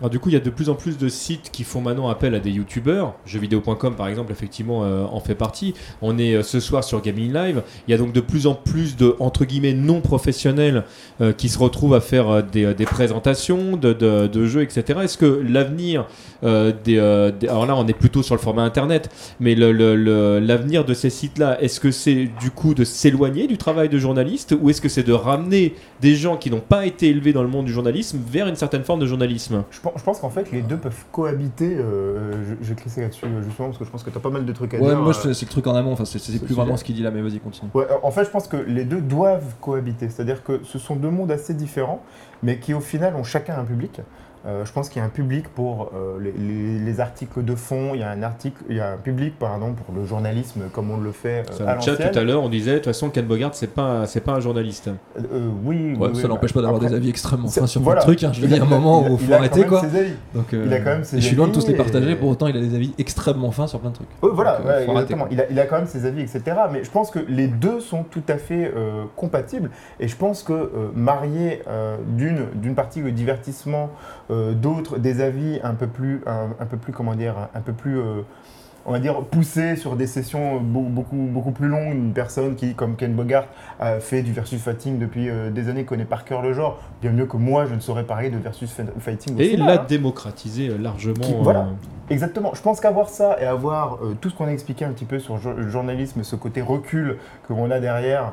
[0.00, 2.08] Alors du coup, il y a de plus en plus de sites qui font maintenant
[2.08, 3.14] appel à des youtubeurs.
[3.26, 5.74] Jeuxvideo.com par exemple, effectivement, euh, en fait partie.
[6.02, 7.62] On est euh, ce soir sur Gaming Live.
[7.86, 10.84] Il y a donc de plus en plus de entre guillemets non professionnels
[11.20, 15.00] euh, qui se retrouvent à faire des, présentations de, jeux, etc.
[15.02, 16.06] Est-ce que l'avenir
[16.42, 16.98] des,
[17.48, 21.80] alors là, on est plutôt sur le format internet, mais l'avenir de ces sites-là, est-ce
[21.80, 25.12] que c'est du coup de s'éloigner du travail de journaliste, ou est-ce que c'est de
[25.12, 28.56] ramener des gens qui n'ont pas été élevés dans le monde du journalisme vers une
[28.56, 29.64] certaine forme de journalisme?
[29.96, 31.76] Je pense qu'en fait, les deux peuvent cohabiter.
[31.76, 34.16] euh, je, je vais te laisser là-dessus, euh, justement, parce que je pense que tu
[34.16, 34.98] as pas mal de trucs à Ouais, dire.
[34.98, 37.10] moi, euh, c'est le truc en amont, enfin, c'est plus vraiment ce qu'il dit là,
[37.10, 37.70] mais vas-y, continue.
[37.74, 40.08] Ouais, en fait, je pense que les deux doivent cohabiter.
[40.08, 42.02] C'est-à-dire que ce sont deux mondes assez différents,
[42.42, 44.00] mais qui au final ont chacun un public.
[44.48, 47.54] Euh, je pense qu'il y a un public pour euh, les, les- les articles de
[47.54, 50.62] fond, il y a un article, il y a un public pardon pour le journalisme
[50.72, 52.86] comme on le fait euh, à le chat tout à l'heure, on disait de toute
[52.86, 54.88] façon Ken Bogart c'est pas c'est pas un journaliste.
[55.18, 57.82] Euh, oui, Ouais, oui, ça oui, n'empêche bah, pas d'avoir des avis extrêmement fins sur
[57.82, 58.00] voilà.
[58.02, 58.24] plein de trucs.
[58.28, 58.32] hein.
[58.32, 59.82] Je veux dire, il y a un moment il a- où il faut arrêter quoi.
[60.34, 62.16] Donc, Il a quand même ses et je suis loin de tous les partager, et-
[62.16, 64.08] pour autant il a des avis extrêmement fins sur plein de trucs.
[64.22, 65.26] Oui, voilà, Donc, ouais, faut arrêter, exactement.
[65.30, 66.42] Il a, il a quand même ses avis, etc.
[66.72, 69.70] Mais je pense que les deux sont tout à fait euh, compatibles.
[70.00, 73.90] Et je pense que euh, marier euh, d'une d'une partie le divertissement,
[74.38, 77.72] euh, d'autre des avis un peu plus, un, un peu plus comment dire, un peu
[77.72, 78.22] plus euh,
[78.86, 81.92] on va dire poussés sur des sessions beau- beaucoup, beaucoup plus longues.
[81.94, 83.44] Une personne qui, comme Ken Bogart,
[83.80, 87.10] a fait du versus fighting depuis euh, des années, connaît par cœur le genre, bien
[87.12, 89.36] mieux que moi, je ne saurais parler de versus fighting.
[89.36, 89.84] au Et il l'a hein.
[89.86, 91.20] démocratisé largement.
[91.20, 91.66] Qui- euh, voilà.
[92.08, 92.52] Exactement.
[92.54, 95.36] Je pense qu'avoir ça et avoir tout ce qu'on a expliqué un petit peu sur
[95.36, 98.32] le journalisme, ce côté recul que l'on a derrière,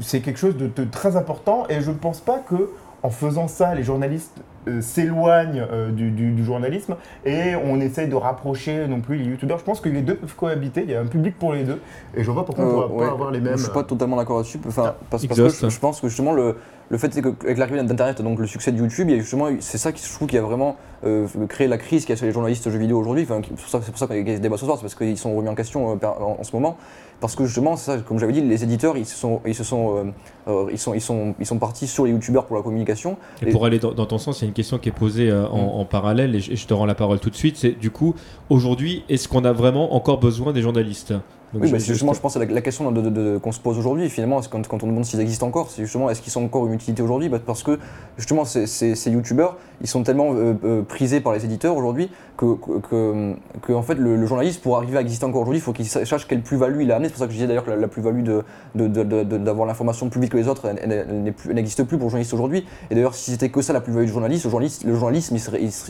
[0.00, 1.64] c'est quelque chose de, de très important.
[1.68, 2.70] Et je ne pense pas que
[3.02, 6.94] en faisant ça, les journalistes euh, s'éloignent euh, du, du- du journalisme
[7.24, 9.58] et on essaye de rapprocher non plus les youtubeurs.
[9.58, 10.82] Je pense que les deux peuvent cohabiter.
[10.84, 11.80] Il y a un public pour les deux.
[12.16, 13.06] Et je vois pourquoi on ne Euh, pourra ouais.
[13.06, 13.56] pas avoir les mêmes.
[13.56, 14.60] Je suis pas totalement d'accord là-dessus.
[14.68, 16.56] Enfin, parce, parce que je, je pense que justement le,
[16.90, 19.48] le fait c'est qu'avec l'arrivée d'Internet, donc le succès de YouTube, il y a justement
[19.58, 22.16] c'est ça qui je trouve qui a vraiment euh, créé la crise qu'il y a
[22.16, 23.24] sur les journalistes jeux vidéo aujourd'hui.
[23.28, 25.34] Enfin, c'est pour ça, qu'il y a ce débat ce soir, c'est parce qu'ils sont
[25.34, 26.76] remis en question euh, en ce moment.
[27.22, 30.10] Parce que justement, ça, comme j'avais dit, les éditeurs, ils se sont, ils se euh,
[30.48, 33.16] euh, sont, ils sont, ils sont partis sur les youtubeurs pour la communication.
[33.46, 35.46] Et pour aller dans, ton sens, il y a une question qui est posée euh,
[35.46, 37.56] en, parallèle et je te rends la parole tout de suite.
[37.56, 38.16] C'est du coup,
[38.50, 41.14] aujourd'hui, est-ce qu'on a vraiment encore besoin des journalistes?
[41.52, 43.52] Donc, Oui, bah, c'est justement, je pense, à la, la question de- de- de- qu'on
[43.52, 46.32] se pose aujourd'hui, finalement, quand, quand on demande s'ils existent encore, c'est justement, est-ce qu'ils
[46.32, 47.28] sont encore une utilité aujourd'hui?
[47.28, 47.78] Bah, Parce que,
[48.16, 52.10] justement, ces, ces, ces youtubeurs, ils sont tellement euh, euh, prisés par les éditeurs aujourd'hui
[52.38, 55.58] que, que, que- que, en fait, le, le journaliste, pour arriver à exister encore aujourd'hui,
[55.58, 57.08] il faut qu'il sa- sache quelle plus-value il a amené.
[57.08, 58.24] C'est pour ça que je disais d'ailleurs que la, la plus-value
[58.74, 60.68] d'avoir l'information plus vite que les autres,
[61.52, 62.66] n'existe plus pour le journaliste aujourd'hui.
[62.90, 65.36] Et d'ailleurs, si c'était que ça la plus-value du journaliste, le, journaliste, le journalisme,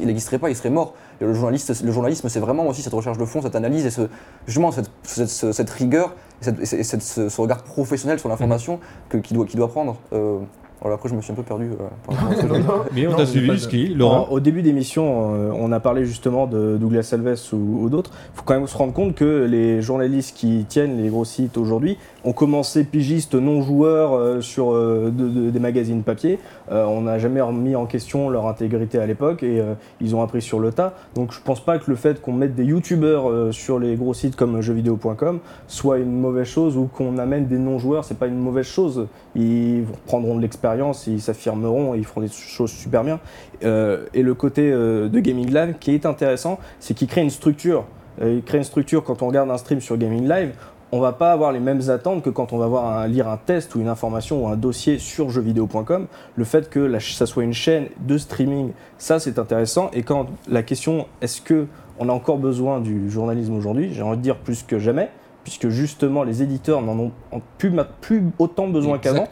[0.00, 0.94] il n'existerait pas, il serait mort.
[1.20, 3.90] Et le, journaliste, le journalisme, c'est vraiment aussi cette recherche de fond, cette analyse et
[3.90, 4.02] ce,
[4.46, 8.28] justement cette, cette, ce- cette rigueur et, cette- et cette- ce, ce regard professionnel sur
[8.28, 9.96] l'information que, qu'il, doit, doit prendre.
[10.12, 10.38] Euh,
[10.83, 11.70] voilà, après, je me suis un peu perdu.
[11.80, 12.59] euh.
[12.95, 14.12] Mais on a suivi de- jusqu'ici, Laurent.
[14.14, 18.11] Alors, au début d'émission, euh, on a parlé justement de Douglas Alves ou, ou d'autres.
[18.35, 21.57] Il faut quand même se rendre compte que les journalistes qui tiennent les gros sites
[21.57, 26.39] aujourd'hui ont commencé pigistes non joueurs euh, sur euh, de- de- des magazines papier.
[26.70, 30.22] Euh, on n'a jamais remis en question leur intégrité à l'époque et euh, ils ont
[30.22, 30.95] appris sur le tas.
[31.14, 34.14] Donc je pense pas que le fait qu'on mette des youtubeurs euh, sur les gros
[34.14, 38.26] sites comme jeuxvideo.com soit une mauvaise chose ou qu'on amène des non joueurs, c'est pas
[38.26, 39.07] une mauvaise chose.
[39.35, 43.20] Ils prendront de l'expérience, ils s'affirmeront et ils feront des choses super bien.
[43.64, 47.30] Euh, et le côté euh, de Gaming Live qui est intéressant, c'est qu'il crée une
[47.30, 47.85] structure.
[48.20, 50.53] Euh, il crée une structure quand on regarde un stream sur Gaming Live.
[50.95, 53.74] On va pas avoir les mêmes attentes que quand on va voir lire un test
[53.74, 56.07] ou une information ou un dossier sur jeuxvideo.com.
[56.37, 59.91] Le fait que ça soit une chaîne de streaming, ça c'est intéressant.
[59.95, 61.66] Et quand la question est-ce que
[61.99, 65.09] on a encore besoin du journalisme aujourd'hui, j'ai envie de dire plus que jamais,
[65.45, 67.11] puisque justement les éditeurs n'en ont
[67.59, 69.24] plus, plus autant besoin qu'avant.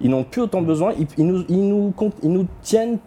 [0.00, 0.92] Ils n'ont plus autant besoin.
[0.98, 2.98] Ils, ils nous, ils, nous, comptent- ils nous tiennent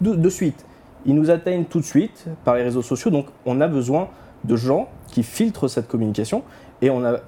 [0.00, 0.64] de, de suite.
[1.06, 3.10] Ils nous atteignent tout de suite par les réseaux sociaux.
[3.10, 4.08] Donc, on a besoin
[4.44, 6.42] de gens qui filtrent cette communication.
[6.82, 7.18] Et, on a,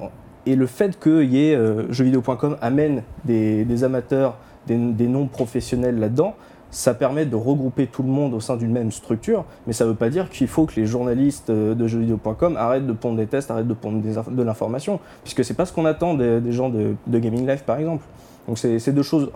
[0.47, 4.37] et le fait que y ait, euh, jeuxvideo.com amène des, des amateurs,
[4.67, 6.35] des, des non-professionnels là-dedans,
[6.71, 9.45] ça permet de regrouper tout le monde au sein d'une même structure.
[9.67, 12.87] Mais ça ne veut pas dire qu'il faut que les journalistes euh, de jeuxvideo.com arrêtent
[12.87, 15.01] de pondre des tests, arrêtent de pondre de l'information.
[15.25, 18.05] Puisque c'est pas ce qu'on attend des, gens de, de Gaming Live, par exemple.
[18.47, 19.31] Donc, c'est deux choses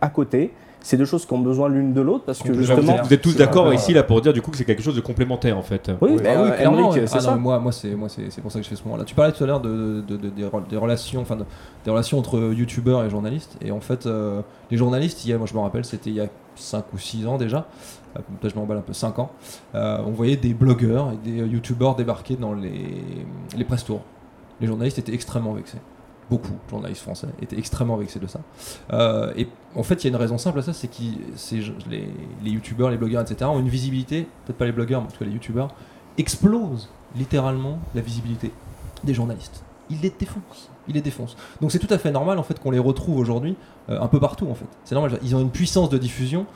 [0.00, 0.52] à côté.
[0.84, 2.96] C'est deux choses qui ont besoin l'une de l'autre parce que justement.
[3.04, 5.00] Vous êtes tous d'accord ici là pour dire du coup que c'est quelque chose de
[5.00, 5.90] complémentaire en fait.
[6.00, 6.78] Oui, Bah bah, oui, euh, clairement.
[6.78, 7.06] Emmerich, ouais.
[7.06, 7.36] c'est Ah ça.
[7.36, 9.04] moi, moi c'est moi c'est c'est pour ça que je fais ce moment-là.
[9.04, 11.44] Tu parlais tout à l'heure de, de- de- des, re- des relations, enfin de-
[11.84, 13.56] des relations entre youtubeurs et journalistes.
[13.64, 16.16] Et en fait, euh, les journalistes, il y a, moi je me rappelle, c'était il
[16.16, 16.26] y a
[16.56, 17.66] 5 ou 6 ans déjà.
[18.16, 19.30] euh, Peut-être je m'emballe un peu, 5 ans.
[19.76, 22.96] euh, on voyait des blogueurs et des youtubeurs débarquer dans les
[23.56, 24.00] les press tours.
[24.60, 25.78] Les journalistes étaient extrêmement vexés.
[26.30, 28.40] Beaucoup de journalistes français étaient extrêmement vexés de ça.
[28.92, 31.02] Euh, et en fait, il y a une raison simple à ça, c'est que
[31.90, 33.50] les, youtubeurs, les blogueurs, etc.
[33.50, 35.68] ont une visibilité, peut-être pas les blogueurs, mais en tout cas les youtubeurs,
[36.18, 38.52] explosent littéralement la visibilité
[39.04, 39.62] des journalistes.
[39.90, 40.70] Ils les défoncent.
[40.88, 41.36] Les défoncent.
[41.60, 43.56] Donc c'est tout à fait normal en fait qu'on les retrouve aujourd'hui
[43.88, 44.66] euh, un peu partout en fait.
[44.84, 45.18] C'est normal.
[45.22, 46.46] Ils ont une puissance de diffusion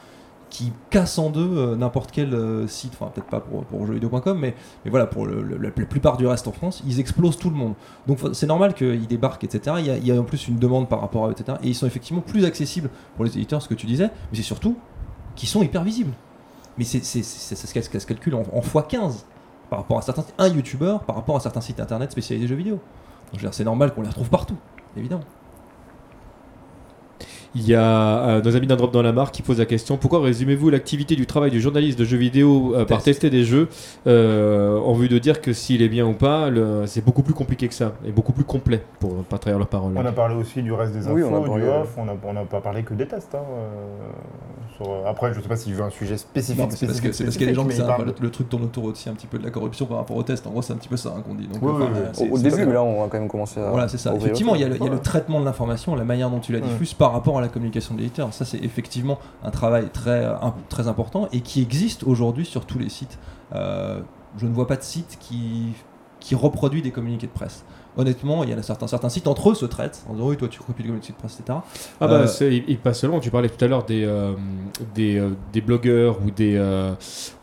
[0.48, 4.38] qui casse en deux euh, n'importe quel euh, site, enfin peut-être pas pour, pour jeuxvideo.com,
[4.38, 7.50] mais, mais voilà, pour le- le- la, plupart du reste en France, ils explosent tout
[7.50, 7.74] le monde.
[8.06, 9.76] Donc c'est normal qu'ils débarquent, etc.
[9.80, 11.58] Il y, a, en plus une demande par rapport à eux, etc.
[11.62, 14.42] Et ils sont effectivement plus accessibles pour les éditeurs, ce que tu disais, mais c'est
[14.42, 14.76] surtout
[15.34, 16.12] qu'ils sont hyper visibles.
[16.78, 17.66] mais c'est, c'est, c'est- ça,
[18.00, 19.24] se calcule en, en x15
[19.68, 22.78] par rapport à certains, un youtubeur par rapport à certains sites internet spécialisés jeux vidéo.
[23.50, 24.56] C'est normal qu'on les retrouve partout,
[24.96, 25.24] évidemment.
[27.54, 29.96] Il y a euh, nos amis d'un drop dans la marque qui posent la question
[29.96, 33.04] pourquoi résumez-vous l'activité du travail du journaliste de jeux vidéo euh, par Test.
[33.20, 33.68] tester des jeux
[34.06, 37.34] euh, en vue de dire que s'il est bien ou pas le- C'est beaucoup plus
[37.34, 39.92] compliqué que ça et beaucoup plus complet pour pas trahir leurs paroles.
[39.96, 42.04] On a parlé aussi du reste des infos, Oui, on a du parlé, off, on
[42.04, 43.34] n'a on n'a pas parlé que des tests.
[43.34, 46.64] hein, euh, sur- Après, je sais pas s'il veut un sujet spécifique.
[46.70, 48.30] C'est parce que- spécifique, c'est parce qu'il y a des gens qui savent, le, le
[48.30, 50.46] truc tourne autour aussi un petit peu de la corruption par rapport au test.
[50.46, 51.46] En gros, c'est un petit peu ça hein, qu'on dit.
[51.46, 52.08] Donc, Oui, enfin, oui, oui.
[52.12, 53.70] c'est- Au, début, mais là, on va quand même commencer à.
[53.70, 54.14] Voilà, c'est ça.
[54.14, 56.94] Effectivement, il y a, le a traitement de l'information, la manière dont tu la diffuses
[56.94, 58.32] par rapport à la communication de l'éditeur.
[58.32, 60.34] Ça, c'est effectivement un travail très, euh,
[60.68, 63.18] très important et qui existe aujourd'hui sur tous les sites.
[63.54, 64.00] Euh,
[64.36, 65.74] je ne vois pas de site qui
[66.34, 67.64] reproduit des communiqués de presse.
[67.96, 70.36] Honnêtement, il y en a certains, certains sites entre eux se traitent en disant oui,
[70.36, 71.58] toi tu copies le de presse, etc.
[72.00, 73.20] Ah bah Euh, c'est- il, il passe seulement.
[73.20, 74.32] Tu parlais tout à l'heure des euh,
[74.94, 76.92] des, euh, des blogueurs ou des euh,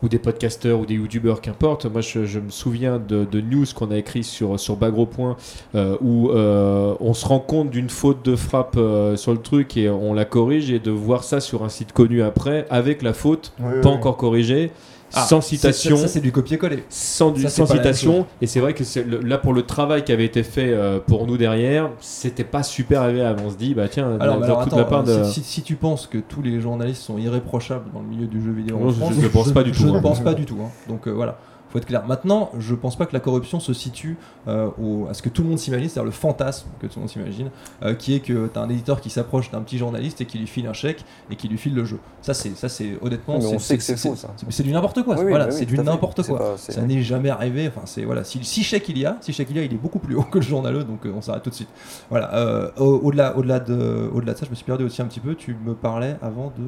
[0.02, 1.86] ou des podcasteurs ou des youtubeurs qu'importe.
[1.86, 5.36] Moi je, je me souviens de, de news qu'on a écrit sur sur Bagro Point
[5.74, 9.76] euh, où euh, on se rend compte d'une faute de frappe euh, sur le truc
[9.76, 13.12] et on la corrige et de voir ça sur un site connu après avec la
[13.12, 13.94] faute oui, pas oui.
[13.96, 14.70] encore corrigée.
[15.16, 16.84] Ah, sans citation, Ça, c'est du copier-coller.
[16.88, 18.26] sans, du- ça, citation.
[18.40, 21.26] Et c'est vrai que le- là, pour le travail qui avait été fait euh, pour
[21.26, 23.40] nous derrière, c'était pas super agréable.
[23.46, 25.24] On se dit, bah tiens, Alors, de alors toute attends, la part de.
[25.24, 28.42] si, si- si tu penses que tous les journalistes sont irréprochables dans le milieu du
[28.42, 30.00] jeu vidéo Non, en je- France, je ne pense pas du je tout, ne hein.
[30.02, 30.56] pense pas du tout.
[30.62, 30.70] hein.
[30.88, 31.38] Donc euh, voilà,
[31.74, 32.06] faut être clair.
[32.06, 34.16] Maintenant, je pense pas que la corruption se situe
[34.46, 37.00] euh, au- à ce que tout le monde s'imagine, c'est-à-dire le fantasme que tout le
[37.00, 37.50] monde s'imagine,
[37.82, 40.38] euh, qui est que tu as un éditeur qui s'approche d'un petit journaliste et qui
[40.38, 41.98] lui file un chèque et qui lui file le jeu.
[42.22, 44.28] Ça, c'est ça, c'est honnêtement, Mais on c'est- sait que c'est faux, ça.
[44.36, 45.16] c'est- C'est du n'importe quoi.
[45.18, 46.38] Oui, voilà, bah oui, c'est du n'importe quoi.
[46.38, 47.66] pas- Ça n'est jamais arrivé.
[47.68, 48.22] Enfin, c'est voilà.
[48.24, 50.14] Si, si chèque il y a, si chèque il y a, il est beaucoup plus
[50.14, 51.68] haut que le journaleux, donc euh, on s'arrête tout de suite.
[52.08, 52.70] Voilà.
[52.78, 55.34] au- au-delà, au-delà de, au-delà de ça, je me suis perdu aussi un petit peu.
[55.34, 56.64] Tu me parlais avant de.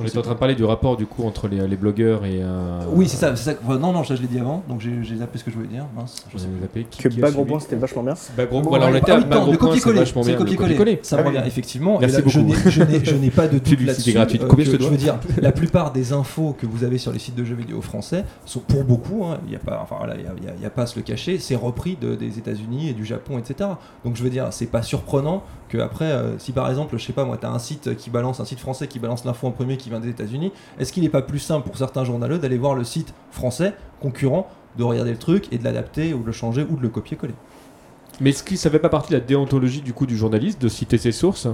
[0.00, 2.38] On était en train de parler du rapport du coup entre les, les blogueurs et.
[2.40, 3.34] euh, Oui, c'est ça.
[3.34, 3.58] c'est ça.
[3.64, 5.68] Enfin, non, non, ça je l'ai dit avant, donc j'ai, zappé ce que je voulais
[5.68, 5.84] dire.
[5.96, 6.84] Mince, je sais plus.
[6.84, 7.48] Que qui a Bagro suivi.
[7.50, 8.14] Point, c'était vachement bien.
[8.36, 10.30] Bagro- Bon, voilà, on était à oui, non, Bagro le Point, c'est copier-coller, vachement c'est
[10.36, 10.38] bien.
[10.38, 10.98] le le copier-coller.
[11.02, 11.36] Ça me Ah oui.
[11.36, 11.98] revient effectivement.
[11.98, 12.52] Merci et là, je beaucoup.
[12.52, 14.12] n'ai- je n'ai- pas de doute Publicité là-dessus.
[14.12, 14.42] gratuite.
[14.42, 17.12] euh, Combien je te je veux dire, la plupart des infos que vous avez sur
[17.12, 19.24] les sites de jeux vidéo français sont pour beaucoup.
[19.24, 21.38] hein, Il n'y a pas, enfin voilà, il y a, à se le cacher.
[21.38, 23.70] C'est repris de- des États-Unis et du Japon, etc.
[24.04, 27.12] Donc je veux dire, c'est pas surprenant que après, euh, si par exemple, je sais
[27.12, 29.76] pas moi, t'as un site qui balance un site français qui balance l'info en premier
[29.76, 32.74] qui vient des États-Unis, est-ce qu'il n'est pas plus simple pour certains journaleux d'aller voir
[32.74, 36.66] le site français concurrent, de regarder le truc et de l'adapter ou de le changer
[36.68, 37.34] ou de le copier-coller?
[38.20, 40.68] Mais est-ce que ça fait pas partie de la déontologie du coup du journaliste de
[40.68, 41.48] citer ses sources?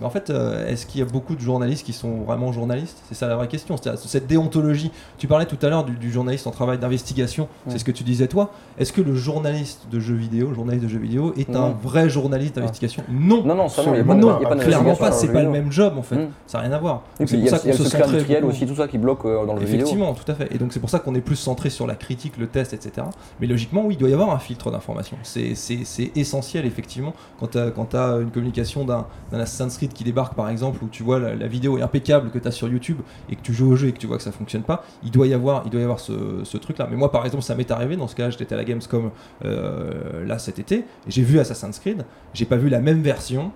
[0.00, 2.98] Mais en fait, euh, est-ce qu'il y a beaucoup de journalistes qui sont vraiment journalistes?
[3.08, 3.76] C'est ça la vraie question.
[3.96, 4.90] Cette déontologie.
[5.18, 7.48] Tu parlais tout à l'heure du, du journaliste en travail d'investigation.
[7.66, 7.78] C'est Ouais.
[7.78, 8.50] ce que tu disais toi.
[8.78, 11.76] Est-ce que le journaliste de jeux vidéo, journaliste de jeux vidéo, est un Non.
[11.82, 13.02] vrai journaliste d'investigation?
[13.08, 13.42] Non.
[13.44, 15.12] Non, non, ça, non, il n'y a pas Non, y a pas clairement pas.
[15.12, 16.16] C'est pas le même job en fait.
[16.16, 16.28] Mm.
[16.46, 17.02] Ça n'a rien à voir.
[17.18, 18.98] C'est il y pour a, ça y qu'on se centrait industriel aussi, tout ça qui
[18.98, 19.80] bloque euh, dans le jeu vidéo.
[19.80, 20.52] Effectivement, tout à fait.
[20.54, 23.06] Et donc c'est pour ça qu'on est plus centré sur la critique, le test, etc.
[23.40, 25.16] Mais logiquement, oui, il doit y avoir un filtre d'information.
[25.22, 30.34] C'est- C'est c'est essentiel, effectivement, quand tu as, une communication d'un Assassin's Creed qui débarque,
[30.34, 32.98] par exemple, où tu vois la, la vidéo est impeccable que tu as sur YouTube
[33.28, 35.10] et que tu joues au jeu et que tu vois que ça fonctionne pas, il
[35.10, 36.86] doit y avoir, il doit y avoir ce, ce truc-là.
[36.90, 39.10] Mais moi, par exemple, ça m'est arrivé, dans ce cas-là, j'étais à la Gamescom
[39.44, 43.52] euh, là cet été, j'ai vu Assassin's Creed, j'ai pas vu la même version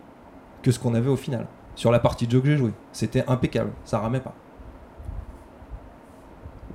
[0.62, 1.46] que ce qu'on avait au final.
[1.76, 2.72] Sur la partie de jeu que j'ai joué.
[2.92, 4.34] C'était impeccable, ça ramait pas.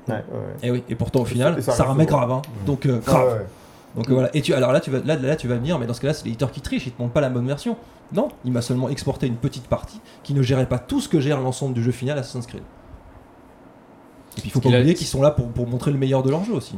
[0.08, 0.22] Ouais, ouais.
[0.64, 2.32] Et oui, et pourtant au final, ça, ça ramait grave.
[2.32, 2.42] hein.
[2.66, 3.28] Donc euh, Ah grave.
[3.40, 3.46] ouais.
[3.96, 4.30] Donc euh, voilà.
[4.36, 6.02] Et tu, alors là, tu vas, là, là, tu vas me dire, mais dans ce
[6.02, 7.78] cas-là, c'est l'éditeur qui triche, il te montre pas la bonne version.
[8.14, 11.20] Non, il m'a seulement exporté une petite partie qui ne gérait pas tout ce que
[11.20, 12.62] gère l'ensemble du jeu final Assassin's Creed.
[14.38, 16.22] Et puis il faut pas a- oublier qu'ils sont là pour, pour montrer le meilleur
[16.24, 16.76] de leur jeu aussi.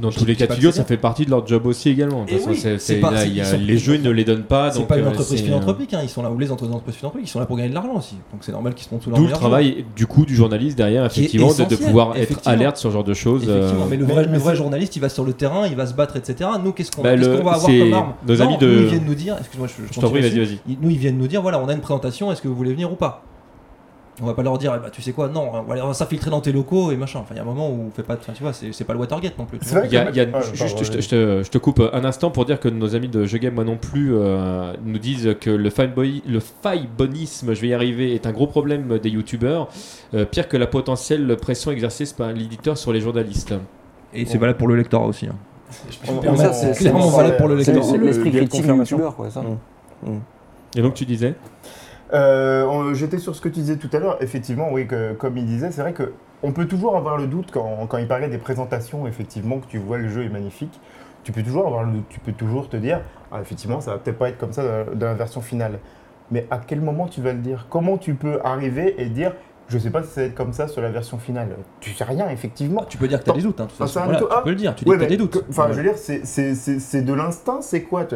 [0.00, 2.24] Dans Je tous les cas de figure, ça fait partie de leur job aussi également.
[2.24, 4.70] De façon, oui, pas- là, y a- les jeux, ils ne les donnent pas.
[4.70, 7.28] C'est pas une euh, entreprise c'est, philanthropique, hein, ils sont là, ou les entreprises philanthropiques,
[7.28, 8.14] ils sont là pour gagner de l'argent aussi.
[8.32, 10.76] Donc c'est normal qu'ils se montrent sous leur D'où le travail du coup du journaliste
[10.76, 13.44] derrière, effectivement, de, pouvoir être alerte sur ce genre de choses.
[13.44, 13.50] jeu.
[13.56, 15.86] Effectivement, euh, mais le mais- vrai, le journaliste, il va sur le terrain, il va
[15.86, 16.48] se battre, etc.
[16.62, 18.80] Nous, qu'est-ce qu'on Bah, qu'est-ce le- qu'on va avoir comme arme nos amis de- Nous,
[18.82, 20.58] ils viennent nous dire, excuse-moi, je, Je t'en prie, vas-y, vas-y.
[20.80, 22.90] Nous, ils viennent nous dire, voilà, on a une présentation, est-ce que vous voulez venir
[22.92, 23.22] ou pas?
[24.20, 26.40] On va pas leur dire, eh ben, tu sais quoi, non, on va, s'infiltrer dans
[26.40, 27.20] tes locaux et machin.
[27.20, 28.72] Enfin, il y a un moment où on fait pas, de- enfin, tu vois, c'est
[28.72, 29.58] c'est pas le Watergate non plus.
[29.58, 29.80] tu C'est vois.
[29.80, 31.02] vrai Il y a, il y a- Ah, juste, je, te- vas-y.
[31.02, 33.54] je te, je te coupe un instant pour dire que nos amis de Jeux Game,
[33.54, 38.14] moi non plus, euh, nous disent que le, fanboy, le faillebonisme, je vais y arriver,
[38.14, 39.68] est un gros problème des youtubeurs,
[40.14, 43.54] euh, pire que la potentielle pression exercée par l'éditeur sur les journalistes.
[44.14, 45.26] Et c'est valable pour le lectorat aussi.
[45.26, 45.36] hein.
[46.08, 47.84] On- permets- on- ça, c'est- clairement valable pour le lecteur.
[47.84, 49.42] c'est le- l'esprit critique du youtubeur, quoi, ça.
[50.02, 50.08] Mm.
[50.76, 51.34] Et donc tu disais
[52.12, 54.22] Euh, J'étais sur ce que tu disais tout à l'heure.
[54.22, 54.86] Effectivement, oui,
[55.18, 58.28] comme il disait, c'est vrai que on peut toujours avoir le doute quand, il parlait
[58.28, 60.80] des présentations, effectivement, que tu vois le jeu est magnifique.
[61.24, 62.06] Tu peux toujours avoir le doute.
[62.08, 63.00] Tu peux toujours te dire,
[63.32, 65.78] ah, effectivement, ça va peut-être pas être comme ça dans la version finale.
[66.30, 67.66] Mais à quel moment tu vas le dire?
[67.70, 69.32] Comment tu peux arriver et dire,
[69.68, 71.48] Je sais pas si ça va être comme ça sur la version finale.
[71.80, 72.84] Tu sais rien, effectivement.
[72.88, 74.00] Tu peux dire que tu as des doutes, hein, de toute façon.
[74.04, 74.40] Voilà, tu Ah.
[74.42, 75.44] peux le dire, tu dis Ouais, que tu as des doutes.
[75.50, 75.72] Enfin, Ouais.
[75.72, 78.06] je veux dire, c'est- de l'instinct, c'est quoi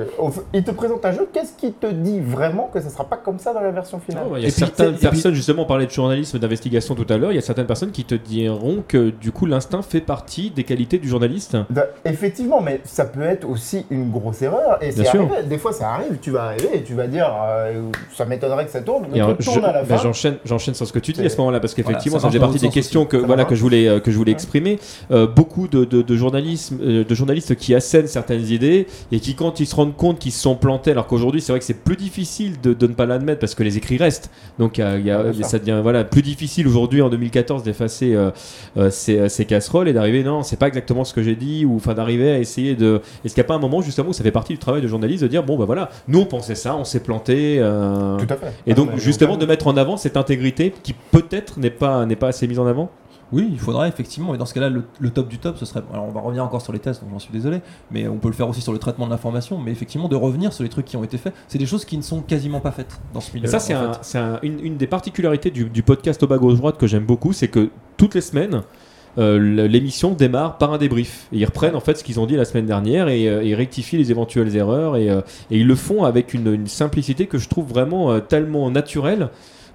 [0.54, 3.38] Il te présente un jeu, qu'est-ce qui te dit vraiment que ça sera pas comme
[3.38, 4.24] ça dans la version finale?
[4.28, 7.06] Non, Il y a Et certaines puis- personnes, justement, on parlait de journalisme, d'investigation tout
[7.08, 10.00] à l'heure, il y a certaines personnes qui te diront que du coup l'instinct fait
[10.00, 11.56] partie des qualités du journaliste.
[11.70, 14.78] Bah, Effectivement, mais ça peut être aussi une grosse erreur.
[14.82, 15.20] Et c'est Bien sûr.
[15.22, 15.42] arrivé.
[15.48, 16.18] Des fois, ça arrive.
[16.20, 17.82] Tu vas arriver et tu vas dire, euh,
[18.14, 19.06] ça m'étonnerait que ça tourne.
[19.10, 19.96] Mais Et je- à la fin.
[19.98, 22.26] j'enchaîne, j'enchaîne sur ce que tu dis C'est- à ce moment-là, parce qu'effectivement, Voilà, ça
[22.26, 24.78] ça faisait partie des questions que, voilà, que, je voulais, euh, que je voulais exprimer.
[25.10, 29.34] Euh, beaucoup de, de, de journalisme, euh, de journalistes qui assènent certaines idées et qui,
[29.34, 31.82] quand ils se rendent compte qu'ils se sont plantés, alors qu'aujourd'hui, c'est vrai que c'est
[31.82, 34.30] plus difficile de, de ne pas l'admettre parce que les écrits restent.
[34.58, 38.30] Donc, y a- y a- ça devient voilà, plus difficile aujourd'hui, en 2014, d'effacer euh,
[38.76, 41.76] euh, ces, ces casseroles et d'arriver, non, c'est pas exactement ce que j'ai dit, ou
[41.76, 43.00] enfin d'arriver à essayer de.
[43.24, 44.88] Est-ce qu'il n'y a pas un moment, justement, où ça fait partie du travail de
[44.88, 47.56] journaliste de dire, bon, bah voilà, nous on pensait ça, on s'est planté.
[47.58, 48.46] euh, Tout à fait.
[48.66, 50.94] et Ah, donc justement de mettre en avant cette intégrité qui
[51.32, 52.90] peut-être n'est pas n'est pas assez mise en avant?
[53.32, 55.80] Oui, il faudra effectivement, et dans ce cas-là, le, le top du top, ce serait.
[55.90, 58.28] Alors, on va revenir encore sur les tests, donc j'en suis désolé, mais on peut
[58.28, 60.84] le faire aussi sur le traitement de l'information, mais effectivement, de revenir sur les trucs
[60.84, 63.32] qui ont été faits, c'est des choses qui ne sont quasiment pas faites dans ce
[63.32, 63.46] milieu.
[63.46, 66.36] Et ça c'est un- c'est un- une, une des particularités du, du podcast au bas
[66.36, 68.60] gauche droite que j'aime beaucoup, c'est que toutes les semaines
[69.18, 71.28] euh, l'émission démarre par un débrief.
[71.32, 73.54] Et ils reprennent en fait ce qu'ils ont dit la semaine dernière et, euh, et
[73.54, 77.36] rectifient les éventuelles erreurs et, euh, et ils le font avec une, une simplicité que
[77.38, 79.28] je trouve vraiment tellement naturelle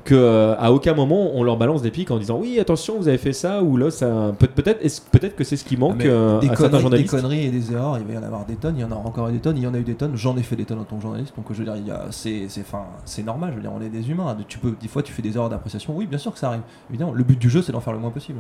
[0.08, 3.08] que euh, à aucun moment on leur balance des pics en disant oui attention vous
[3.10, 4.80] avez fait ça ou là ça peut- peut-être
[5.12, 7.12] peut-être que c'est ce qui Ah, manque euh, des, à certains conneries, des journalistes.
[7.12, 9.02] conneries et des erreurs, il va y en avoir des tonnes, il y en aura
[9.06, 10.80] encore des tonnes, il y en a eu des tonnes, j'en ai fait des tonnes
[10.80, 13.56] en tant que journaliste, donc je veux dire, a- c'est c'est- enfin, c'est normal, je
[13.58, 15.94] veux dire, on est des humains, tu peux, des fois tu fais des erreurs d'appréciation,
[15.96, 18.00] oui bien sûr que ça arrive, évidemment, le but du jeu c'est d'en faire le
[18.00, 18.40] moins possible.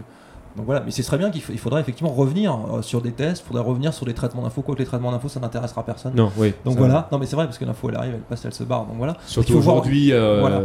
[0.55, 3.11] Donc voilà, mais ce serait bien qu'il f- il faudrait effectivement revenir euh, sur des
[3.11, 6.13] tests, il faudrait revenir sur des traitements d'infos, quoique les traitements d'infos ça n'intéressera personne.
[6.15, 6.53] Non oui.
[6.65, 8.63] Donc voilà, non mais c'est vrai parce que l'info elle arrive, elle passe, elle se
[8.63, 9.17] barre, donc voilà.
[9.27, 10.13] Surtout aujourd'hui.
[10.13, 10.61] euh, Voilà.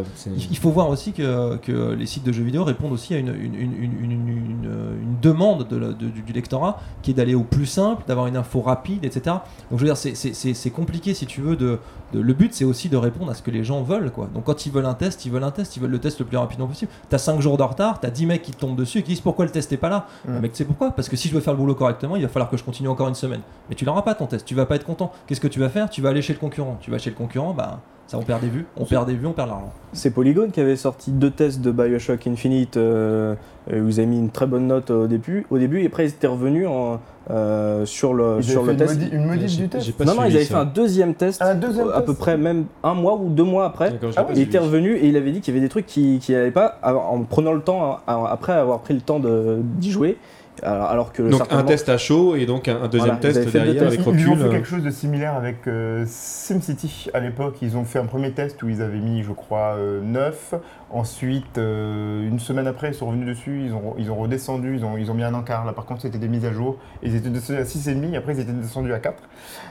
[0.51, 3.29] Il faut voir aussi que, que les sites de jeux vidéo répondent aussi à une,
[3.29, 4.73] une, une, une-
[5.03, 8.61] une demande de du, du lectorat qui est d'aller au plus simple, d'avoir une info
[8.61, 9.37] rapide, etc.
[9.71, 11.57] Donc je veux dire, c'est compliqué si tu veux.
[11.57, 11.79] De,
[12.13, 14.11] de- le but c'est aussi de répondre à ce que les gens veulent.
[14.11, 14.29] Quoi.
[14.35, 16.25] Donc quand ils veulent un test, ils veulent un test, ils veulent le test le
[16.27, 16.91] plus rapidement possible.
[17.09, 19.21] T'as 5 jours de retard, t'as 10 mecs qui te tombent dessus et qui disent
[19.21, 20.07] pourquoi le test est pas là?
[20.27, 20.35] Mm.
[20.37, 20.91] Ah, mec, tu sais pourquoi?
[20.93, 22.89] Parce que si je veux faire le boulot correctement, il va falloir que je continue
[22.89, 23.41] encore une semaine.
[23.69, 25.13] Mais tu l'auras pas ton test, tu vas pas être content.
[25.27, 25.89] Qu'est-ce que tu vas faire?
[25.91, 26.79] Tu vas aller chez le concurrent.
[26.81, 27.81] Tu vas chez le concurrent, bah
[28.13, 29.73] ça on perd des vues, on perd des vues, on perd l'argent.
[29.95, 33.35] C'est Polygon qui avait sorti deux tests de Bioshock Infinite euh,
[33.73, 36.05] euh, où ils avaient mis une très bonne note au début, au début et après
[36.05, 38.95] ils étaient revenus en, euh, sur le, Ils sur avaient le fait test.
[39.01, 40.01] une, modi- une modif du test.
[40.01, 40.55] Non, non, ils avaient ça.
[40.57, 43.65] fait un deuxième test, Un deuxième à peu près même un mois ou deux mois
[43.65, 43.93] après.
[44.17, 46.19] Ah ouais, Il était revenu et il avait dit qu'il y avait des trucs qui
[46.21, 50.19] qui allaient pas en prenant le temps, après avoir pris le temps d'y jouer.
[50.63, 53.53] Alors, alors que Donc un test à chaud et donc un, un deuxième Voilà, test
[53.53, 53.87] derrière tests.
[53.87, 57.57] avec Ils, ils ont fait euh, quelque chose de similaire avec euh, SimCity à l'époque.
[57.63, 60.55] Ils ont fait un premier test où ils avaient mis, je crois, 9.
[60.91, 63.63] Ensuite, euh, une semaine après, ils sont revenus dessus.
[63.67, 64.77] Ils ont, ils ont redescendu.
[64.77, 65.65] Ils ont, ils ont mis un encart.
[65.65, 66.77] Là, par contre, c'était des mises à jour.
[67.03, 68.17] Ils étaient descendus à 6,5.
[68.17, 69.23] Après, ils étaient descendus à 4.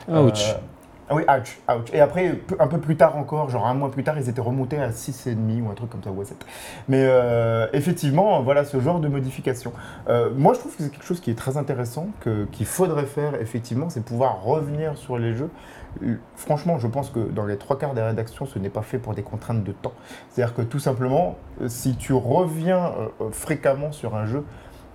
[0.10, 0.56] Ouch.
[1.12, 1.90] Ah oui, ouch, ouch.
[1.92, 4.78] Et après, un peu plus tard encore, genre un mois plus tard, ils étaient remontés
[4.78, 6.38] à 6,5 ou un truc comme ça, ou à 7.
[6.88, 9.74] Mais euh, effectivement, voilà ce genre de modification.
[10.08, 12.08] Euh, moi, je trouve que c'est quelque chose qui est très intéressant,
[12.54, 15.50] qu'il faudrait faire, effectivement, c'est pouvoir revenir sur les jeux.
[16.38, 19.14] Franchement, je pense que dans les trois quarts des rédactions, ce n'est pas fait pour
[19.14, 19.94] des contraintes de temps.
[20.30, 22.94] C'est-à-dire que tout simplement, euh, si tu reviens
[23.34, 24.46] fréquemment sur un jeu,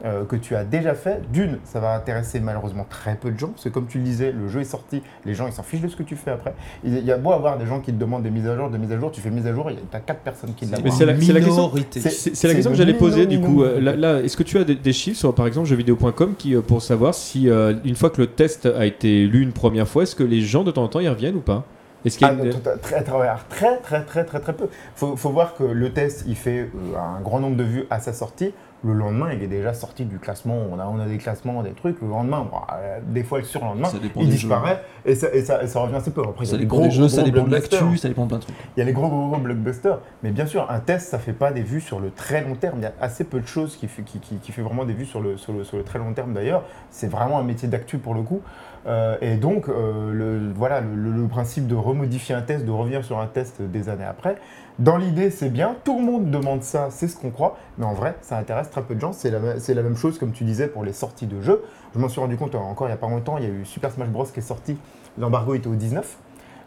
[0.04, 3.48] euh, que tu as déjà fait, d'une, ça va intéresser malheureusement très peu de gens,
[3.48, 5.80] parce que comme tu le disais, le jeu est sorti, les gens ils s'en fichent
[5.80, 6.54] de ce que tu fais après.
[6.84, 8.76] Il y a beau avoir des gens qui te demandent des mises à jour, des
[8.78, 10.72] mises à jour, tu fais mise à jour, il y a quatre personnes qui l'ont.
[10.84, 12.00] Mais c'est la- c'est la question- Minorité.
[12.00, 13.62] C'est- C'est c'est la question que j'allais poser du coup.
[13.62, 16.54] Euh, Là, là, est-ce que tu as des, des chiffres sur par exemple jeuxvideo.com qui
[16.54, 19.88] euh, pour savoir si euh, une fois que le test a été lu une première
[19.88, 21.64] fois, est-ce que les gens de temps en temps y reviennent ou pas?
[22.04, 24.68] Est-ce qu'il y Ah, a une- à- très, très, très, très, très, très, très peu.
[24.94, 28.12] Faut, faut voir que le test, il fait un grand nombre de vues à sa
[28.12, 28.52] sortie.
[28.86, 30.56] Le lendemain, il est déjà sorti du classement.
[30.70, 32.00] On a, on a des classements, des trucs.
[32.00, 33.88] Le lendemain, bon, euh, des fois le surlendemain,
[34.22, 36.22] il disparaît et ça, et, ça, et ça revient assez peu.
[36.22, 38.28] Après, il y Ça dépend gros, des jeux, ça dépend de l'actu, ça dépend de
[38.28, 38.56] plein de trucs.
[38.76, 39.98] Il y a les gros, gros, gros blockbusters.
[40.22, 42.76] Mais bien sûr, un test, ça fait pas des vues sur le très long terme.
[42.78, 44.92] Il y a assez peu de choses qui fait, qui, qui- qui fait vraiment des
[44.92, 46.62] vues sur le, sur le, sur le très long terme d'ailleurs.
[46.90, 48.40] C'est vraiment un métier d'actu pour le coup.
[48.86, 52.70] Euh, et donc, euh, le, voilà, le, le- le principe de remodifier un test, de
[52.70, 54.36] revenir sur un test des années après,
[54.78, 55.76] dans l'idée, c'est bien.
[55.84, 57.56] Tout le monde demande ça, c'est ce qu'on croit.
[57.78, 59.12] Mais en vrai, ça intéresse très peu de gens.
[59.12, 61.62] C'est la, c'est la même chose, comme tu disais, pour les sorties de jeux.
[61.94, 63.38] Je m'en suis rendu compte euh, encore il n'y a pas longtemps.
[63.38, 64.24] Il y a eu Super Smash Bros.
[64.24, 64.76] qui est sorti.
[65.18, 66.18] L'embargo était au 19.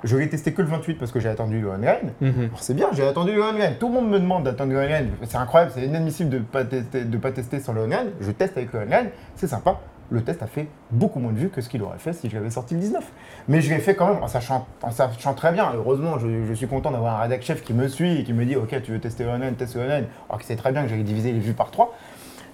[0.04, 2.14] Je l'ai testé que le 28 parce que j'ai attendu le online.
[2.22, 2.46] Mhm.
[2.46, 3.76] Alors, c'est bien, j'ai attendu le online.
[3.80, 5.10] Tout le monde me demande d'attendre le online.
[5.24, 8.12] C'est incroyable, c'est inadmissible de ne pas, tester, de pas tester sans le online.
[8.22, 9.80] Je teste avec le online, c'est sympa.
[10.12, 12.36] Le test a fait beaucoup moins de vues que ce qu'il aurait fait si je
[12.36, 13.04] l'avais sorti le 19.
[13.48, 15.72] Mais je l'ai fait quand même en sachant, en sachant très bien.
[15.76, 18.44] Heureusement, je, je suis content d'avoir un rédac chef qui me suit et qui me
[18.46, 20.06] dit Ok, tu veux tester ONN, teste ONN.
[20.28, 21.94] Alors qu'il sait très bien que j'allais diviser les vues par 3.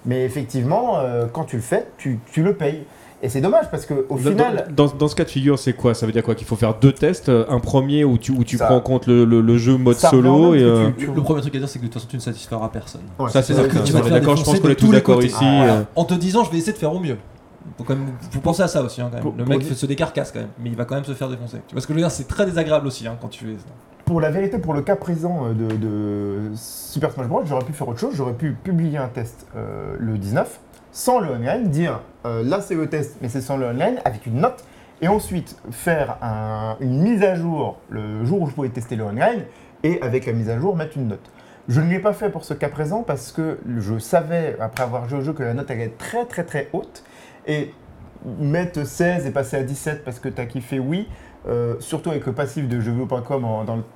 [0.04, 2.84] Mais effectivement, euh, quand tu le fais, tu, tu le payes.
[3.22, 4.68] Et c'est dommage parce qu'au Dans- final.
[4.76, 5.94] dans, dans ce cas de figure, c'est quoi?
[5.94, 6.34] Ça veut dire quoi?
[6.34, 8.80] Qu'il faut faire deux tests, euh, un premier où tu, où tu Ça- prends en
[8.80, 11.58] compte le, le- le jeu mode solo et que euh, tu- Le premier truc à
[11.58, 13.00] dire, c'est que de toute façon, tu ne satisferas personne.
[13.18, 13.62] Ouais, ça c'est c'est
[14.10, 15.28] d'accord, je pense qu'on est tous d'accord côtés.
[15.28, 15.38] ici.
[15.40, 17.16] Ah, euh, En te disant, je vais essayer de faire au mieux.
[17.78, 19.22] Faut quand même, faut penser à ça aussi, hein, quand même.
[19.22, 21.58] Pour- le mec se décarcasse quand même, mais il va quand même se faire défoncer.
[21.68, 22.10] Tu vois ce que je veux dire?
[22.10, 23.66] C'est très désagréable aussi hein, quand tu fais ça.
[24.06, 27.72] Pour la vérité, pour le cas présent euh, de, de Super Smash Bros, j'aurais pu
[27.72, 28.14] faire autre chose.
[28.14, 30.60] J'aurais pu publier un test euh, le 19
[30.92, 34.24] sans le online, dire euh, là c'est le test, mais c'est sans le online, avec
[34.26, 34.64] une note,
[35.02, 39.04] et ensuite faire un- une mise à jour le jour où je pouvais tester le
[39.04, 39.42] online,
[39.82, 41.30] et avec la mise à jour mettre une note.
[41.68, 45.06] Je ne l'ai pas fait pour ce cas présent parce que je savais, après avoir
[45.08, 47.02] joué au jeu, que la note allait être très très très haute.
[47.46, 47.72] Et
[48.38, 51.08] mettre 16 et passer à 17 parce que tu as kiffé, oui.
[51.48, 53.46] Euh, surtout avec le passif de jeuxvideo.com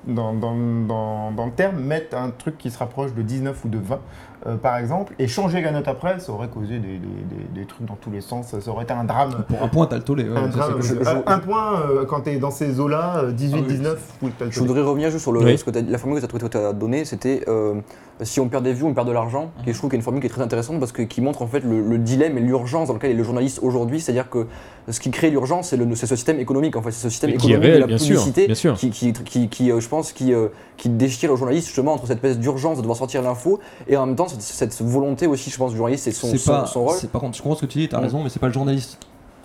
[0.07, 3.99] dans le terme, mettre un truc qui se rapproche de 19 ou de 20
[4.47, 7.65] euh, par exemple, et changer la note après, ça aurait causé des, des- des- des
[7.65, 9.43] trucs dans tous les sens, ça aurait été un drame.
[9.47, 10.23] Pour un point, t'as le tollé.
[10.29, 13.19] ouais, Un, ça, drame, je- un- un point euh, quand tu es dans ces eaux-là,
[13.25, 15.57] euh, 18, Ah oui, 19, oui, t'as le Je voudrais revenir juste sur le, Oui.
[15.57, 17.75] ce que t'as- la formule que tu as, donnée, c'était euh,
[18.21, 19.51] si on perd des vues, on perd de l'argent.
[19.65, 21.21] Et je trouve qu'il y a une formule qui est très intéressante parce que qui
[21.21, 23.99] montre en fait le, le dilemme et l'urgence dans lequel est le journaliste aujourd'hui.
[23.99, 24.47] C'est-à-dire que
[24.89, 25.77] ce qui crée l'urgence, c'est
[26.07, 26.75] ce système économique.
[26.75, 28.45] En fait, c'est ce système Mais qui est économique réel, de la bien sûr, publicité
[28.47, 28.73] bien sûr.
[28.75, 30.47] qui, qui, qui, qui, euh, je pense, qui, euh,
[30.81, 34.07] qui déchire le journaliste justement entre cette espèce d'urgence de devoir sortir l'info et en
[34.07, 34.41] même temps cette,
[34.71, 36.95] cette volonté aussi, je pense, du journaliste, c'est son, son, pas, son rôle.
[36.97, 38.03] c'est- par contre, je comprends ce que tu dis, t'as Mm.
[38.03, 38.97] raison, mais c'est pas le journaliste.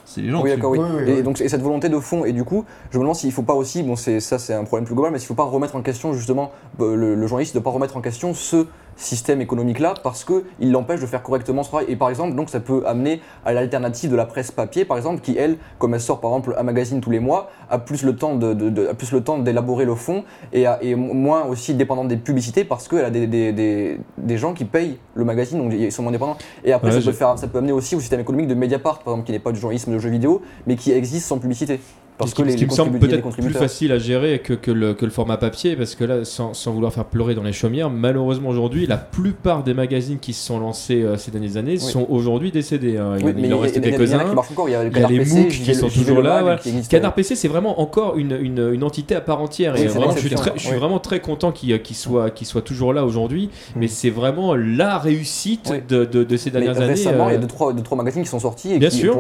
[0.06, 0.40] C'est les gens.
[0.42, 0.78] Oui, qui- d'accord, oui.
[0.80, 3.16] Oui, oui, et donc, et cette volonté de fond, et du coup, je me demande
[3.16, 5.24] s'il ne faut pas aussi, bon, c'est, ça c'est un problème plus global, mais s'il
[5.26, 7.96] ne faut pas remettre en question, justement, euh, le, le journaliste, de ne pas remettre
[7.96, 8.66] en question ce
[8.96, 11.86] système économique-là, parce qu'il l'empêche de faire correctement ce travail.
[11.88, 15.20] Et par exemple, donc, ça peut amener à l'alternative de la presse papier, par exemple,
[15.20, 18.16] qui, elle, comme elle sort par exemple un magazine tous les mois, a plus le
[18.16, 21.44] temps, de, de- de- a plus le temps d'élaborer le fond et, a- et moins
[21.44, 25.24] aussi dépendante des publicités, parce qu'elle a des, des, des, des gens qui payent le
[25.24, 26.36] magazine, donc ils sont moins dépendants.
[26.64, 29.00] Et après, Ouais, ça, peut faire, ça peut amener aussi au système économique de Mediapart,
[29.00, 31.80] par exemple, qui n'est pas du journalisme de jeux vidéo, mais qui existe sans publicité.
[32.18, 33.98] Parce ce que qui, les, ce qui les me semble il peut-être plus facile à
[33.98, 37.04] gérer que, que le, que le format papier, parce que là, sans, sans vouloir faire
[37.04, 41.16] pleurer dans les chaumières, malheureusement aujourd'hui, la plupart des magazines qui se sont lancés euh,
[41.16, 42.96] ces dernières années sont aujourd'hui décédés.
[42.96, 43.16] hein.
[43.18, 44.20] Il, Oui, il en il reste il quelques-uns.
[44.66, 46.42] Il y a, Il y a les PC, MOOC qui sont toujours là.
[46.42, 46.60] Voilà.
[46.88, 49.74] Canard euh, PC, c'est vraiment encore une, une, une entité à part entière.
[49.74, 50.78] Oui, et c'est vraiment, je suis, l'exception, très- je suis oui.
[50.80, 52.30] vraiment très content qu'il soit,
[52.64, 53.46] toujours là aujourd'hui.
[53.74, 53.78] Mm.
[53.80, 56.86] Mais c'est vraiment la réussite de, de, de ces dernières années.
[56.94, 59.16] récemment, il y a euh, deux trois, magazines qui sont sortis et Bien sûr,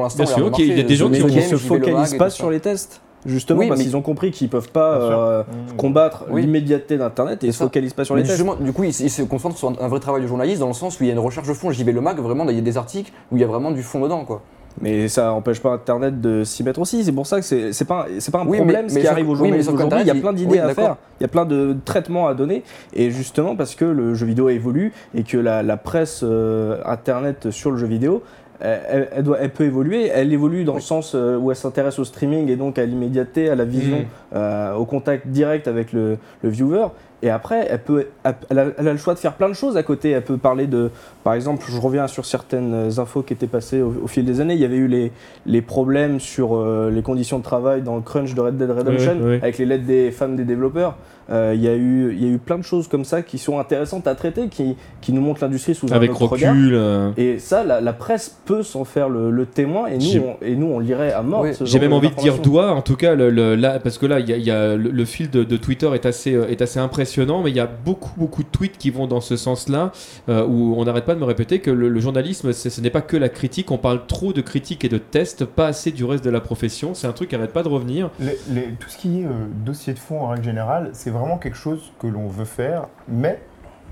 [0.54, 2.85] qu'il y a des gens mais qui Game, se focalisent pas sur les tests.
[3.26, 5.76] Justement, Oui, parce qu'ils ont compris qu'ils peuvent pas euh, Mmh.
[5.76, 6.42] combattre Oui.
[6.42, 8.38] l'immédiateté d'Internet et ils se focalisent pas sur Mais les tests.
[8.38, 10.72] justement, du coup, ils, ils se concentrent sur un, vrai travail de journaliste dans le
[10.74, 11.70] sens où il y a une recherche de fond.
[11.70, 13.82] JV Le Mag, vraiment, il y a des articles où il y a vraiment du
[13.82, 14.42] fond dedans, quoi.
[14.78, 17.02] Mais ça empêche pas Internet de s'y mettre aussi.
[17.02, 19.00] C'est pour ça que c'est c'est pas, c'est pas un Oui, problème mais- ce mais
[19.00, 20.00] qui arrive aux journalistes aujourd'hui.
[20.02, 20.84] Il y a plein d'idées oui, à d'accord.
[20.84, 20.96] faire.
[21.18, 22.62] Il y a plein de traitements à donner.
[22.92, 27.50] Et justement parce que le jeu vidéo évolue et que la, la presse euh, Internet
[27.50, 28.22] sur le jeu vidéo,
[28.60, 30.06] elle, elle- elle doit, elle peut évoluer.
[30.08, 33.48] Elle évolue dans le sens euh, où elle s'intéresse au streaming et donc à l'immédiateté,
[33.50, 34.04] à la vision, Mhm.
[34.34, 36.86] euh, au contact direct avec le, le viewer.
[37.22, 38.06] Et après, elle, peut,
[38.50, 40.10] elle, a, elle a le choix de faire plein de choses à côté.
[40.10, 40.90] Elle peut parler de,
[41.24, 44.54] par exemple, je reviens sur certaines infos qui étaient passées au, au fil des années.
[44.54, 45.12] Il y avait eu les,
[45.46, 49.12] les problèmes sur euh, les conditions de travail dans le crunch de Red Dead Redemption,
[49.16, 49.38] Oui, oui, oui.
[49.42, 50.96] avec les lettres des femmes des développeurs.
[51.28, 53.38] Euh, il, y a eu, il y a eu plein de choses comme ça qui
[53.38, 56.54] sont intéressantes à traiter, qui, qui nous montrent l'industrie sous avec un autre regard.
[56.54, 56.74] recul.
[56.74, 60.36] euh, Et ça, la, la presse peut s'en faire le, le témoin, et nous, on,
[60.44, 61.40] et nous, on lirait à mort.
[61.40, 64.06] Oui, J'ai même envie de dire doigt, en tout cas, le, le- là, parce que
[64.06, 66.32] là, il y a, il y a le, le fil de, de Twitter est assez,
[66.34, 67.05] euh, est assez impressionnant,
[67.42, 69.92] mais il y a beaucoup, beaucoup de tweets qui vont dans ce sens-là,
[70.28, 73.16] euh, où on n'arrête pas de me répéter que le, journalisme, ce n'est pas que
[73.16, 76.30] la critique, on parle trop de critique et de tests, pas assez du reste de
[76.30, 78.10] la profession, c'est un truc qui n'arrête pas de revenir.
[78.18, 79.30] Tout ce qui est euh,
[79.64, 83.40] dossier de fond en règle générale, c'est vraiment quelque chose que l'on veut faire, mais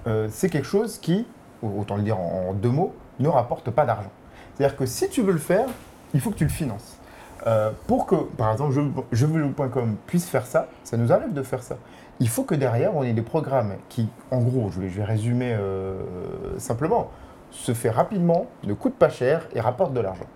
[0.06, 1.26] euh, c'est quelque chose qui,
[1.62, 4.10] autant le dire en, deux mots, ne rapporte pas d'argent.
[4.56, 5.66] C'est-à-dire que si tu veux le faire,
[6.14, 6.98] il faut que tu le finances.
[7.86, 11.76] Pour que, par exemple, jeux- jeuxvideo.com puisse faire ça, ça nous arrive de faire ça.
[12.20, 15.04] Il faut que derrière, on ait des programmes qui, en gros, je vais, je vais
[15.04, 15.96] résumer euh,
[16.58, 17.10] simplement,
[17.50, 20.26] se fait rapidement, ne coûte pas cher et rapporte de l'argent.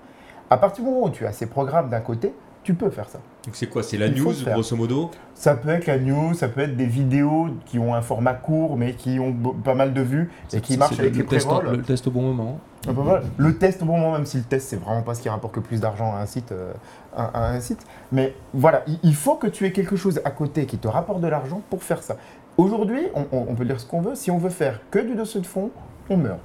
[0.51, 2.33] À partir du moment où tu as ces programmes d'un côté,
[2.63, 3.21] tu peux faire ça.
[3.45, 5.11] Donc c'est quoi C'est la Il news, grosso modo?
[5.35, 8.77] Ça peut être la news, ça peut être des vidéos qui ont un format court
[8.77, 11.83] mais qui ont pas mal de vues et qui marchent avec le, les test, le
[11.83, 12.59] test au bon moment.
[12.83, 13.23] Peu voilà.
[13.39, 15.57] Le test au bon moment, même si le test c'est vraiment pas ce qui rapporte
[15.57, 16.73] le plus d'argent à un site, euh,
[17.17, 17.85] à un site.
[18.13, 21.29] Mais voilà, il, faut que tu aies quelque chose à côté qui te rapporte de
[21.29, 22.17] l'argent pour faire ça.
[22.57, 24.15] Aujourd'hui, on, on- peut dire ce qu'on veut.
[24.15, 25.71] Si on veut faire que du dossier de fond,
[26.11, 26.41] on meurt.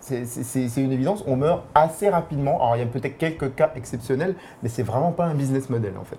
[0.00, 0.22] C'est
[0.76, 2.56] une évidence, on meurt assez rapidement.
[2.56, 5.92] Alors il y a peut-être quelques cas exceptionnels, mais c'est vraiment pas un business model
[6.00, 6.18] en fait.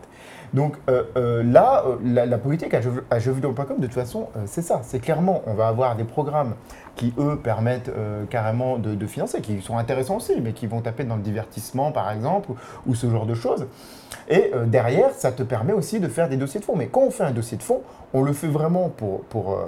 [0.54, 4.62] Donc euh, euh, là, euh, la, politique à, jeux- à jeuxvideo.com, de toute façon, c'est
[4.62, 4.82] ça.
[4.84, 6.56] C'est clairement, on va avoir des programmes
[6.96, 7.92] qui, eux, permettent
[8.30, 12.12] carrément de, financer, qui sont intéressants aussi, mais qui vont taper dans le divertissement, par
[12.12, 12.50] exemple,
[12.88, 13.68] ou, ce genre de choses.
[14.30, 16.76] Et derrière, ça te permet aussi de faire des dossiers de fonds.
[16.76, 17.82] Mais quand on fait un dossier de fonds,
[18.14, 19.60] on le fait vraiment pour, pour,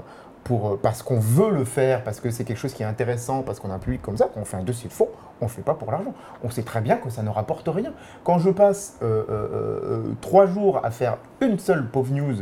[0.44, 3.60] pour, parce qu'on veut le faire, parce que c'est quelque chose qui est intéressant, parce
[3.60, 4.28] qu'on a un public comme ça.
[4.34, 5.10] Quand on fait un dossier de fonds,
[5.42, 6.14] on ne fait pas pour l'argent.
[6.44, 7.92] On sait très bien que ça ne rapporte rien.
[8.24, 9.48] Quand je passe euh, euh,
[9.84, 12.36] euh, trois jours à faire une seule pauvre news,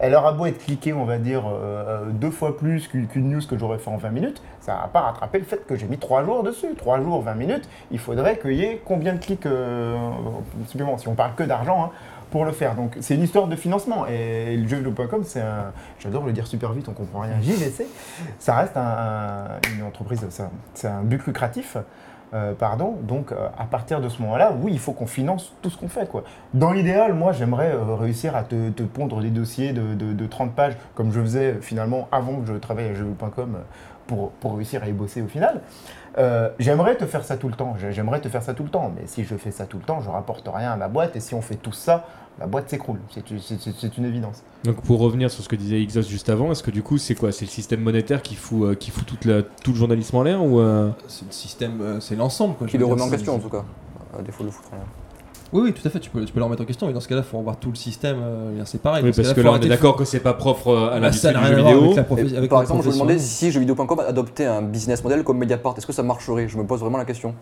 [0.00, 1.44] elle aura beau être cliquée, on va dire,
[2.10, 5.00] deux fois plus qu'une news que j'aurais fait en 20 minutes, ça ne va pas
[5.02, 6.74] rattraper le fait que j'ai mis trois jours dessus.
[6.76, 9.46] Trois jours, 20 minutes, il faudrait qu'il y ait combien de clics
[10.68, 11.90] supplémentaires, si on parle que d'argent, hein,
[12.30, 12.74] pour le faire.
[12.74, 14.06] Donc c'est une histoire de financement.
[14.06, 15.72] Et le jeuxvideo.com, c'est un.
[16.00, 17.34] J'adore le dire super vite, on comprend rien.
[17.42, 17.86] JVC,
[18.38, 20.26] ça reste un- un- une entreprise,
[20.74, 21.76] c'est un but lucratif.
[22.32, 25.70] Euh, pardon, donc euh, à partir de ce moment-là, oui, il faut qu'on finance tout
[25.70, 26.08] ce qu'on fait.
[26.08, 26.24] Quoi.
[26.52, 30.26] Dans l'idéal, moi, j'aimerais euh, réussir à te, te pondre des dossiers de, de- de
[30.26, 32.94] 30 pages, comme je faisais finalement avant que je travaille à
[33.54, 33.58] euh,
[34.06, 35.60] pour, pour réussir à y bosser au final.
[36.58, 38.90] J'aimerais te faire ça tout le temps, j'ai- j'aimerais te faire ça tout le temps,
[38.94, 41.20] mais si je fais ça tout le temps, je rapporte rien à ma boîte, et
[41.20, 42.04] si on fait tout ça,
[42.38, 44.42] la boîte s'écroule, c'est une évidence.
[44.64, 47.14] Donc pour revenir sur ce que disait Exos juste avant, est-ce que du coup c'est
[47.14, 47.30] quoi?
[47.32, 50.22] C'est le système monétaire qui fout, euh, qui fout toute la, tout le journalisme en
[50.22, 52.54] l'air ou euh, C'est le système, euh, c'est l'ensemble.
[52.56, 53.64] quoi, Qui le remet en question en tout cas,
[54.18, 54.86] à défaut de le foutre en l'air.
[55.52, 56.98] Oui, oui, tout à fait, tu peux, tu peux le remettre en question, mais dans
[57.00, 58.16] ce cas-là, il faut revoir tout le système.
[58.20, 59.04] euh, c'est pareil.
[59.04, 61.46] Oui, parce que là on est d'accord que c'est pas propre à Bah, du rien
[61.46, 61.94] jeu vidéo.
[61.94, 65.74] la par la exemple, je me demandais si jeuxvideo.com adoptait un business model comme Mediapart,
[65.78, 66.48] est-ce que ça marcherait?
[66.48, 67.34] Je me pose vraiment la question.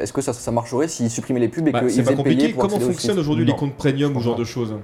[0.00, 2.62] Est-ce que ça, ça marcherait s'ils supprimaient les pubs et Bah, qu'ils faisaient payer pour
[2.62, 4.74] Comment fonctionnent aujourd'hui les comptes premium ou ce genre de choses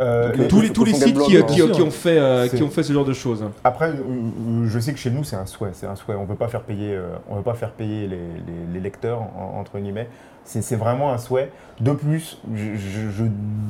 [0.00, 1.42] Euh, les- les- Tous les, tous les sites qui,
[1.72, 3.44] qui- ont fait, euh, qui ont fait ce genre de choses.
[3.64, 5.70] Après, euh, euh, je sais que chez nous, c'est un souhait.
[5.72, 6.14] C'est un souhait.
[6.14, 8.80] On ne peut pas faire payer, euh, on veut pas faire payer les, les- les
[8.80, 10.08] lecteurs, en- entre guillemets.
[10.44, 11.50] C'est c'est vraiment un souhait.
[11.80, 13.24] De plus, je, je- je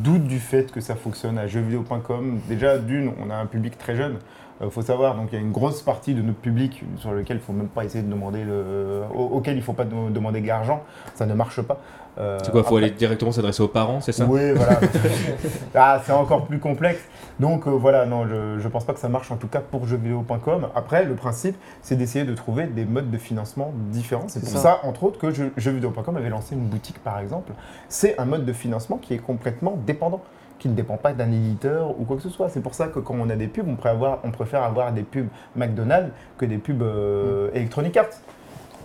[0.05, 2.41] doute du fait que ça fonctionne à jeuxvideo.com.
[2.47, 4.17] Déjà, d'une, on a un public très jeune.
[4.63, 7.37] Il faut savoir, donc il y a une grosse partie de notre public sur lequel
[7.37, 9.85] il ne faut même pas essayer de demander, le, au- auquel il ne faut pas
[9.85, 10.83] de- demander de l'argent.
[11.15, 11.79] Ça ne marche pas.
[12.19, 14.25] Euh, C'est quoi Faut après- aller directement s'adresser aux parents, c'est ça?
[14.29, 14.81] Oui, voilà.
[15.77, 17.01] ah, c'est encore plus complexe.
[17.39, 19.87] Donc euh, voilà, non, je ne pense pas que ça marche en tout cas pour
[19.87, 20.67] jeuxvideo.com.
[20.75, 24.25] Après, le principe, c'est d'essayer de trouver des modes de financement différents.
[24.27, 24.59] C'est pour ça.
[24.59, 24.81] ça.
[24.83, 27.53] entre autres, que jeux- jeuxvideo.com avait lancé une boutique, par exemple.
[27.89, 30.21] C'est un mode de financement qui est complètement dépendant
[30.59, 32.49] qui ne dépend pas d'un éditeur ou quoi que ce soit.
[32.49, 34.93] C'est pour ça que quand on a des pubs, on préfère avoir, on préfère avoir
[34.93, 38.07] des pubs McDonald's que des pubs euh, Electronic Arts.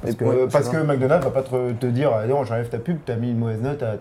[0.02, 0.76] Parce que, ouais, parce que.
[0.78, 3.82] McDonald's va pas te, te dire non j'enlève ta pub, t'as mis une mauvaise note,
[3.84, 3.96] ah,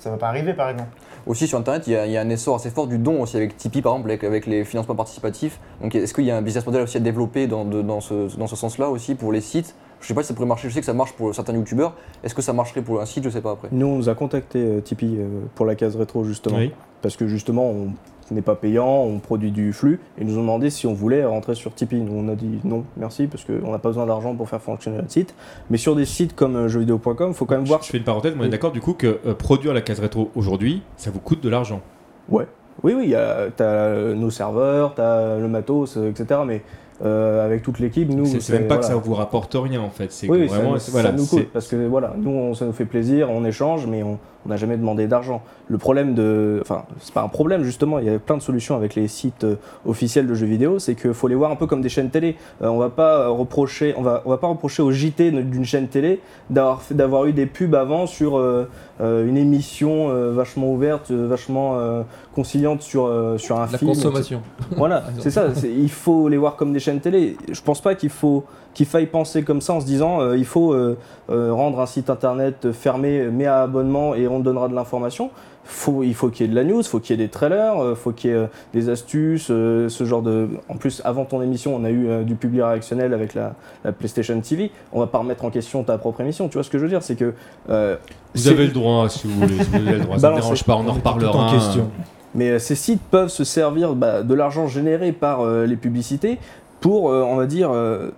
[0.00, 0.88] ça va pas arriver par exemple.
[1.26, 3.20] Aussi sur internet, il y, a, il y a un essor assez fort du don
[3.20, 5.60] aussi avec Tipeee par exemple, avec, avec les financements participatifs.
[5.82, 8.34] Donc est-ce qu'il y a un business model aussi à développer dans, de- dans ce,
[8.38, 9.74] dans ce sens-là aussi pour les sites?
[10.00, 11.94] Je sais pas si ça pourrait marcher, je sais que ça marche pour certains youtubeurs.
[12.22, 13.24] Est-ce que ça marcherait pour un site?
[13.24, 13.68] Je sais pas après.
[13.72, 16.58] Nous, on nous a contacté euh, Tipeee euh, pour la case rétro, justement.
[16.58, 16.72] Oui.
[17.02, 20.00] Parce que justement, on n'est pas payant, on produit du flux.
[20.16, 22.00] Et ils nous ont demandé si on voulait rentrer sur Tipeee.
[22.00, 24.98] Nous, on a dit non, merci, parce qu'on n'a pas besoin d'argent pour faire fonctionner
[24.98, 25.34] notre site.
[25.70, 27.82] Mais sur des sites comme euh, jeuxvideo.com, il faut quand même voir.
[27.82, 30.00] Je fais une parenthèse, mais on est d'accord du coup que euh, produire la case
[30.00, 31.80] rétro aujourd'hui, ça vous coûte de l'argent.
[32.28, 32.46] Ouais.
[32.84, 33.08] Oui, oui,
[33.56, 36.42] tu as nos serveurs, tu as le matos, etc.
[36.46, 36.62] Mais
[37.04, 38.26] euh, avec toute l'équipe, nous.
[38.26, 39.04] C'est même pas que ça voilà.
[39.06, 40.10] vous rapporte rien en fait.
[40.12, 42.64] C'est Oui, vraiment, ça, c'est- ça voilà, nous coûte parce que voilà, nous on- ça
[42.66, 45.42] nous fait plaisir, on échange, mais on n'a jamais demandé d'argent.
[45.68, 48.74] Le problème de, enfin c'est pas un problème justement, il y a plein de solutions
[48.76, 49.56] avec les sites euh,
[49.86, 52.36] officiels de jeux vidéo, c'est qu'il faut les voir un peu comme des chaînes télé.
[52.62, 55.64] Euh, on va pas euh, reprocher, on va on va pas reprocher au JT d'une
[55.64, 56.20] chaîne télé
[56.50, 58.68] d'avoir eu des pubs avant sur euh,
[59.00, 62.02] une émission euh, vachement ouverte, euh, vachement euh,
[62.34, 63.92] conciliante sur euh, sur un La film.
[63.92, 64.42] consommation.
[64.76, 65.46] Voilà, c'est ça.
[65.64, 67.36] Il faut les voir comme des chaînes télé.
[67.50, 68.44] Je pense pas qu'il faut
[68.74, 70.96] qu'il faille penser comme ça en se disant euh, il faut euh,
[71.30, 75.30] euh, rendre un site internet fermé mais à abonnement et on donnera de l'information.
[75.70, 77.76] Faut, il faut qu'il y ait de la news, faut qu'il y ait des trailers,
[77.78, 80.48] euh, faut qu'il y ait euh, des astuces, euh, ce genre de.
[80.70, 83.54] En plus, avant ton émission, on a eu du public réactionnel avec la,
[83.84, 84.70] la PlayStation TV.
[84.92, 86.48] On va pas remettre en question ta propre émission.
[86.48, 87.34] Tu vois ce que je veux dire C'est que
[87.68, 87.96] euh,
[88.34, 89.62] vous avez le droit si vous voulez.
[89.62, 90.18] si vous avez le droit.
[90.18, 91.38] Ça ne dérange pas, on en reparlera.
[91.38, 91.90] en question.
[92.34, 96.38] Mais euh, ces sites peuvent se servir bah, de l'argent généré par euh, les publicités
[96.80, 98.10] pour, euh, on va dire, euh,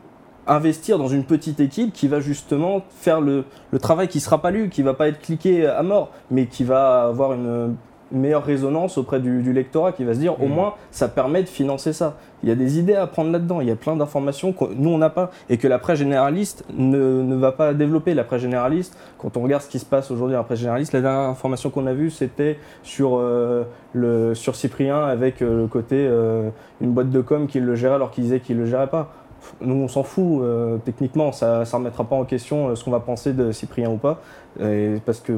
[0.47, 4.51] investir dans une petite équipe qui va justement faire le, le travail qui sera pas
[4.51, 7.77] lu, qui va pas être cliqué à mort, mais qui va avoir une,
[8.13, 10.55] meilleure résonance auprès du, du lectorat, qui va se dire au Mhm.
[10.55, 12.17] moins ça permet de financer ça.
[12.43, 14.91] Il y a des idées à prendre là-dedans, il y a plein d'informations que nous
[14.91, 18.15] on n'a pas et que la presse généraliste ne, ne va pas développer.
[18.15, 20.93] La presse généraliste, quand on regarde ce qui se passe aujourd'hui dans la presse généraliste,
[20.93, 25.67] la dernière information qu'on a vue c'était sur, euh, le, sur Cyprien avec euh, le
[25.67, 26.49] côté euh,
[26.81, 29.13] une boîte de com qui le gérait alors qu'il disait qu'il le gérait pas.
[29.61, 32.91] Nous on s'en fout euh, techniquement, ça ne remettra pas en question euh, ce qu'on
[32.91, 34.21] va penser de Cyprien ou pas,
[34.61, 35.33] et parce que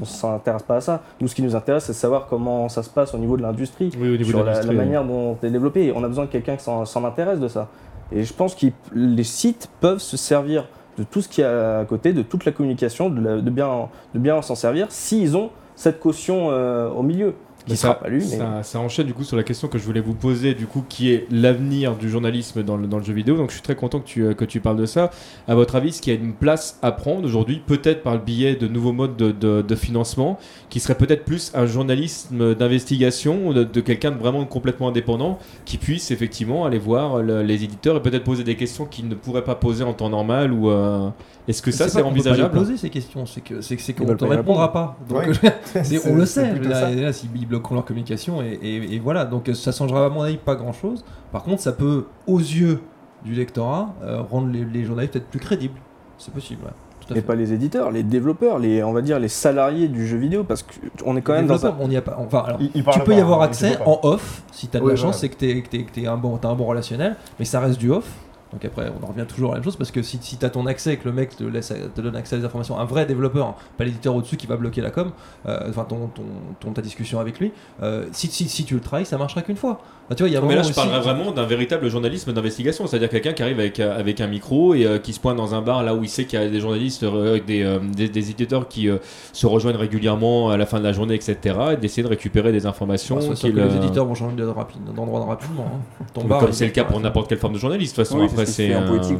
[0.00, 1.02] on s'intéresse pas à ça.
[1.20, 3.42] Nous ce qui nous intéresse c'est de savoir comment ça se passe au niveau de
[3.42, 5.92] l'industrie, Oui, au niveau sur de la, manière dont c'est développé.
[5.94, 7.68] On a besoin de quelqu'un qui s'en intéresse de ça.
[8.12, 10.66] Et je pense que les sites peuvent se servir
[10.98, 13.50] de tout ce qu'il y a à côté, de toute la communication, de, la- de
[13.50, 17.34] bien, de bien s'en servir, s'ils ont cette caution euh, au milieu.
[17.66, 19.68] Qui Mais sera ça, pas lu, mais ça, ça enchaîne du coup sur la question
[19.68, 22.98] que je voulais vous poser, du coup, qui est l'avenir du journalisme dans le, dans
[22.98, 23.36] le jeu vidéo.
[23.38, 25.10] Donc je suis très content que tu, euh, que tu parles de ça.
[25.48, 28.20] À votre avis, est-ce qu'il y a une place à prendre aujourd'hui, peut-être par le
[28.20, 30.38] biais de nouveaux modes de, de- de financement,
[30.68, 35.78] qui serait peut-être plus un journalisme d'investigation, de, de quelqu'un de vraiment complètement indépendant, qui
[35.78, 39.44] puisse effectivement aller voir le- les éditeurs et peut-être poser des questions qu'il ne pourrait
[39.44, 41.08] pas poser en temps normal ou euh,
[41.48, 42.58] est-ce que ça c'est pas qu'on peut pas les envisageable?
[42.58, 44.98] poser ces questions, c'est que c'est que- c'est Ils qu'on veulent te répondra pas.
[45.08, 45.26] Donc Ouais.
[46.06, 46.54] on le sait.
[46.58, 49.24] Là, s'ils ils bloqueront leur communication et, et- et voilà.
[49.24, 51.04] Donc ça changera à mon avis pas grand chose.
[51.32, 52.80] Par contre, ça peut aux yeux
[53.24, 55.78] du lectorat euh, rendre les, les journalistes peut-être plus crédibles.
[56.18, 56.62] C'est possible.
[56.64, 56.70] ouais.
[57.10, 57.20] Et fait.
[57.22, 60.62] pas les éditeurs, les développeurs, les, on va dire les salariés du jeu vidéo, parce
[61.02, 61.76] qu'on est quand même dans un...
[61.78, 62.16] On y a pas.
[62.18, 64.80] Enfin, alors, Il- il tu peux y avoir hein, accès en off si tu as
[64.80, 67.44] de Oui, la chance, c'est que tu es, un, bon, t'as un bon relationnel, mais
[67.44, 68.10] ça reste du off.
[68.54, 70.46] Donc après, on en revient toujours à la même chose parce que si, si tu
[70.46, 72.78] as ton accès et que le mec te, laisse, te donne accès à des informations,
[72.78, 75.10] un vrai développeur, pas l'éditeur au-dessus qui va bloquer la com,
[75.46, 77.52] euh, enfin ton, ta discussion avec lui,
[77.82, 78.28] euh, si
[78.64, 79.80] tu le travailles, ça marchera qu'une fois.
[80.08, 81.46] Bah, tu vois, il y a un Non, mais là, je aussi- parlerais vraiment d'un
[81.46, 85.14] véritable journalisme d'investigation, c'est-à-dire quelqu'un qui arrive avec, euh, avec un micro et euh, qui
[85.14, 87.40] se pointe dans un bar là où il sait qu'il y a des journalistes, euh,
[87.46, 88.98] des, euh, des, des éditeurs qui euh,
[89.32, 91.56] se rejoignent régulièrement à la fin de la journée, etc.
[91.72, 93.16] et d'essayer de récupérer des informations.
[93.16, 95.66] Bah, que les éditeurs vont changer d'endroit rapidement.
[95.74, 96.04] hein.
[96.12, 98.02] Ton comme bar, comme il c'est le cas pour n'importe quelle forme de journaliste, de
[98.02, 98.20] toute façon.
[98.20, 99.18] Oui, après, c'est ce politique,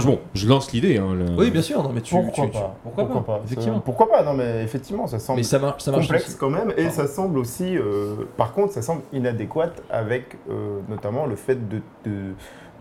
[0.00, 0.98] bon, je lance l'idée.
[0.98, 2.14] hein, le- Oui, bien sûr, non, mais tu.
[2.14, 3.76] Pourquoi tu- tu- pas Pourquoi, pas, Effectivement.
[3.76, 6.38] Ça- Pourquoi pas Non, mais effectivement, ça semble Mais ça marche, ça marche complexe aussi.
[6.38, 6.90] quand même, et Pardon.
[6.90, 11.80] ça semble aussi, euh, par contre, ça semble inadéquat avec euh, notamment le fait de,
[12.04, 12.32] de,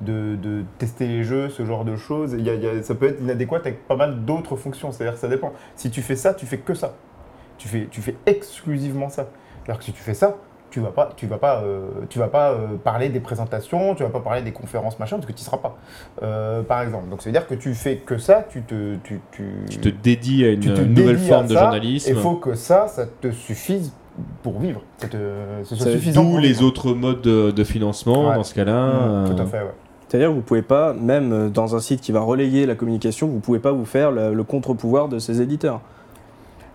[0.02, 2.34] de- de tester les jeux, ce genre de choses.
[2.38, 4.92] Il y a- il y a- ça peut être inadéquat avec pas mal d'autres fonctions,
[4.92, 5.54] c'est-à-dire que ça dépend.
[5.76, 6.94] Si tu fais ça, tu fais que ça.
[7.58, 9.28] Tu fais, tu fais exclusivement ça.
[9.68, 10.36] Alors que si tu fais ça,
[10.74, 14.02] tu vas pas, tu vas pas, euh, tu vas pas euh, parler des présentations, tu
[14.02, 15.78] vas pas parler des conférences machin, parce que tu y seras pas,
[16.24, 17.10] euh, par exemple.
[17.12, 19.90] Donc ça veut dire que tu fais que ça, tu te, tu, tu, Tu te
[19.90, 22.10] dédies à une nouvelle forme de ça, journalisme.
[22.10, 23.94] Il faut que ça, ça te suffise
[24.42, 24.82] pour vivre.
[24.98, 25.18] Ça te,
[25.64, 28.36] ce soit C'est suffisant D'où les autres modes de, de financement Ouais.
[28.36, 28.94] dans ce cas-là.
[29.28, 29.74] Mmh, Tout à fait, ouais.
[30.08, 33.40] C'est-à-dire que vous pouvez pas, même dans un site qui va relayer la communication, vous
[33.42, 35.82] pouvez pas vous faire le, le contre-pouvoir de ces éditeurs.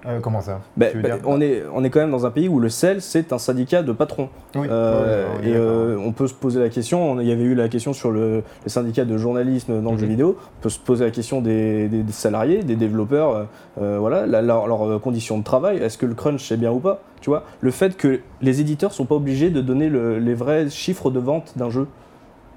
[0.09, 2.61] Euh, comment ça ben, dire on, est, on est quand même dans un pays où
[2.61, 4.31] le CEL, c'est un syndicat de patrons.
[4.55, 4.67] Oui.
[4.71, 7.69] Euh, et euh, on peut se poser la question, on- il y avait eu la
[7.69, 10.01] question sur le, le syndicat de journalisme dans le Mhm.
[10.01, 14.27] jeu vidéo, on peut se poser la question des, des- des salariés, des développeurs, voilà,
[14.27, 17.01] la- leur- leurs euh, conditions de travail, est-ce que le crunch c'est bien ou pas
[17.21, 20.71] Tu vois, le fait que les éditeurs sont pas obligés de donner le- les vrais
[20.71, 21.87] chiffres de vente d'un jeu.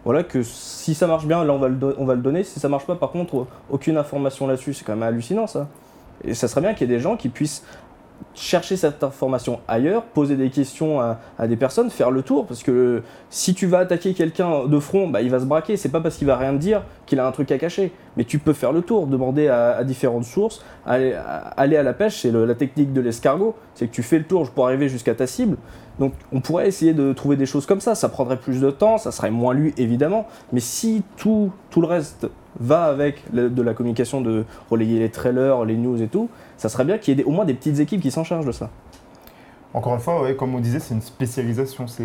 [0.05, 2.43] Voilà, que si ça marche bien, là on va le, do- on va le donner,
[2.43, 5.67] si ça marche pas, par contre, aucune information là-dessus, c'est quand même hallucinant ça.
[6.23, 7.63] Et ça serait bien qu'il y ait des gens qui puissent
[8.33, 13.03] chercher cette information ailleurs, poser des questions à, des personnes, faire le tour, parce que
[13.29, 16.17] si tu vas attaquer quelqu'un de front, bah, il va se braquer, c'est pas parce
[16.17, 18.71] qu'il va rien te dire qu'il a un truc à cacher, mais tu peux faire
[18.71, 22.93] le tour, demander à, différentes sources, aller à, aller à la pêche, c'est la technique
[22.93, 25.57] de l'escargot, c'est que tu fais le tour pour arriver jusqu'à ta cible,
[25.99, 28.97] donc on pourrait essayer de trouver des choses comme ça, ça prendrait plus de temps,
[28.97, 32.27] ça serait moins lu évidemment, mais si tout, tout le reste
[32.59, 36.69] va avec le- de la communication, de relayer les trailers, les news et tout, ça
[36.69, 38.51] serait bien qu'il y ait des- au moins des petites équipes qui s'en chargent de
[38.51, 38.69] ça.
[39.73, 41.87] Encore une fois, ouais, comme on disait, c'est une spécialisation.
[41.87, 42.03] C'est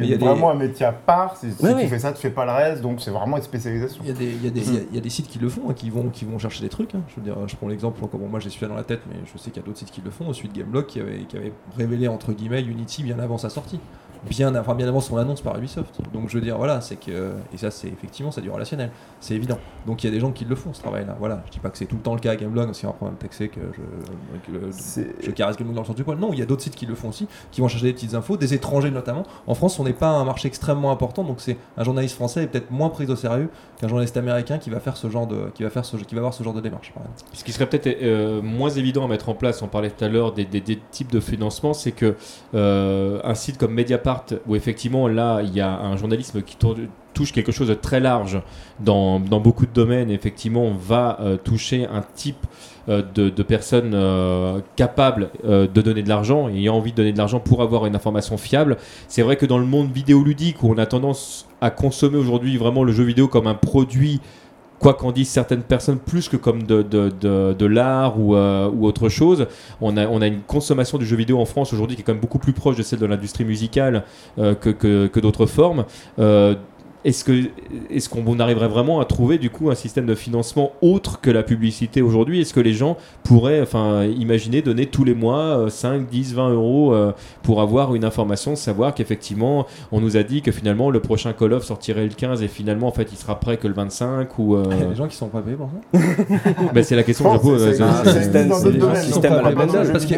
[0.00, 1.36] des- vraiment un métier à part.
[1.36, 1.86] C'est- Si Oui, tu oui.
[1.86, 2.82] fais ça, tu fais pas le reste.
[2.82, 4.02] Donc c'est vraiment une spécialisation.
[4.02, 5.88] Il y, a des, y y y a des sites qui le font, hein, qui,
[5.88, 6.96] vont, qui vont chercher des trucs.
[6.96, 7.02] hein.
[7.06, 9.38] Je veux dire, je prends l'exemple, bon, moi j'ai celui-là dans la tête, mais je
[9.38, 10.32] sais qu'il y a d'autres sites qui le font.
[10.32, 13.78] Celui de Gameblog qui avait, qui avait révélé entre guillemets Unity bien avant sa sortie,
[14.28, 15.98] bien, enfin, bien avant son annonce par Ubisoft.
[16.12, 17.32] Donc je veux dire, voilà, c'est que.
[17.52, 18.90] Et ça, c'est effectivement, c'est du relationnel,
[19.20, 19.58] c'est évident.
[19.86, 21.16] Donc il y a des gens qui le font ce travail-là.
[21.18, 22.94] Voilà, je dis pas que c'est tout le temps le cas à Gameblog, si on
[23.00, 24.70] va me taxer que je, que le-
[25.20, 26.18] je caresse Gameblog dans le sens du poil.
[26.18, 28.14] Non, il y a d'autres sites qui le font aussi, qui vont chercher des petites
[28.14, 29.24] infos, des étrangers notamment.
[29.46, 32.46] En France, on n'est pas un marché extrêmement important, donc c'est un journaliste français est
[32.46, 33.48] peut-être moins pris au sérieux
[33.80, 36.20] qu'un journaliste américain qui va faire ce genre de, qui va faire ce, qui va
[36.20, 36.92] avoir ce genre de démarche.
[36.92, 37.20] Par exemple.
[37.32, 40.08] Ce qui serait peut-être euh, moins évident à mettre en place, on parlait tout à
[40.08, 42.14] l'heure des, des- des types de financement, c'est que
[42.54, 44.15] euh, un site comme Mediapart,
[44.46, 46.56] où effectivement là il y a un journalisme qui
[47.16, 48.40] touche quelque chose de très large
[48.78, 52.46] dans, dans beaucoup de domaines, effectivement va euh, toucher un type
[52.88, 57.12] euh, de, de personnes euh, capables de donner de l'argent, et ayant envie de donner
[57.12, 58.76] de l'argent pour avoir une information fiable.
[59.08, 62.84] C'est vrai que dans le monde vidéoludique, où on a tendance à consommer aujourd'hui vraiment
[62.84, 64.20] le jeu vidéo comme un produit
[64.78, 68.70] quoi qu'en disent certaines personnes, plus que comme de, de, de, de l'art ou, euh,
[68.70, 69.46] ou autre chose.
[69.80, 72.12] On a, on a une consommation du jeu vidéo en France aujourd'hui qui est quand
[72.12, 74.04] même beaucoup plus proche de celle de l'industrie musicale
[74.38, 75.84] euh, que, que, que d'autres formes.
[76.18, 76.54] Euh,
[77.06, 77.44] est-ce que
[77.88, 81.44] est-ce qu'on arriverait vraiment à trouver du coup un système de financement autre que la
[81.44, 82.40] publicité aujourd'hui?
[82.40, 86.92] Est-ce que les gens pourraient enfin imaginer donner tous les mois 5, 10, 20 euros
[86.92, 87.12] euh,
[87.44, 91.52] pour avoir une information, savoir qu'effectivement on nous a dit que finalement le prochain Call
[91.52, 94.56] of sortirait le 15 et finalement en fait il sera prêt que le 25 ou
[94.56, 95.98] euh, Il y a des gens qui sont pas payés pour ça?
[96.74, 97.74] bah, c'est la question que je pose.
[97.76, 98.52] C'est- un système-
[99.00, 100.14] système à la parce que-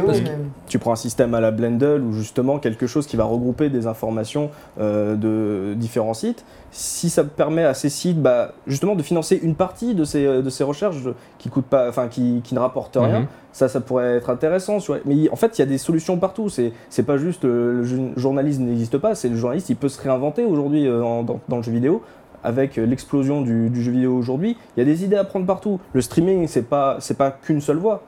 [0.68, 3.86] Tu prends un système à la Blendle ou justement quelque chose qui va regrouper des
[3.86, 4.50] informations
[4.80, 6.44] euh, de différents sites.
[6.70, 10.50] Si ça permet à ces sites bah, justement de financer une partie de ces, de
[10.50, 10.96] ces recherches
[11.38, 13.26] qui, coûtent pas, enfin, qui, qui ne rapportent rien, Mhm.
[13.52, 14.78] ça, ça pourrait être intéressant.
[15.04, 16.48] Mais en fait, il y a des solutions partout.
[16.48, 16.72] C'est,
[17.02, 20.86] pas juste euh, le journalisme n'existe pas, c'est le journaliste, il peut se réinventer aujourd'hui
[20.86, 22.02] euh, dans, dans le jeu vidéo.
[22.44, 25.46] Avec euh, l'explosion du, du jeu vidéo aujourd'hui, il y a des idées à prendre
[25.46, 25.80] partout.
[25.92, 28.02] Le streaming, c'est pas, c'est pas qu'une seule voie.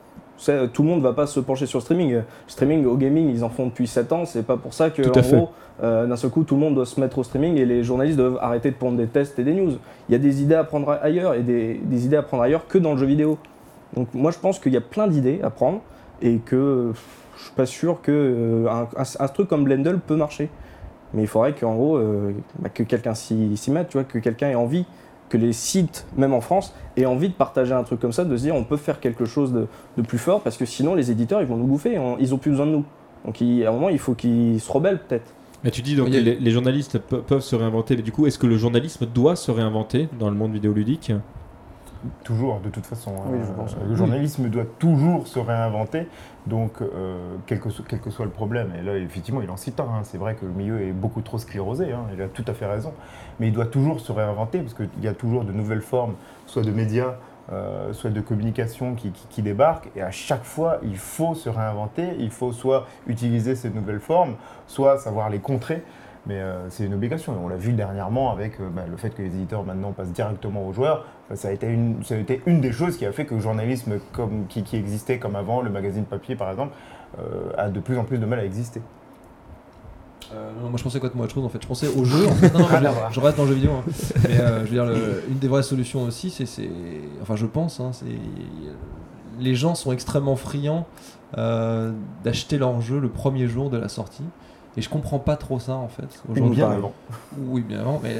[0.72, 2.12] Tout le monde va pas se pencher sur le streaming.
[2.12, 4.24] Le streaming au gaming, ils en font depuis 7 ans.
[4.24, 5.36] C'est pas pour ça que en fait.
[5.36, 5.50] gros,
[5.82, 8.16] euh, d'un seul coup, tout le monde doit se mettre au streaming et les journalistes
[8.18, 9.72] doivent arrêter de prendre des tests et des news.
[10.08, 12.66] Il y a des idées à prendre ailleurs et des, des idées à prendre ailleurs
[12.68, 13.38] que dans le jeu vidéo.
[13.94, 15.80] Donc moi, je pense qu'il y a plein d'idées à prendre
[16.22, 16.92] et que
[17.38, 20.48] je suis pas sûr que euh, un, un- un truc comme Blendle peut marcher.
[21.12, 24.18] Mais il faudrait qu'en gros, euh, bah, que quelqu'un s'y s'y mette, tu vois, que
[24.18, 24.84] quelqu'un ait envie,
[25.30, 28.36] que les sites, même en France, aient envie de partager un truc comme ça, de
[28.36, 29.66] se dire on peut faire quelque chose de,
[29.96, 32.38] de plus fort, parce que sinon les éditeurs ils vont nous bouffer, on- ils ont
[32.38, 32.84] plus besoin de nous.
[33.24, 35.32] Donc il- à un moment il faut qu'ils se rebellent peut-être.
[35.64, 38.38] Mais tu dis donc les, les journalistes pe- peuvent se réinventer, mais du coup, est-ce
[38.38, 41.12] que le journalisme doit se réinventer dans le monde vidéoludique?
[42.24, 43.12] Toujours, de toute façon.
[43.26, 43.44] Oui, hein.
[43.46, 43.76] je pense.
[43.86, 46.06] Le journalisme doit toujours se réinventer,
[46.46, 48.72] donc euh, quel, que so- quel que soit le problème.
[48.78, 49.84] Et là, effectivement, il en cite un.
[49.84, 50.00] hein.
[50.04, 52.04] C'est vrai que le milieu est beaucoup trop sclérosé, hein.
[52.14, 52.92] il a tout à fait raison.
[53.38, 56.14] Mais il doit toujours se réinventer, parce qu'il y a toujours de nouvelles formes,
[56.46, 57.16] soit de médias,
[57.52, 59.90] euh, soit de communication qui, qui- qui débarquent.
[59.94, 64.36] Et à chaque fois, il faut se réinventer, il faut soit utiliser ces nouvelles formes,
[64.66, 65.82] soit savoir les contrer.
[66.26, 67.32] Mais euh, c'est une obligation.
[67.34, 70.12] Et on l'a vu dernièrement avec euh, bah, le fait que les éditeurs maintenant passent
[70.12, 71.06] directement aux joueurs.
[71.26, 73.34] Enfin, ça, a été une, ça a été une des choses qui a fait que
[73.34, 76.74] le journalisme comme, qui, qui existait comme avant, le magazine papier par exemple,
[77.18, 78.82] euh, a de plus en plus de mal à exister.
[80.32, 81.60] Euh, non, moi je pensais complètement autre chose en fait?
[81.60, 82.26] Je pensais au jeu.
[82.28, 82.52] En fait.
[82.52, 82.66] Non, non,
[83.10, 83.70] je, reste dans le jeu vidéo.
[83.72, 83.84] hein.
[84.28, 86.70] Mais euh, je veux dire, le- une des vraies solutions aussi, c'est,
[87.22, 88.04] enfin je pense, hein, c'est
[89.40, 90.86] les gens sont extrêmement friands
[91.38, 91.92] euh,
[92.24, 94.24] d'acheter leur jeu le premier jour de la sortie.
[94.76, 96.22] Et je comprends pas trop ça en fait.
[96.30, 96.92] Aujourd'hui, Bien avant.
[97.38, 98.00] oui, bien avant.
[98.02, 98.16] Mais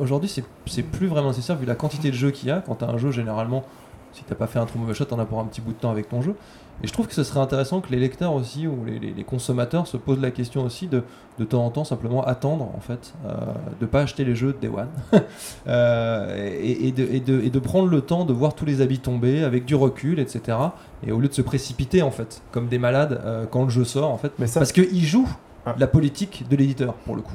[0.00, 2.60] aujourd'hui, c'est, c'est plus vraiment nécessaire vu la quantité de jeux qu'il y a.
[2.60, 3.62] Quand tu as un jeu, généralement,
[4.12, 5.78] si t'as pas fait un trop mauvais shot, t'en as pour un petit bout de
[5.78, 6.34] temps avec ton jeu.
[6.82, 9.24] Et je trouve que ce serait intéressant que les lecteurs aussi ou les, les- les
[9.24, 11.04] consommateurs se posent la question aussi de
[11.38, 13.30] de temps en temps simplement attendre en fait, euh,
[13.80, 14.88] de pas acheter les jeux de Day One
[15.68, 18.80] Euh, et, et de, et de- et de prendre le temps de voir tous les
[18.80, 20.58] habits tomber avec du recul, etc.
[21.06, 23.84] Et au lieu de se précipiter en fait, comme des malades euh, quand le jeu
[23.84, 25.28] sort en fait, Mais ça, parce qu'ils jouent
[25.64, 25.74] Ah.
[25.78, 27.34] la politique de l'éditeur pour le coup.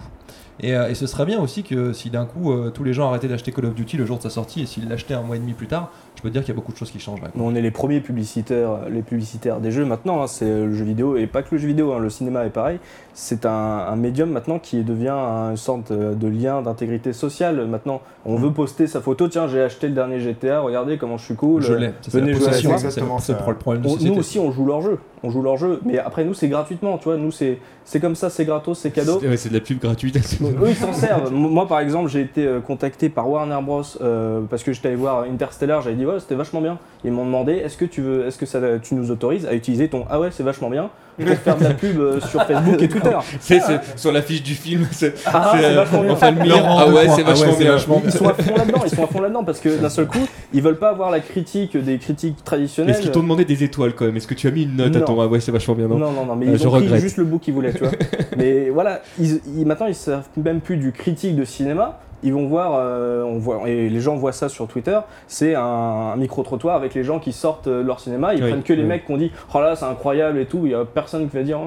[0.60, 3.08] Et, euh, et ce serait bien aussi que si d'un coup euh, tous les gens
[3.08, 5.36] arrêtaient d'acheter Call of Duty le jour de sa sortie et s'ils l'achetaient un mois
[5.36, 6.98] et demi plus tard, je peux te dire qu'il y a beaucoup de choses qui.
[7.08, 10.24] Nous, on est les premiers publicitaires, les publicitaires des jeux maintenant.
[10.24, 11.94] hein, c'est le jeu vidéo et pas que le jeu vidéo.
[11.94, 12.80] hein, le cinéma est pareil.
[13.20, 17.66] C'est un, un médium maintenant qui devient une sorte de lien d'intégrité sociale.
[17.66, 19.28] Maintenant, on veut poster sa photo.
[19.28, 20.60] Tiens, j'ai acheté le dernier GTA.
[20.60, 21.64] Regardez comment je suis cool.
[21.64, 22.78] Je l'ai, c'est venez jouer avec possession, moi.
[22.78, 23.40] c'est Exactement c'est ça.
[23.50, 25.00] le problème de On- nous aussi, on joue leur jeu.
[25.24, 25.80] On joue leur jeu.
[25.84, 27.00] Mais après, nous, c'est gratuitement.
[27.00, 29.18] Tu vois, nous, c'est c'est comme ça, c'est gratos, c'est cadeau.
[29.20, 30.14] C'est ouais, c'est de la pub gratuite.
[30.40, 31.34] Donc, eux, ils s'en servent.
[31.34, 33.82] Moi, par exemple, j'ai été euh, contacté par Warner Bros.
[34.00, 35.82] euh, parce que j'étais allé voir Interstellar.
[35.82, 36.78] J'avais dit, ouais, c'était vachement bien.
[37.04, 39.88] Ils m'ont demandé, est-ce que tu veux, est-ce que ça, tu nous autorises à utiliser
[39.88, 40.92] ton ah ouais, c'est vachement bien
[41.26, 43.18] pour faire de la pub euh, sur Facebook et Twitter.
[43.40, 44.88] C'est c'est sur l'affiche du film.
[44.92, 46.12] C'est Ah, euh, vachement bien.
[46.12, 47.72] on fait le Ah ouais, c'est Ah ouais, vachement bien.
[47.72, 48.82] vachement Ils sont à fond là-dedans.
[48.86, 51.20] Ils sont à fond là-dedans parce que d'un seul coup, ils veulent pas avoir la
[51.20, 52.92] critique des critiques traditionnelles.
[52.96, 54.18] Est-ce qu'ils t'ont demandé des étoiles quand même?
[54.18, 55.06] Est-ce que tu as mis une note à Non.
[55.06, 55.98] ton Ah ouais, c'est vachement bien, non?
[55.98, 57.02] Non, non, non, mais Euh, ils je ont pris regrette.
[57.02, 57.92] juste le bout qu'ils voulaient, tu vois.
[58.38, 62.00] mais voilà, ils, ils- maintenant ils servent même plus du critique de cinéma.
[62.24, 65.62] Ils vont voir, euh, on voit, et les gens voient ça sur Twitter, c'est un,
[65.62, 68.34] un micro-trottoir avec les gens qui sortent euh, leur cinéma.
[68.34, 70.62] Ils Oui, prennent que les mecs qui ont dit Oh là, c'est incroyable et tout.
[70.66, 71.60] Il y a personne qui va dire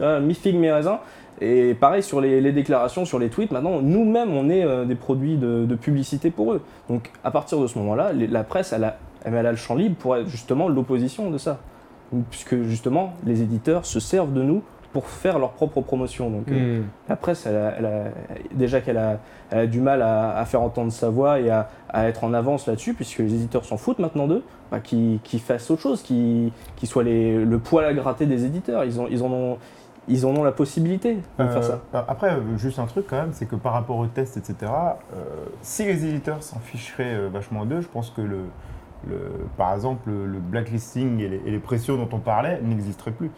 [0.00, 1.00] ah, Mi figue, mi raisin.
[1.40, 4.94] Et pareil sur les, les déclarations, sur les tweets, maintenant nous-mêmes on est euh, des
[4.94, 6.62] produits de, de publicité pour eux.
[6.88, 9.96] Donc à partir de ce moment-là, la presse elle a, elle a le champ libre
[9.98, 11.58] pour être justement l'opposition de ça.
[12.30, 14.62] Puisque justement les éditeurs se servent de nous
[14.96, 16.30] pour faire leur propre promotion.
[16.30, 16.84] Donc euh, Hmm.
[17.10, 18.04] la presse, elle a- elle a-
[18.54, 22.24] déjà qu'elle a, du mal à, à faire entendre sa voix et à, à être
[22.24, 26.00] en avance là-dessus, puisque les éditeurs s'en foutent maintenant d'eux, bah, qu'ils fassent autre chose,
[26.02, 26.50] qu'ils
[26.84, 28.84] soient les, le poil à gratter des éditeurs.
[28.84, 29.58] Ils, ont, ils, en, ont,
[30.08, 31.80] ils en ont la possibilité de Euh, faire ça.
[32.08, 34.54] Après, euh, juste un truc quand même, c'est que par rapport aux tests, etc.,
[35.14, 35.18] euh,
[35.60, 38.38] si les éditeurs s'en ficheraient euh, vachement d'eux, je pense que le,
[39.06, 43.10] le- par exemple le, le blacklisting et les, et les pressions dont on parlait n'existeraient
[43.12, 43.30] plus.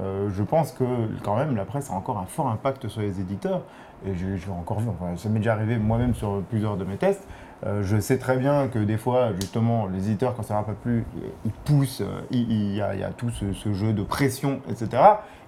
[0.00, 0.84] Euh, je pense que
[1.22, 3.62] quand même la presse a encore un fort impact sur les éditeurs.
[4.06, 6.84] Et je, je l'ai encore vu, enfin, ça m'est déjà arrivé moi-même sur plusieurs de
[6.84, 7.26] mes tests.
[7.66, 10.72] Euh, je sais très bien que des fois, justement, les éditeurs, quand ça va pas
[10.72, 11.04] plus,
[11.44, 14.02] ils poussent, euh, il il y, a, il y a tout ce, ce jeu de
[14.02, 15.02] pression, etc.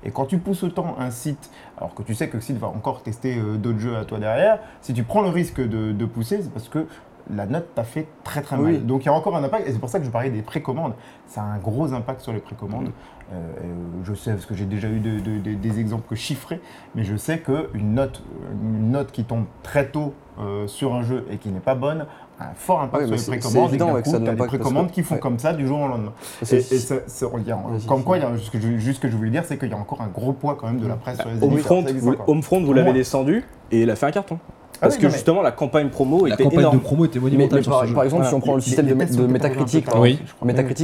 [0.04, 2.66] Et quand tu pousses autant un site, alors que tu sais que le site va
[2.66, 6.04] encore tester euh, d'autres jeux à toi derrière, si tu prends le risque de, de
[6.04, 6.86] pousser, c'est parce que
[7.30, 8.72] la note t'a fait très très mal.
[8.72, 8.78] Oui.
[8.80, 10.42] Donc il y a encore un impact, et c'est pour ça que je parlais des
[10.42, 10.92] précommandes.
[11.26, 12.90] Ça a un gros impact sur les précommandes.
[13.32, 13.72] Euh, euh,
[14.04, 16.60] je sais, parce que j'ai déjà eu de- de- de- des exemples que chiffrés,
[16.94, 18.22] mais je sais qu'une note,
[18.62, 22.06] une note qui tombe très tôt euh, sur un jeu et qui n'est pas bonne
[22.40, 23.70] a un fort impact oui, sur c'est- les c'est précommandes.
[23.70, 25.20] et évident, coup, ça des précommandes que- qui font ouais.
[25.20, 26.12] comme ça du jour au lendemain.
[26.42, 28.30] C'est- Et, et ça- ça- il y a- Vas-y, comme quoi, vas-y.
[28.30, 29.74] il y a, ce que je- juste ce que je voulais dire, c'est qu'il y
[29.74, 31.42] a encore un gros poids quand même de la presse sur les.
[31.42, 32.14] Homefront, vous.
[32.26, 34.38] Homefront, vous l'avez descendu et il a fait un carton.
[34.84, 36.78] Ah Parce oui, que justement, la campagne promo La était campagne énorme.
[36.78, 37.64] de promo était monumentale mais
[37.94, 40.18] par, exemple, si on prend le système les de, de Metacritic, par Oui.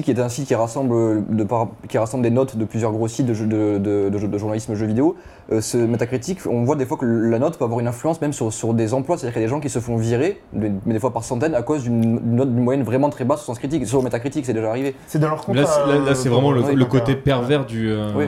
[0.08, 3.26] est un site qui rassemble, de par- qui rassemble des notes de plusieurs gros sites
[3.26, 5.16] de, jeux- de, de- de jeux- de journalisme jeux vidéo.
[5.50, 8.32] Euh, ce Metacritic, on voit des fois que la note peut avoir une influence même
[8.32, 9.18] sur, sur des emplois.
[9.18, 11.56] C'est-à-dire qu'il y a des gens qui se font virer, mais des fois par centaines,
[11.56, 13.84] à cause d'une note d'une moyenne vraiment très basse sur Sens Critique.
[13.84, 14.94] Sur Metacritic, c'est déjà arrivé.
[15.08, 18.26] C'est dans leur c'est- là, c'est euh, vraiment le, côté euh, pervers du, euh.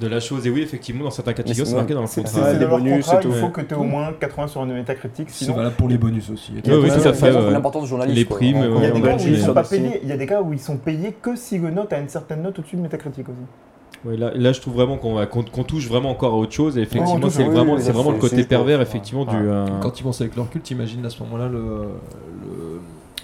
[0.00, 0.46] De la chose.
[0.46, 2.52] Et oui, effectivement, dans certains cas de figure, c'est- c'est marqué dans le C'est contrat.
[2.52, 3.28] c'est leur bonus contrat, et tout.
[3.30, 5.56] il faut que tu aies au moins 80 sur une métacritique, C'est sinon.
[5.56, 6.52] valable pour les bonus aussi.
[6.54, 7.50] Oui, oui, tout à fait.
[7.50, 8.16] L'importance du journaliste.
[8.16, 10.00] Les primes, Il y a des cas où ils sont pas payés.
[10.02, 12.08] Il y a des cas où ils sont payés que si une note a une
[12.08, 13.38] certaine note au-dessus de métacritique aussi.
[14.04, 16.50] Ouais, là, là, je trouve vraiment qu'on va- qu'on qu'on touche vraiment encore à autre
[16.52, 16.76] chose.
[16.76, 19.22] Et on effectivement, c'est oui, vraiment, oui, c'est vraiment le c'est- côté c'est pervers, effectivement,
[19.22, 19.30] ouais.
[19.30, 19.48] du.
[19.48, 22.80] euh, Quand ils pensent avec leur culte, t'imagines à ce moment-là le- le-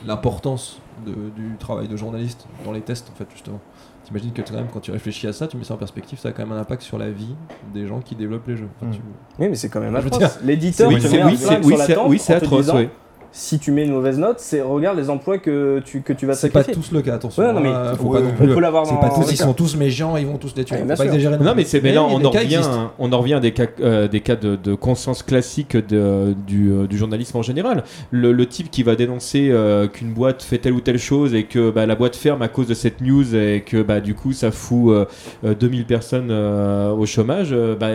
[0.06, 3.58] l'importance de- du travail de journaliste dans les tests, en fait, justement.
[4.08, 6.30] T'imagines que quand même, quand tu réfléchis à ça, tu mets ça en perspective, ça
[6.30, 7.34] a quand même un impact sur la vie
[7.74, 8.68] des gens qui développent les jeux.
[8.80, 8.94] Enfin, Mm.
[8.94, 9.00] tu-
[9.38, 10.38] Oui, mais c'est quand même atroce.
[10.42, 11.08] L'éditeur oui, c'est
[12.08, 12.18] oui,
[12.70, 12.70] atroce.
[13.30, 16.32] Si tu mets une mauvaise note, c'est regarde les emplois que tu, que tu vas
[16.34, 16.82] C'est pas sacrifier.
[16.82, 17.42] tous le cas, attention.
[17.42, 19.10] Ouais, non, mais hein, faut ouais, pas non on plus- On peut l'avoir dans pas
[19.10, 20.76] tous, ils sont tous méchants, ils vont tous les tuer.
[20.76, 22.60] Ouais, Faut bien pas exagérer Non, mais c'est mais là, on en revient,
[22.98, 26.70] on en revient à des cas, euh, des cas de, de conscience classique de- du,
[26.72, 27.84] euh, du journalisme en général.
[28.10, 31.44] Le, le type qui va dénoncer euh, qu'une boîte fait telle ou telle chose et
[31.44, 34.32] que bah, la boîte ferme à cause de cette news et que bah, du coup
[34.32, 35.04] ça fout euh,
[35.44, 37.90] euh, 2000 personnes euh, au chômage, euh, bah,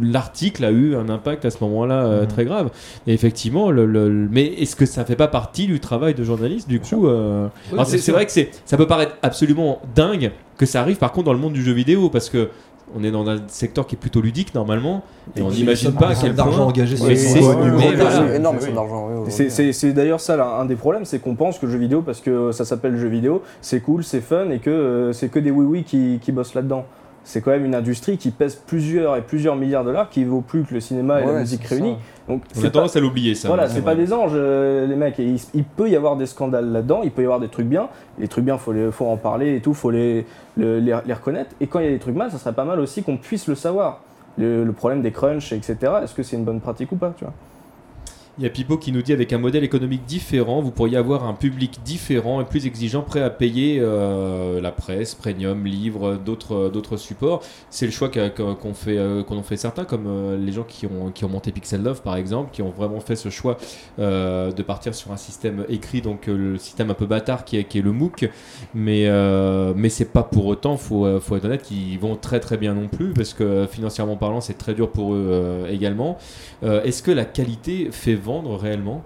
[0.00, 2.28] l'article a eu un impact à ce moment-là euh, Mhm.
[2.28, 2.70] très grave.
[3.06, 6.24] Et effectivement, le, le- le- mais est-ce que ça fait pas partie du travail de
[6.24, 10.66] journaliste du coup euh, Oui, c'est vrai que c'est, ça peut paraître absolument dingue que
[10.66, 12.48] ça arrive par contre dans le monde du jeu vidéo parce que
[12.96, 15.02] on est dans un secteur qui est plutôt ludique normalement
[15.34, 16.84] et on n'imagine pas à quel d'argent point.
[17.02, 18.36] Mais les c'est- voilà.
[18.36, 18.62] énorme, oui.
[18.66, 19.08] c'est d'argent.
[19.10, 19.92] oui, oui, oui.
[19.94, 22.52] D'ailleurs ça là, un des problèmes, c'est qu'on pense que le jeu vidéo, parce que
[22.52, 25.82] ça s'appelle jeu vidéo, c'est cool, c'est fun et que euh, c'est que des oui-oui
[25.84, 26.84] qui, qui bossent là-dedans.
[27.26, 30.42] C'est quand même une industrie qui pèse plusieurs et plusieurs milliards de dollars, qui vaut
[30.42, 31.96] plus que le cinéma et la musique réunis.
[32.28, 33.48] Donc On c'est a pas, tendance à l'oublier ça.
[33.48, 35.18] voilà, c'est c'est pas des anges, euh, les mecs.
[35.18, 37.66] Et il, il peut y avoir des scandales là-dedans, il peut y avoir des trucs
[37.66, 37.88] bien.
[38.18, 40.26] Les trucs bien, faut les, faut en parler et tout, faut les,
[40.58, 41.50] le- les, les reconnaître.
[41.62, 43.46] Et quand il y a des trucs mal, ça serait pas mal aussi qu'on puisse
[43.48, 44.00] le savoir.
[44.36, 45.76] Le, le problème des crunchs, etc.
[46.02, 47.32] Est-ce que c'est une bonne pratique ou pas, tu vois?
[48.36, 51.24] Il y a Pipo qui nous dit avec un modèle économique différent, vous pourriez avoir
[51.24, 56.68] un public différent et plus exigeant, prêt à payer euh, la presse, premium, livres, d'autres
[56.68, 57.44] d'autres supports.
[57.70, 60.84] C'est le choix qu'ont fait euh, qu'en ont fait certains, comme euh, les gens qui
[60.86, 63.56] ont qui ont monté Pixel Love par exemple, qui ont vraiment fait ce choix
[63.98, 67.92] de partir sur un système écrit, donc le système un peu bâtard qui est, le
[67.92, 68.28] MOOC.
[68.74, 72.56] Mais euh, mais c'est pas pour autant, faut faut être honnête, qu'ils vont très très
[72.56, 76.18] bien non plus parce que financièrement parlant, c'est très dur pour eux également.
[76.62, 79.04] Est-ce que la qualité fait vendre réellement?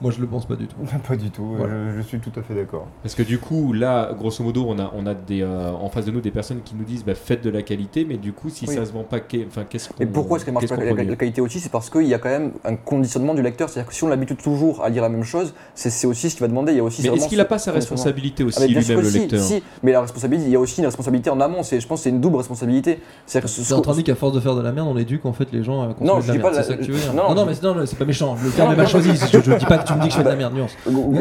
[0.00, 0.76] Moi, je le pense pas du tout.
[1.08, 1.72] Pas du tout, Voilà.
[1.92, 2.86] je, je suis tout à fait d'accord.
[3.02, 6.04] Parce que du coup, là, grosso modo, on a, on a des, euh, en face
[6.04, 8.48] de nous des personnes qui nous disent bah, faites de la qualité, mais du coup,
[8.48, 8.74] si Oui.
[8.74, 10.90] ça se vend pas, qu'est-ce qu'on Et pourquoi est-ce qu'elle marche qu'est-ce pas qu'on la,
[10.94, 11.58] produit la qualité aussi?
[11.60, 13.68] C'est parce qu'il y a quand même un conditionnement du lecteur.
[13.68, 16.36] C'est-à-dire que si on l'habitue toujours à lire la même chose, c'est c'est aussi ce
[16.36, 16.72] qu'il va demander.
[16.72, 18.62] Il y a aussi Mais c'est est-ce qu'il a ce pas sa responsabilité aussi Ah,
[18.62, 19.40] mais bien lui-même, sûr le si, lecteur?
[19.40, 21.62] si, mais la responsabilité, il y a aussi une responsabilité en amont.
[21.64, 23.00] C'est, je pense, que c'est une double responsabilité.
[23.26, 24.86] C'est-à-dire que ce- C'est en train de dire qu'à force de faire de la merde,
[24.88, 26.54] on éduque en fait les gens à consommer Non, de je la dis merde.
[26.54, 27.14] pas C'est ça que tu veux dire.
[27.14, 28.36] non, Non, mais c'est- c'est pas méchant.
[28.42, 29.10] Le terme Non, est mal choisi.
[29.10, 30.76] Je, dis pas tu me dis que je fais de la merde, nuance.
[30.86, 31.12] Gros-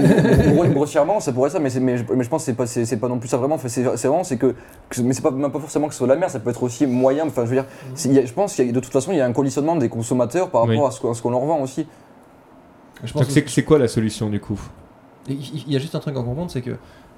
[0.54, 2.98] gros- grossièrement, ça pourrait ça, mais, je, mais je pense que c'est pas, c'est, c'est
[2.98, 3.58] pas non plus ça vraiment.
[3.58, 4.56] C'est, c'est vraiment, c'est que,
[4.90, 6.50] que- mais c'est pas, même pas forcément que ce soit de la merde, ça peut
[6.50, 7.26] être aussi moyen.
[7.28, 7.66] Enfin, je veux dire,
[7.96, 9.26] c'est- il y a- je pense qu'il y a, de toute façon, il y a
[9.26, 10.88] un conditionnement des consommateurs par rapport Oui.
[10.88, 11.88] à ce, qu'on- à ce qu'on leur vend aussi.
[13.04, 14.60] Je pense Donc, c'est c'est quoi la solution du coup?
[15.30, 16.78] Il y a juste un truc à comprendre, c'est que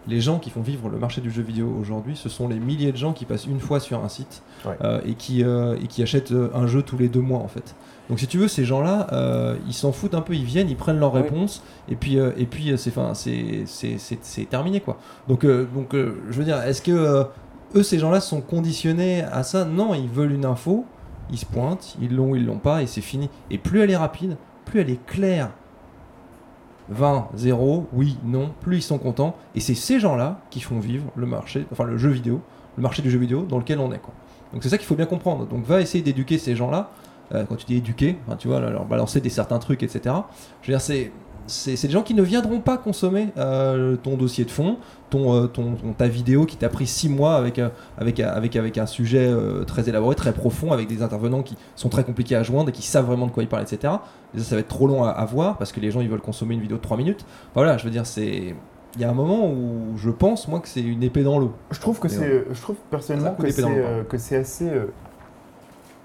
[0.09, 2.91] les gens qui font vivre le marché du jeu vidéo aujourd'hui, ce sont les milliers
[2.91, 4.75] de gens qui passent une fois sur un site Ouais.
[4.83, 7.47] euh, et, qui, euh, et qui achètent euh, un jeu tous les deux mois en
[7.47, 7.75] fait.
[8.09, 10.75] Donc si tu veux, ces gens-là, euh, ils s'en foutent un peu, ils viennent, ils
[10.75, 11.21] prennent leur Oui.
[11.21, 14.97] réponse et puis, euh, et puis c'est, fin, c'est, c'est, c'est, c'est terminé quoi.
[15.27, 17.23] Donc, euh, donc euh, je veux dire, est-ce que euh,
[17.75, 19.63] eux, ces gens-là, sont conditionnés à ça?
[19.63, 20.85] Non, ils veulent une info,
[21.31, 23.29] ils se pointent, ils l'ont ou ils l'ont pas et c'est fini.
[23.51, 25.51] Et plus elle est rapide, plus elle est claire.
[26.89, 29.35] 20, 0, oui, non, plus ils sont contents.
[29.55, 32.41] Et c'est ces gens-là qui font vivre le marché, enfin le jeu vidéo,
[32.77, 33.99] le marché du jeu vidéo dans lequel on est.
[33.99, 34.13] Quoi.
[34.53, 35.47] Donc c'est ça qu'il faut bien comprendre.
[35.47, 36.91] Donc va essayer d'éduquer ces gens-là.
[37.35, 40.15] Euh, quand tu dis éduquer, tu vois, leur balancer des certains trucs, etc.
[40.63, 41.11] Je veux dire, c'est
[41.49, 44.77] c'est des gens qui ne viendront pas consommer euh, ton dossier de fond,
[45.09, 48.55] ton, euh, ton, ton- ta vidéo qui t'a pris 6 mois avec, euh, avec, avec,
[48.55, 52.35] avec un sujet euh, très élaboré, très profond, avec des intervenants qui sont très compliqués
[52.35, 53.93] à joindre et qui savent vraiment de quoi ils parlent, etc.
[54.35, 56.09] Et ça, ça va être trop long à, à voir parce que les gens ils
[56.09, 57.25] veulent consommer une vidéo de 3 minutes.
[57.25, 58.55] Enfin, voilà, je veux dire, c'est.
[58.95, 61.53] Il y a un moment où je pense, moi, que c'est une épée dans l'eau.
[61.69, 63.61] Je trouve que c'est, je trouve personnellement que c'est,
[64.35, 64.71] euh, assez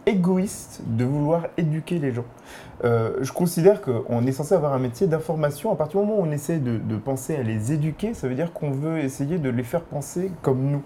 [0.07, 2.27] égoïste de vouloir éduquer les gens.
[2.85, 5.73] Euh, je considère qu'on est censé avoir un métier d'information.
[5.73, 8.35] À partir du moment où on essaie de, de penser à les éduquer, ça veut
[8.35, 10.83] dire qu'on veut essayer de les faire penser comme nous.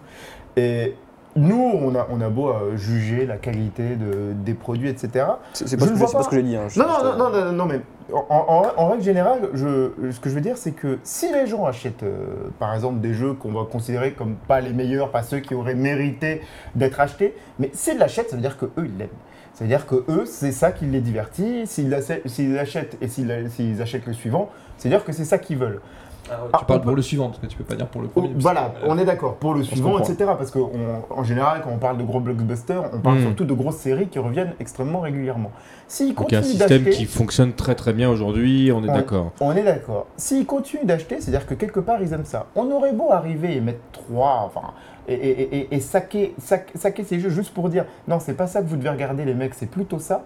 [0.56, 0.94] Et
[1.36, 5.26] nous, on a, on a beau euh, juger la qualité de- des produits, etc.
[5.52, 6.22] C'est pas, pas pas.
[6.22, 6.56] ce que j'ai dit.
[6.56, 6.68] hein.
[6.68, 7.80] Je- Non, non, non, non, non, non, mais
[8.12, 11.46] en, en- en règle générale, je, ce que je veux dire, c'est que si les
[11.46, 15.22] gens achètent, euh, par exemple, des jeux qu'on va considérer comme pas les meilleurs, pas
[15.22, 16.40] ceux qui auraient mérité
[16.74, 19.08] d'être achetés, mais s'ils l'achètent, ça veut dire que eux ils l'aiment.
[19.58, 21.66] Ça veut dire que eux, c'est ça qui les divertit.
[21.66, 22.22] S'ils achètent
[23.02, 25.80] et s'ils achètent le suivant, c'est-à-dire que c'est ça qu'ils veulent.
[26.22, 28.00] tu Ah, parles on pour peut- le suivant, parce que tu peux pas dire pour
[28.02, 28.28] le Oh, premier.
[28.34, 29.34] parce voilà, que, euh, on est d'accord.
[29.36, 30.14] Pour le suivant, etc.
[30.38, 33.22] Parce qu'en général, quand on parle de gros blockbusters, on parle Mm.
[33.22, 35.50] surtout de grosses séries qui reviennent extrêmement régulièrement.
[35.88, 39.32] S'ils Donc un système qui fonctionne très très bien aujourd'hui, on est d'accord.
[39.40, 40.06] On est d'accord.
[40.18, 42.46] S'ils continuent d'acheter, c'est-à-dire que quelque part ils aiment ça.
[42.54, 44.68] On aurait beau arriver et mettre trois, enfin,
[45.08, 46.34] et, et, et, et saquer,
[47.04, 49.54] ces jeux juste pour dire non, c'est pas ça que vous devez regarder, les mecs,
[49.54, 50.24] c'est plutôt ça.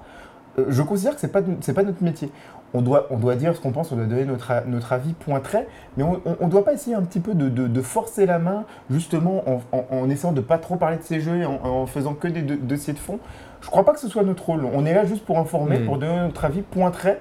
[0.59, 2.31] Euh, je considère que c'est pas c'est pas notre métier.
[2.75, 5.41] On doit, on doit dire ce qu'on pense, on doit donner notre, notre avis point
[5.41, 5.67] trait,
[5.99, 8.65] mais on ne doit pas essayer un petit peu de, de- de forcer la main,
[8.91, 11.87] justement en, en- en essayant de pas trop parler de ces jeux et en, en
[11.87, 13.19] faisant que des do- dossiers de fond.
[13.61, 14.65] Je crois pas que ce soit notre rôle.
[14.73, 15.85] On est là juste pour informer, Mm.
[15.85, 17.21] pour donner notre avis point trait.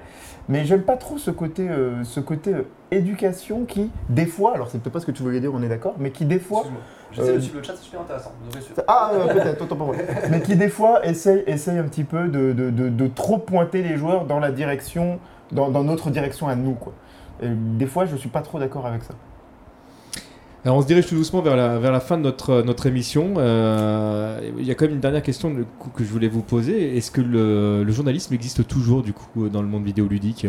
[0.52, 4.68] Mais j'aime pas trop ce côté, euh, ce côté euh, éducation qui, des fois, alors
[4.70, 6.64] c'est peut-être pas ce que tu voulais dire, on est d'accord, mais qui des fois,
[7.14, 8.32] J'essaie Euh, de suivre le chat, c'est super intéressant.
[8.60, 8.82] Suivre.
[8.88, 9.96] ah euh, peut-être, autant pour moi,
[10.30, 13.82] mais qui des fois essaye, essaye un petit peu de, de- de- de trop pointer
[13.82, 15.20] les joueurs dans la direction,
[15.54, 16.92] dans, dans notre direction à nous, quoi.
[17.42, 19.14] Et des fois, je suis pas trop d'accord avec ça.
[20.64, 23.34] Alors on se dirige tout doucement vers la, fin de notre, émission.
[23.38, 25.56] Euh, il y a quand même une dernière question
[25.96, 26.98] que je voulais vous poser.
[26.98, 30.46] Est-ce que le, journalisme existe toujours du coup dans le monde vidéoludique?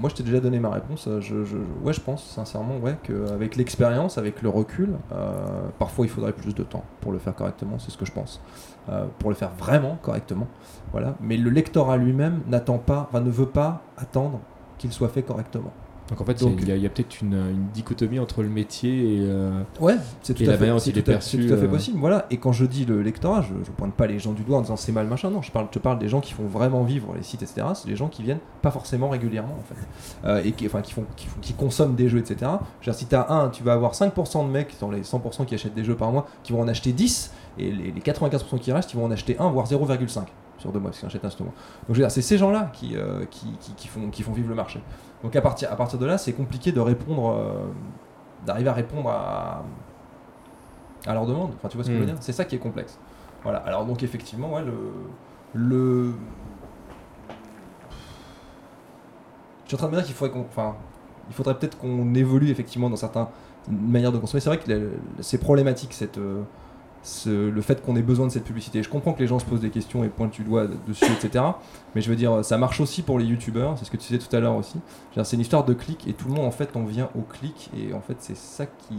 [0.00, 1.06] Moi, je t'ai déjà donné ma réponse.
[1.06, 1.34] euh, Je,
[1.82, 6.54] ouais, je pense sincèrement, ouais, qu'avec l'expérience, avec le recul, euh, parfois il faudrait plus
[6.54, 7.78] de temps pour le faire correctement.
[7.78, 8.40] C'est ce que je pense.
[9.18, 10.46] Pour le faire vraiment correctement,
[10.92, 11.14] voilà.
[11.20, 14.40] Mais le lectorat lui-même n'attend pas, ne veut pas attendre
[14.78, 15.74] qu'il soit fait correctement.
[16.08, 19.18] Donc en fait, il y a, peut-être une, une dichotomie entre le métier et.
[19.22, 21.48] euh, Ouais, c'est tout à la fait, manière dont c'est il est tout perçu, c'est
[21.48, 21.98] tout à fait euh, possible.
[21.98, 22.26] Voilà.
[22.30, 24.62] Et quand je dis le lectorat, je, je pointe pas les gens du doigt en
[24.62, 25.28] disant c'est mal machin.
[25.30, 27.66] Non, je parle, je te parle des gens qui font vraiment vivre les sites, etc.
[27.74, 29.80] C'est des gens qui viennent pas forcément régulièrement en fait,
[30.24, 32.36] Euh, et qui, enfin, qui font, qui, font- qui consomment des jeux, etc.
[32.80, 35.44] Je veux dire, si t'as un, tu vas avoir 5% de mecs dans les 100%
[35.44, 38.58] qui achètent des jeux par mois, qui vont en acheter 10, et les, les 95%
[38.58, 40.22] qui restent, ils vont en acheter 1 voire 0,5
[40.58, 41.44] sur deux mois, parce qu'ils en achètent un.
[41.44, 41.52] Donc
[41.90, 44.48] je veux dire, c'est ces gens-là qui, euh, qui, qui, qui font, qui font vivre
[44.48, 44.80] le marché.
[45.22, 47.66] Donc à partir, à partir de là, c'est compliqué de répondre, euh,
[48.46, 49.62] d'arriver à répondre à,
[51.06, 51.52] à leur demande.
[51.56, 52.10] Enfin, tu vois ce que je veux Mm.
[52.10, 52.18] dire?
[52.20, 52.98] C'est ça qui est complexe.
[53.42, 53.58] Voilà.
[53.60, 54.74] Alors donc effectivement, ouais, le,
[55.54, 56.12] le,
[59.64, 60.76] je suis en train de me dire qu'il faudrait qu'on, enfin,
[61.28, 63.26] il faudrait peut-être qu'on évolue effectivement dans certaines
[63.68, 64.40] manières de consommer.
[64.40, 64.90] C'est vrai que
[65.20, 66.42] c'est problématique cette euh,
[67.08, 68.82] ce- le fait qu'on ait besoin de cette publicité.
[68.82, 71.44] Je comprends que les gens se posent des questions et pointent du doigt dessus, etc.
[71.94, 74.18] Mais je veux dire, ça marche aussi pour les youtubeurs, c'est ce que tu disais
[74.18, 74.78] tout à l'heure aussi.
[75.24, 77.70] C'est une histoire de clic et tout le monde en fait on vient au clic
[77.76, 78.94] et en fait c'est ça qui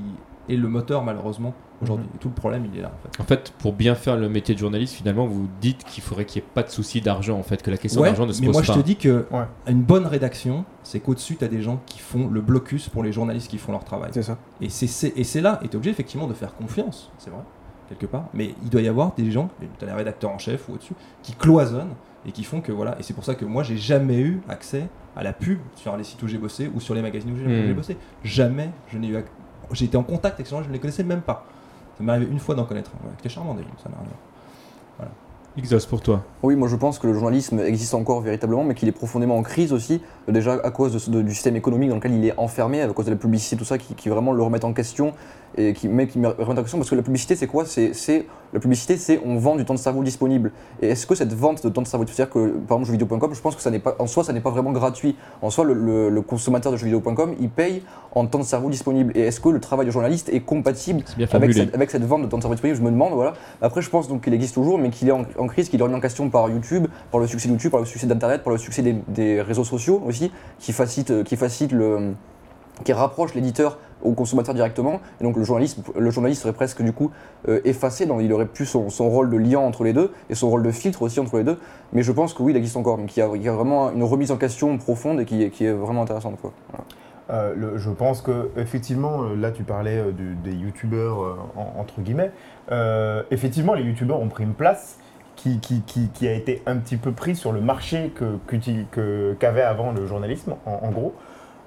[0.50, 2.08] est le moteur malheureusement aujourd'hui.
[2.08, 2.16] Mhm.
[2.16, 3.22] Et tout le problème il est là en fait.
[3.22, 6.42] En fait, pour bien faire le métier de journaliste, finalement, vous dites qu'il faudrait qu'il
[6.42, 8.42] n'y ait pas de souci d'argent, en fait, que la question Ouais, d'argent ne se
[8.42, 8.74] mais pose moi pas.
[8.74, 9.46] je te dis que Ouais.
[9.68, 13.14] une bonne rédaction, c'est qu'au-dessus tu as des gens qui font le blocus pour les
[13.14, 14.10] journalistes qui font leur travail.
[14.14, 14.38] C'est ça.
[14.60, 17.30] Et c'est- c'est et c'est là, et tu es obligé effectivement de faire confiance, c'est
[17.30, 17.44] vrai,
[17.90, 18.26] quelque part.
[18.34, 19.50] Mais il doit y avoir des gens,
[19.80, 20.94] tu as les rédacteurs en chef ou au-dessus,
[21.24, 21.94] qui cloisonnent
[22.26, 22.98] et qui font que voilà.
[23.00, 24.84] Et c'est pour ça que moi, j'ai jamais eu accès
[25.16, 27.46] à la pub sur les sites où j'ai bossé ou sur les magazines où j'ai
[27.46, 27.74] Hmm.
[27.74, 27.98] bossé.
[28.24, 29.18] Jamais je n'ai eu.
[29.72, 31.46] J'ai été en contact avec ces gens, je ne les connaissais même pas.
[31.98, 34.12] Ça m'est arrivé une fois d'en connaître C'était charmant déjà, ça m'est arrivé.
[35.58, 36.24] Exos pour toi.
[36.44, 39.42] Oui, moi je pense que le journalisme existe encore véritablement, mais qu'il est profondément en
[39.44, 42.38] crise aussi, déjà à cause de ce- de- du système économique dans lequel il est
[42.38, 45.12] enfermé, à cause de la publicité, tout ça, qui, qui vraiment le remettent en question,
[45.58, 47.66] et qui, mais qui me remettent en question, parce que la publicité c'est quoi?
[47.66, 50.52] C'est, La publicité c'est on vend du temps de cerveau disponible.
[50.82, 53.42] Et est-ce que cette vente de temps de cerveau, c'est-à-dire que par exemple jeuxvideo.com, je
[53.42, 55.16] pense que ça n'est pas, en soi ça n'est pas vraiment gratuit.
[55.42, 57.84] En soi, le, le- le consommateur de jeuxvideo.com, il paye
[58.16, 59.12] en temps de cerveau disponible.
[59.16, 61.04] Et est-ce que le travail de journaliste est compatible
[61.38, 63.34] avec cette, avec cette vente de temps de cerveau disponible, je me demande, voilà.
[63.62, 65.84] Après, je pense donc qu'il existe toujours, mais qu'il est en, en crise, qu'il est
[65.84, 68.54] remis en question par YouTube, par le succès de YouTube, par le succès d'Internet, par
[68.54, 72.14] le succès des, des réseaux sociaux aussi, qui facilitent, qui facilitent le
[72.86, 75.00] qui rapproche l'éditeur au consommateur directement.
[75.20, 77.12] Et donc le journaliste, le journaliste serait presque du coup
[77.48, 80.50] euh, effacé, donc il aurait plus son, rôle de liant entre les deux et son
[80.50, 81.58] rôle de filtre aussi entre les deux.
[81.94, 83.54] Mais je pense que oui, il existe encore, donc il y a, il y a
[83.54, 86.38] vraiment une remise en question profonde et qui, est- qui est vraiment intéressante.
[86.42, 86.54] Quoi.
[87.32, 90.04] Euh, je pense que effectivement, euh, là tu parlais
[90.44, 92.32] des youtubeurs en- entre guillemets.
[93.32, 94.98] Effectivement, les youtubeurs ont pris une place
[95.36, 98.12] qui, qui, qui- qui a été un petit peu pris sur le marché
[99.40, 101.14] qu'avait avant le journalisme, en, en gros.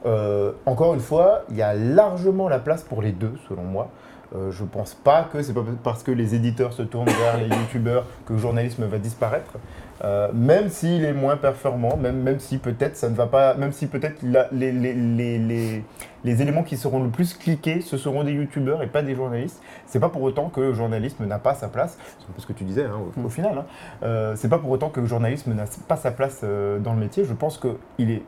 [0.07, 3.89] Euh, encore une fois, il y a largement la place pour les deux, selon moi.
[4.35, 7.55] Euh, je pense pas que c'est pas parce que les éditeurs se tournent vers les
[7.55, 9.59] youtubeurs que le journalisme va disparaître.
[10.05, 13.71] Euh, même s'il est moins performant, même, même si peut-être ça ne va pas, même
[13.71, 15.85] si peut-être les, les, les,
[16.25, 19.63] les, éléments qui seront le plus cliqués, ce seront des youtubeurs et pas des journalistes.
[19.87, 21.99] C'est pas pour autant que le journalisme n'a pas sa place.
[22.19, 23.59] C'est un peu ce que tu disais hein, au, au final.
[23.59, 23.65] Hein.
[24.03, 26.99] Euh, c'est pas pour autant que le journalisme n'a pas sa place euh, dans le
[26.99, 27.25] métier.
[27.25, 28.23] Je pense qu'il est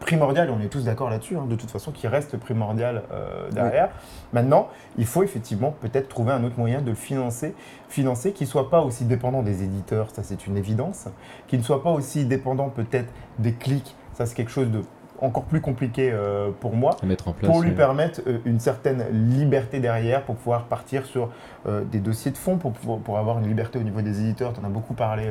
[0.00, 3.48] primordial, et on est tous d'accord là-dessus, hein, de toute façon, qui reste primordial euh,
[3.50, 3.90] derrière.
[4.32, 4.68] Maintenant,
[4.98, 7.54] il faut effectivement peut-être trouver un autre moyen de le financer,
[7.88, 11.06] financer qui ne soit pas aussi dépendant des éditeurs, ça c'est une évidence,
[11.46, 14.82] qui ne soit pas aussi dépendant peut-être des clics, ça c'est quelque chose de
[15.20, 17.50] encore plus compliqué euh, pour moi à mettre en place.
[17.50, 17.76] pour lui ouais.
[17.76, 21.30] permettre euh, une certaine liberté derrière, pour pouvoir partir sur
[21.66, 24.60] euh, des dossiers de fond, pour, pour avoir une liberté au niveau des éditeurs, tu
[24.60, 25.30] en as beaucoup parlé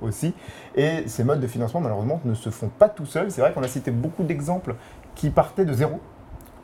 [0.00, 0.34] aussi.
[0.74, 3.30] Et ces modes de financement, malheureusement, ne se font pas tout seuls.
[3.30, 4.74] C'est vrai qu'on a cité beaucoup d'exemples
[5.14, 6.00] qui partaient de zéro,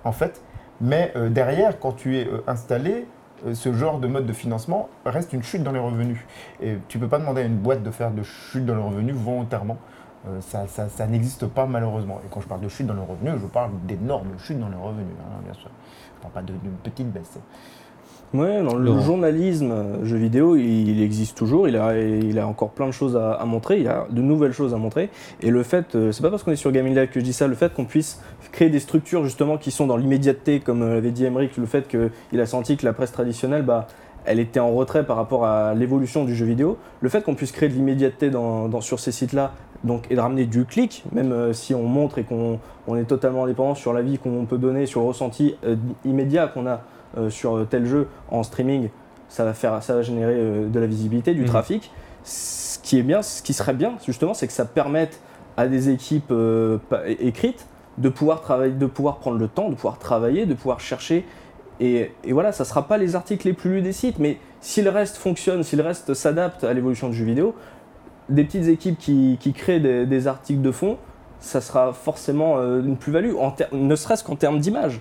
[0.04, 0.42] en fait.
[0.80, 3.06] Mais derrière, quand tu es installé,
[3.52, 6.20] ce genre de mode de financement reste une chute dans les revenus.
[6.62, 8.82] Et tu ne peux pas demander à une boîte de faire de chute dans les
[8.82, 9.78] revenus volontairement.
[10.28, 12.20] Euh, ça, ça- ça n'existe pas malheureusement.
[12.24, 14.76] Et quand je parle de chute dans les revenus, je parle d'énormes chutes dans les
[14.76, 15.70] revenus, hein, bien sûr.
[15.70, 17.38] Je ne parle pas de- d'une petite baisse.
[18.32, 21.66] Ouais, non, le journalisme euh, jeu vidéo, il, il existe toujours.
[21.66, 23.80] Il a, il a encore plein de choses à, à montrer.
[23.80, 25.10] Il a de nouvelles choses à montrer.
[25.40, 27.32] Et le fait, euh, c'est pas parce qu'on est sur Gaming Live que je dis
[27.32, 28.22] ça, le fait qu'on puisse
[28.52, 32.40] créer des structures justement qui sont dans l'immédiateté, comme l'avait dit Emmerich, le fait qu'il
[32.40, 33.88] a senti que la presse traditionnelle, bah,
[34.24, 36.76] elle était en retrait par rapport à l'évolution du jeu vidéo.
[37.00, 39.52] Le fait qu'on puisse créer de l'immédiateté dans, dans- sur ces sites-là,
[39.84, 43.04] donc et de ramener du clic, même euh, si on montre et qu'on on est
[43.04, 46.80] totalement indépendant sur l'avis qu'on peut donner, sur le ressenti euh, immédiat qu'on a
[47.18, 48.90] euh, sur tel jeu en streaming,
[49.28, 50.34] ça va, faire, ça va générer
[50.68, 51.46] de la visibilité, du Mhm.
[51.48, 51.90] trafic.
[52.24, 55.20] Ce qui est bien, ce qui serait bien justement, c'est que ça permette
[55.56, 56.32] à des équipes
[57.18, 57.66] écrites
[57.98, 61.24] de pouvoir travailler, de pouvoir prendre le temps, de pouvoir travailler, de pouvoir chercher.
[61.80, 64.90] Et, voilà, ça sera pas les articles les plus lus des sites, mais si le
[64.90, 67.54] reste fonctionne, si le reste s'adapte à l'évolution du jeu vidéo,
[68.28, 70.98] des petites équipes qui, créent des, des articles de fond,
[71.40, 73.32] ça sera forcément euh, une plus-value,
[73.72, 75.00] ne serait-ce qu'en termes d'image.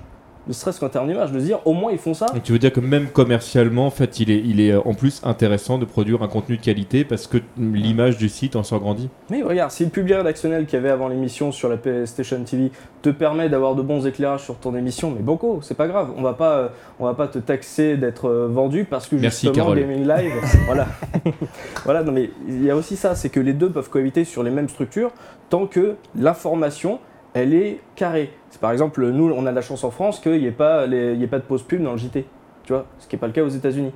[0.50, 2.26] Ne serait-ce qu'en termes d'image, de se dire au moins ils font ça.
[2.36, 4.96] Et tu veux dire que même commercialement, en fait, il est, il est euh, en
[4.96, 8.80] plus intéressant de produire un contenu de qualité parce que l'image du site en sort
[8.80, 9.10] grandit.
[9.30, 12.72] Mais regarde, si le public rédactionnel qu'il y avait avant l'émission sur la PlayStation TV
[13.04, 16.10] te permet d'avoir de bons éclairages sur ton émission, mais banco, c'est pas grave.
[16.18, 16.68] On va pas, euh,
[17.00, 19.76] on va pas te taxer d'être euh, vendu parce que justement.
[19.76, 20.34] Gaming Live,
[20.66, 20.88] voilà,
[21.86, 22.02] voilà.
[22.02, 24.50] Non mais il y a aussi ça, c'est que les deux peuvent cohabiter sur les
[24.50, 25.12] mêmes structures
[25.52, 27.00] tant que l'information
[27.34, 28.32] elle est carrée.
[28.50, 30.86] C'est par exemple nous, on a de la chance en France qu'il n'y ait pas,
[30.88, 32.26] les- il y ait pas de pause pub dans le JT,
[32.64, 33.92] tu vois, ce qui n'est pas le cas aux États-Unis.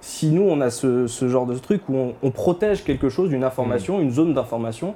[0.00, 3.32] Si nous on a ce, ce genre de truc où on, on protège quelque chose,
[3.32, 4.94] une information, une zone d'information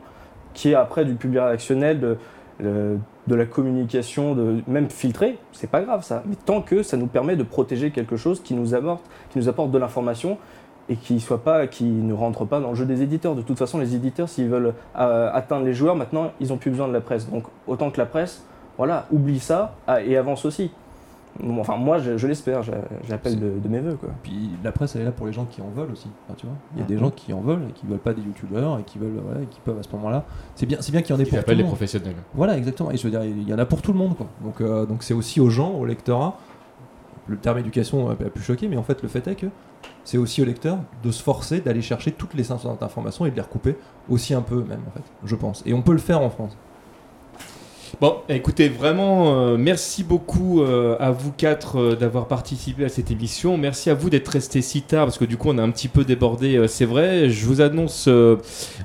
[0.55, 2.17] qui est après du public réactionnel,
[2.61, 6.23] de la communication, de, même filtrée, c'est pas grave ça.
[6.27, 9.49] Mais tant que ça nous permet de protéger quelque chose qui nous apporte, qui nous
[9.49, 10.39] apporte de l'information
[10.89, 13.35] et qui soit pas, qui ne rentre pas dans le jeu des éditeurs.
[13.35, 16.71] De toute façon, les éditeurs, s'ils veulent euh, atteindre les joueurs, maintenant, ils ont plus
[16.71, 17.31] besoin de la presse.
[17.31, 18.45] Donc autant que la presse,
[18.79, 20.71] voilà, oublie ça ah, et avance aussi.
[21.59, 22.73] Enfin, moi, je, je l'espère, je,
[23.05, 23.95] je l'appelle de, de mes voeux.
[23.95, 24.11] Quoi.
[24.23, 26.09] Puis la presse, elle est là pour les gens qui en veulent aussi.
[26.27, 28.13] Enfin, tu vois, il y a des gens qui en veulent et qui veulent pas
[28.13, 30.25] des youtubeurs et qui veulent, voilà, et qui peuvent à ce moment-là.
[30.57, 32.17] C'est bien, c'est bien qu'il y en ait pour tout appelle le les professionnels.
[32.35, 32.91] Voilà, exactement.
[32.91, 34.27] Et je veux dire, il y en a pour tout le monde, quoi.
[34.43, 36.37] Donc, euh, donc c'est aussi aux gens, au lectorat.
[37.29, 39.47] Le terme éducation a pu choquer, mais en fait, le fait est que
[40.05, 43.37] c'est aussi au lecteur de se forcer d'aller chercher toutes les 500 informations et de
[43.37, 43.77] les recouper
[44.09, 45.63] aussi un peu, même, en fait, je pense.
[45.67, 46.57] Et on peut le faire en France.
[48.01, 53.13] Bon, écoutez, vraiment, euh, merci beaucoup euh, à vous quatre euh, d'avoir participé à cette
[53.13, 53.57] émission.
[53.59, 55.87] Merci à vous d'être restés si tard parce que du coup, on a un petit
[55.87, 57.29] peu débordé, c'est vrai.
[57.31, 58.37] Je vous annonce euh,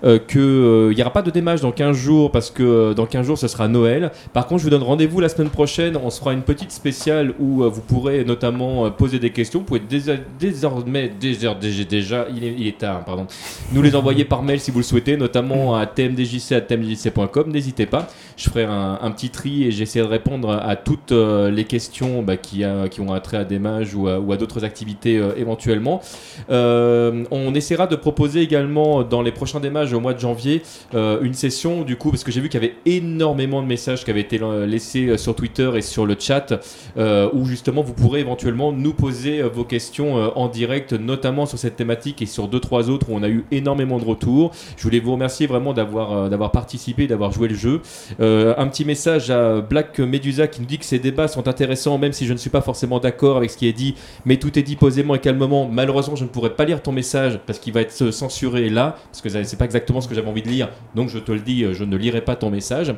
[0.04, 3.08] euh, que euh, il n'y aura pas de démarche dans 15 jours parce que dans
[3.08, 4.12] 15 jours, ce sera Noël.
[4.34, 5.98] Par contre, je vous donne rendez-vous la semaine prochaine.
[5.98, 9.60] On se fera une petite spéciale où vous pourrez notamment poser des questions.
[9.60, 13.26] Vous pouvez dés- désormais, déjà, déjà, déjà il, est, il est tard, pardon,
[13.72, 17.50] nous les envoyer par mail si vous le souhaitez, notamment à tmdjc.tmdjc.com.
[17.52, 18.08] N'hésitez pas.
[18.36, 22.22] Je ferai un, un, petit tri et j'essaie de répondre à toutes euh, les questions
[22.24, 25.32] bah, qui, a- qui ont un trait à des mages ou à, d'autres activités euh,
[25.38, 26.02] éventuellement.
[26.50, 30.62] Euh, on essaiera de proposer également dans les prochains démages au mois de janvier
[30.94, 34.04] euh, une session du coup parce que j'ai vu qu'il y avait énormément de messages
[34.04, 36.54] qui avaient été euh, laissés euh, sur Twitter et sur le chat
[36.98, 41.46] euh, où justement vous pourrez éventuellement nous poser euh, vos questions euh, en direct notamment
[41.46, 44.52] sur cette thématique et sur deux trois autres où on a eu énormément de retours.
[44.78, 47.82] Je voulais vous remercier vraiment d'avoir euh, d'avoir participé, d'avoir joué le jeu.
[48.20, 51.98] Euh, un petit message à Black Medusa qui nous dit que ces débats sont intéressants
[51.98, 53.96] même si je ne suis pas forcément d'accord avec ce qui est dit
[54.26, 55.68] mais tout est dit posément et calmement.
[55.72, 59.22] Malheureusement, je ne pourrai pas lire ton message parce qu'il va être censuré là, parce
[59.22, 60.70] que c'est pas exactement ce que j'avais envie de lire.
[60.96, 62.94] Donc je te le dis, je ne lirai pas ton message.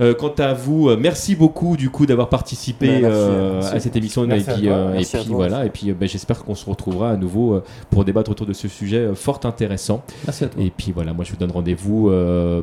[0.00, 3.76] Euh, quant à vous, euh, merci beaucoup du coup d'avoir participé Ouais, merci, euh, merci.
[3.76, 6.68] à cette émission Merci et puis, euh, et voilà et puis ben, j'espère qu'on se
[6.68, 7.60] retrouvera à nouveau
[7.90, 10.02] pour débattre autour de ce sujet fort intéressant.
[10.24, 10.62] Merci à toi.
[10.62, 12.10] Et puis voilà, moi je vous donne rendez-vous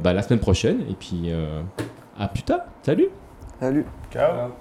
[0.03, 1.31] bah, la semaine prochaine et puis
[2.19, 2.59] à plus tard.
[2.83, 3.07] Salut.
[3.61, 3.85] Salut.
[4.11, 4.51] Ciao.